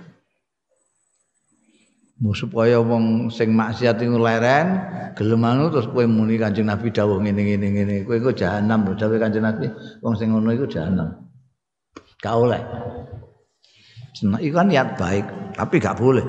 Supaya 2.33 2.81
wong 2.81 3.29
sing 3.29 3.53
maksiat 3.53 4.01
iku 4.01 4.17
leren 4.17 4.81
gelem 5.13 5.45
anu 5.45 5.69
terus 5.69 5.85
kowe 5.93 6.01
muni 6.09 6.41
Kanjeng 6.41 6.65
Nabi 6.65 6.89
dawuh 6.89 7.21
ngene 7.21 7.45
ngene 7.45 7.67
ngene 7.77 7.95
kowe 8.09 8.17
iku 8.17 8.33
jahanam 8.33 8.89
lho 8.89 8.97
dawuh 8.97 9.21
Kanjeng 9.21 9.45
Nabi 9.45 9.69
wong 10.01 10.17
sing 10.17 10.33
ngono 10.33 10.49
iku 10.57 10.65
jahanam. 10.65 11.13
Gak 12.17 12.33
oleh 12.33 12.63
Senang 14.17 14.41
iku 14.41 14.57
kan 14.57 14.73
niat 14.73 14.97
baik, 14.97 15.53
tapi 15.53 15.77
gak 15.77 16.01
boleh. 16.01 16.25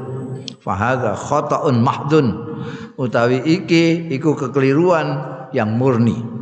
Fahadha 0.59 1.15
khata'un 1.15 1.79
mahdun. 1.79 2.27
Utawi 2.99 3.39
iki 3.47 4.11
iku 4.11 4.35
kekeliruan 4.35 5.23
yang 5.55 5.79
murni. 5.79 6.37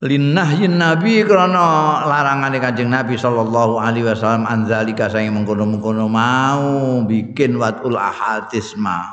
linnahyin 0.00 0.80
nabi 0.80 1.20
krana 1.28 2.00
larangane 2.08 2.56
Kanjeng 2.56 2.88
Nabi 2.88 3.20
sallallahu 3.20 3.76
alaihi 3.76 4.08
wasallam 4.08 4.48
anzalika 4.48 5.12
saya 5.12 5.28
mengkono-mengkono 5.28 6.08
mau 6.08 7.04
bikin 7.04 7.60
watul 7.60 8.00
ahadis 8.00 8.80
ma 8.80 9.04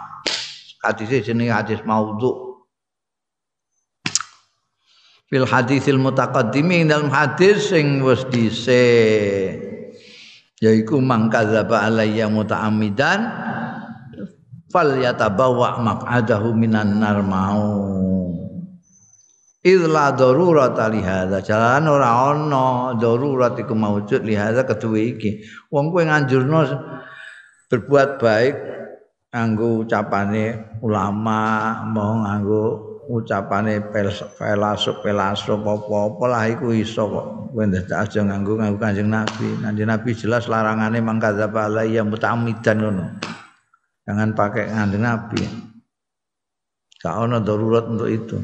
hadis 0.80 1.28
jenenge 1.28 1.52
hadis 1.52 1.84
maudhu 1.84 2.47
fil 5.28 5.44
hadisil 5.44 6.00
mutaqaddimi 6.00 6.88
dalam 6.88 7.12
hadis 7.12 7.72
sing 7.72 8.00
wis 8.00 8.24
dhisik 8.32 9.60
yaiku 10.64 11.04
mangkadzaba 11.04 11.84
alayya 11.84 12.32
muta'ammidan 12.32 13.20
fal 14.72 14.96
yatabawa 14.96 15.84
maq'adahu 15.84 16.56
minan 16.56 17.04
nar 17.04 17.20
mau 17.24 18.08
Idla 19.68 20.16
darurat 20.16 20.80
li 20.96 21.04
hadza. 21.04 21.44
Jalan 21.44 21.92
ora 21.92 22.32
ana 22.32 22.96
darurat 22.96 23.52
iku 23.60 23.76
maujud 23.76 24.24
li 24.24 24.32
hadza 24.32 24.64
keduwe 24.64 25.18
iki. 25.18 25.44
Wong 25.68 25.92
kowe 25.92 26.08
nganjurno 26.08 26.60
berbuat 27.68 28.16
baik 28.16 28.56
nganggo 29.28 29.84
ucapane 29.84 30.72
ulama, 30.80 31.84
mau 31.84 32.16
nganggo 32.16 32.87
ucapane 33.08 33.80
pelasuk 33.90 35.02
pelasuk 35.02 35.60
apa-apa 35.64 36.26
lah 36.28 36.44
iku 36.52 36.76
iso 36.76 37.08
kok. 37.08 37.28
Kowe 37.56 37.64
ndak 37.64 37.90
aja 37.90 38.22
nganggo 38.22 38.60
nganggo 38.60 38.78
Kanjeng 38.78 39.10
Nabi. 39.10 39.48
Kanjeng 39.64 39.90
Nabi 39.90 40.10
jelas 40.14 40.46
larangane 40.52 41.00
mangkadzaba 41.00 41.72
alayya 41.72 42.04
muta'ammidan 42.04 42.78
ngono. 42.78 43.06
Jangan 44.04 44.30
pakai 44.36 44.70
Kanjeng 44.70 45.04
Nabi. 45.04 45.42
Gak 47.02 47.16
ana 47.16 47.40
darurat 47.40 47.88
untuk 47.88 48.10
itu. 48.12 48.38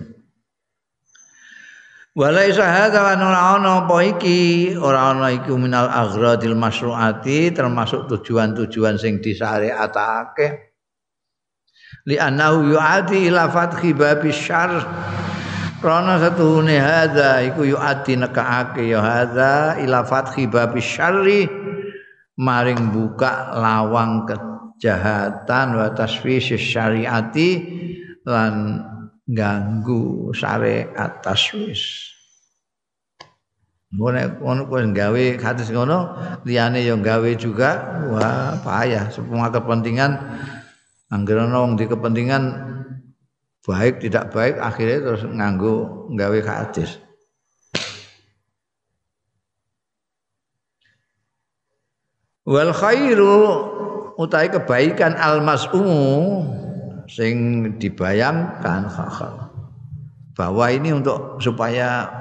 Walai 2.13 2.53
sahada 2.53 3.01
wa 3.01 3.17
ora 3.17 3.41
ana 3.57 3.71
apa 3.85 3.97
iki, 4.05 4.73
ora 4.77 5.09
ana 5.09 5.33
iku 5.33 5.57
minal 5.57 5.89
aghradil 5.89 6.53
masyruati 6.53 7.49
termasuk 7.49 8.05
tujuan-tujuan 8.05 9.01
sing 9.01 9.17
disyariatake. 9.17 10.72
Li 12.03 12.19
annahu 12.19 12.75
yu'ati 12.75 13.31
ila 13.31 13.47
fathi 13.47 13.95
syarr. 14.35 14.83
Karena 15.79 16.15
satuhune 16.19 16.79
hadza 16.79 17.43
iku 17.43 17.63
yu'ati 17.67 18.19
nekaake 18.19 18.87
ya 18.87 18.99
hadza 18.99 19.79
ila 19.79 20.03
fathi 20.03 20.47
syarri. 20.83 21.47
Maring 22.33 22.89
buka 22.89 23.55
lawang 23.55 24.25
kejahatan 24.25 25.77
wa 25.77 25.87
tasfisyus 25.93 26.65
syariati 26.65 27.49
lan 28.25 28.81
ganggu 29.29 30.33
syariat 30.33 31.21
taswis. 31.21 32.09
Ngono 33.93 34.41
ngono 34.41 34.61
kowe 34.65 34.81
gawe 34.89 35.23
hadis 35.37 35.69
ngono 35.69 36.17
liyane 36.41 36.81
yo 36.81 36.97
gawe 36.97 37.31
juga. 37.37 38.01
Wah 38.09 38.57
payah 38.65 39.13
semua 39.13 39.53
kepentingan 39.53 40.17
anggere 41.13 41.45
wong 41.45 41.77
di 41.77 41.85
kepentingan 41.85 42.43
baik 43.61 44.01
tidak 44.01 44.33
baik 44.33 44.57
akhirnya 44.57 44.99
terus 45.13 45.23
nganggo 45.29 46.09
gawe 46.17 46.39
hadis. 46.41 46.97
Wal 52.43 52.75
khairu 52.75 53.39
utai 54.19 54.51
kebaikan 54.51 55.15
al 55.15 55.39
mas'umu 55.39 56.43
sing 57.07 57.63
dibayangkan 57.79 58.91
bahwa 60.35 60.65
ini 60.67 60.91
untuk 60.91 61.39
supaya 61.39 62.11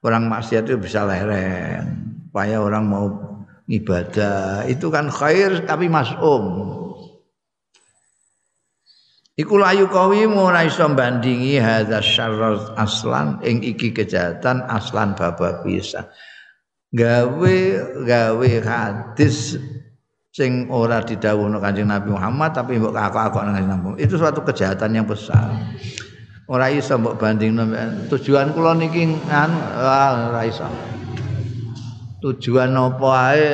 orang 0.00 0.32
maksiat 0.32 0.64
itu 0.64 0.80
bisa 0.80 1.04
lereng, 1.04 1.92
supaya 2.32 2.56
orang 2.56 2.84
mau 2.88 3.06
ibadah 3.68 4.64
itu 4.64 4.88
kan 4.88 5.12
khair 5.12 5.68
tapi 5.68 5.92
masum. 5.92 6.79
Iku 9.40 9.56
layu 9.56 9.88
kawimu 9.88 10.52
ora 10.52 10.68
iso 10.68 10.84
bandingi 10.92 11.56
hadza 11.56 12.04
syarr 12.04 12.76
aslan 12.76 13.40
ing 13.40 13.64
iki 13.64 13.88
kejahatan 13.88 14.60
aslan 14.68 15.16
baba 15.16 15.64
bisa. 15.64 16.12
Gawe 16.92 17.56
gawe 18.04 18.48
hadis 18.60 19.56
sing 20.28 20.68
ora 20.68 21.00
didhawuhna 21.00 21.56
Kanjeng 21.56 21.88
Nabi 21.88 22.12
Muhammad 22.12 22.52
tapi 22.52 22.76
mbok 22.76 22.92
kakak-kakak 22.92 23.42
nang 23.48 23.54
Kanjeng 23.56 23.72
Nabi. 23.72 23.88
Itu 24.04 24.20
suatu 24.20 24.44
kejahatan 24.44 24.92
yang 24.92 25.08
besar. 25.08 25.56
Ora 26.44 26.68
iso 26.68 27.00
mbok 27.00 27.16
bandingno 27.16 27.64
tujuan 28.12 28.52
kula 28.52 28.76
niki 28.76 29.08
kan 29.24 29.48
ora 29.72 30.44
iso. 30.44 30.68
Tujuan 32.20 32.76
apa 32.76 33.08
ae 33.32 33.48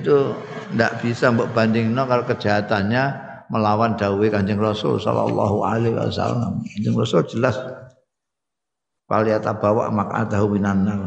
itu 0.00 0.32
ndak 0.72 1.04
bisa 1.04 1.28
mbok 1.28 1.52
bandingno 1.52 2.08
kalau 2.08 2.24
kejahatannya 2.24 3.25
melawan 3.52 3.94
dawuh 3.94 4.26
Kanjeng 4.28 4.58
Rasul 4.58 4.98
sallallahu 4.98 5.62
alaihi 5.62 5.96
wasallam. 5.96 6.62
Kanjeng 6.64 6.96
Rasul 6.96 7.26
jelas 7.30 7.56
Faliyata 9.06 9.54
bawa 9.54 9.86
mak'adahu 9.94 10.58
minan 10.58 10.82
nar. 10.82 10.98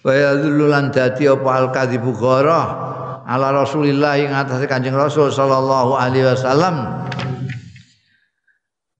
wa 0.00 0.12
yadullan 0.16 0.88
dadi 0.88 1.28
apa 1.28 1.50
al 1.52 1.68
kadzibu 1.72 2.16
gharah 2.16 2.66
ala 3.28 3.52
Rasulillah 3.52 4.16
ing 4.16 4.32
atase 4.32 4.64
Kanjeng 4.64 4.96
Rasul 4.96 5.28
sallallahu 5.28 5.92
alaihi 5.92 6.24
wasallam 6.24 7.04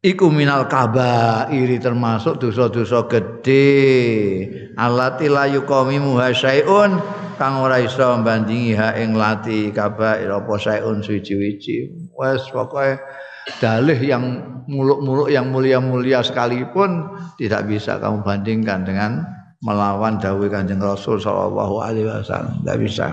iku 0.01 0.33
minal 0.33 0.65
kabairi 0.65 1.77
termasuk 1.77 2.41
dosa-dosa 2.41 3.05
gedhe 3.05 3.69
alati 4.81 5.29
la 5.29 5.45
yuqami 5.45 6.01
muhasyaiun 6.01 6.97
kang 7.37 7.61
ora 7.61 7.85
iso 7.85 8.05
mbandingi 8.21 8.73
ha 8.81 8.97
ing 8.97 9.13
lati 9.13 9.69
kabair 9.69 10.33
apa 10.33 10.55
sayun 10.57 11.05
suci-wici 11.05 12.09
wes 12.17 12.49
pokoke 12.49 12.97
dalih 13.61 13.97
yang 14.01 14.25
muluk-muluk 14.69 15.29
yang 15.29 15.53
mulia-mulia 15.53 16.25
sekalipun 16.25 17.05
tidak 17.37 17.69
bisa 17.69 18.01
kamu 18.01 18.25
bandingkan 18.25 18.85
dengan 18.85 19.25
melawan 19.61 20.17
dawuh 20.17 20.49
Kanjeng 20.49 20.81
Rasul 20.81 21.21
sallallahu 21.21 21.85
alaihi 21.85 22.09
wasallam. 22.09 22.65
Enggak 22.65 22.79
bisa. 22.81 23.07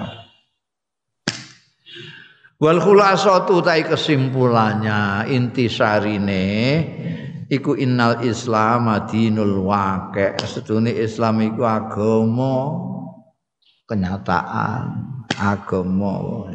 Wal 2.57 2.81
khulasatu 2.81 3.61
tai 3.61 3.85
kesimpulannya 3.85 5.29
intisarine 5.29 6.49
iku 7.45 7.77
innal 7.77 8.25
islam 8.25 8.89
dinul 9.05 9.61
waqi' 9.61 10.41
sedune 10.41 10.89
Islam 10.89 11.37
iku 11.45 11.61
agama 11.61 12.53
kenyataan 13.85 14.83
agama 15.37 16.49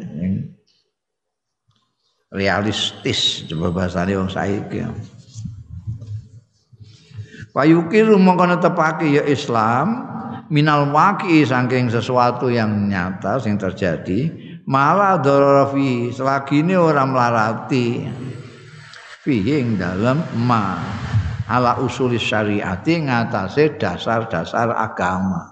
realistis 2.35 3.47
coba 3.47 3.71
bahasane 3.71 4.19
wong 4.19 4.27
saiki. 4.27 4.83
Payukiru 7.53 8.17
mengkono 8.17 8.57
tepaki 8.57 9.21
ya 9.21 9.23
Islam 9.29 10.09
minal 10.49 10.89
waki 10.91 11.45
saking 11.45 11.87
sesuatu 11.87 12.49
yang 12.49 12.89
nyata 12.89 13.37
yang 13.45 13.61
terjadi 13.61 14.42
malah 14.63 15.19
dorofi 15.19 16.11
selagi 16.11 16.63
ini 16.63 16.75
orang 16.79 17.11
melarati 17.11 17.87
fihing 19.23 19.79
dalam 19.79 20.23
ma 20.43 20.79
ala 21.47 21.79
usuli 21.83 22.19
syariati 22.19 23.03
ngatasi 23.03 23.75
dasar-dasar 23.75 24.71
agama. 24.71 25.51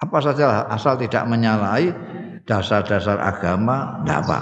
Apa 0.00 0.18
saja 0.24 0.64
asal 0.70 0.96
tidak 0.96 1.28
menyalahi 1.28 1.92
dasar-dasar 2.48 3.20
agama 3.20 4.00
tidak 4.00 4.18
apa. 4.24 4.38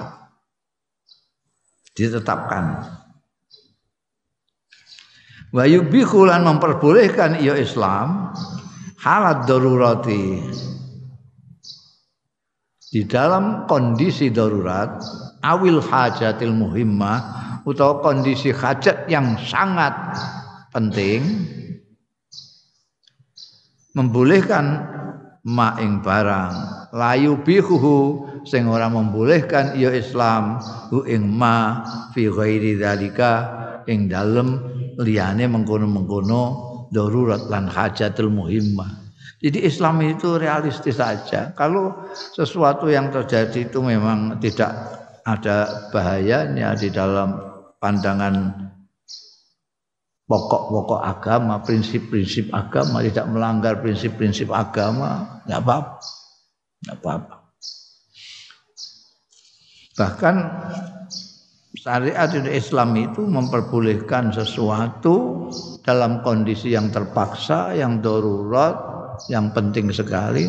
Ditetapkan. 1.99 2.64
Wa 5.51 5.64
yubihu 5.66 6.29
lan 6.29 6.47
memperbolehkan 6.47 7.43
ya 7.43 7.59
Islam. 7.59 8.31
Halat 8.99 9.47
darurati 9.47 10.43
di 12.89 13.05
dalam 13.05 13.68
kondisi 13.68 14.32
darurat 14.32 15.01
awil 15.45 15.80
hajatil 15.80 16.57
muhimmah 16.57 17.39
atau 17.68 18.01
kondisi 18.01 18.49
hajat 18.49 19.05
yang 19.12 19.36
sangat 19.36 19.93
penting 20.72 21.20
membolehkan 23.93 24.89
maing 25.45 26.01
barang 26.01 26.55
layu 26.97 27.36
bihuhu 27.45 28.24
sing 28.49 28.64
ora 28.64 28.89
membolehkan 28.89 29.76
ya 29.76 29.93
Islam 29.93 30.57
hu 30.89 31.05
ing 31.05 31.28
ma 31.28 31.84
fi 32.16 32.32
ghairi 32.32 32.80
dzalika 32.80 33.32
ing 33.84 34.09
dalem 34.09 34.61
liyane 34.97 35.45
mengkono-mengkono 35.45 36.43
darurat 36.89 37.49
lan 37.53 37.68
hajatul 37.68 38.32
muhimmah. 38.32 39.07
Jadi 39.39 39.59
Islam 39.62 40.03
itu 40.03 40.34
realistis 40.34 40.99
saja. 40.99 41.55
Kalau 41.55 42.11
sesuatu 42.12 42.91
yang 42.91 43.14
terjadi 43.14 43.70
itu 43.70 43.78
memang 43.78 44.43
tidak 44.43 44.74
ada 45.22 45.86
bahayanya 45.95 46.74
di 46.74 46.91
dalam 46.91 47.39
pandangan 47.78 48.66
pokok-pokok 50.26 51.01
agama, 51.07 51.62
prinsip-prinsip 51.62 52.51
agama, 52.51 53.01
tidak 53.07 53.30
melanggar 53.30 53.78
prinsip-prinsip 53.78 54.51
agama, 54.51 55.41
nggak 55.47 55.61
apa-apa. 55.62 55.99
Nggak 56.82 56.97
apa-apa. 56.99 57.34
Bahkan 59.99 60.36
syariat 61.78 62.30
Islam 62.51 62.91
itu 62.99 63.22
memperbolehkan 63.22 64.34
sesuatu 64.34 65.47
dalam 65.86 66.26
kondisi 66.26 66.74
yang 66.74 66.91
terpaksa, 66.91 67.74
yang 67.74 68.03
darurat, 68.03 68.97
yang 69.27 69.51
penting 69.51 69.91
sekali. 69.91 70.47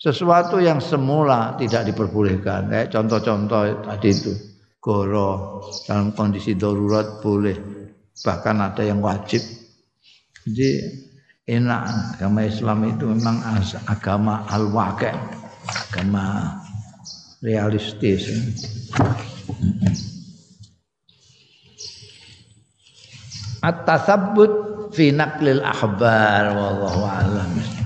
Sesuatu 0.00 0.60
yang 0.60 0.80
semula 0.80 1.56
tidak 1.56 1.88
diperbolehkan. 1.92 2.68
Kayak 2.68 2.88
contoh-contoh 2.92 3.84
tadi 3.84 4.10
itu. 4.12 4.32
Goro 4.80 5.60
dalam 5.84 6.16
kondisi 6.16 6.56
darurat 6.56 7.20
boleh. 7.20 7.56
Bahkan 8.16 8.56
ada 8.60 8.80
yang 8.80 9.04
wajib. 9.04 9.44
Jadi 10.48 10.80
enak 11.44 11.82
agama 12.16 12.40
Islam 12.46 12.78
itu 12.88 13.04
memang 13.10 13.44
agama 13.90 14.46
al-waqi' 14.48 15.12
agama 15.66 16.56
realistis 17.42 18.24
at-tasabbut 23.60 24.79
في 24.92 25.10
نقل 25.10 25.48
الأحبار 25.48 26.56
والله 26.56 27.08
أعلم. 27.08 27.79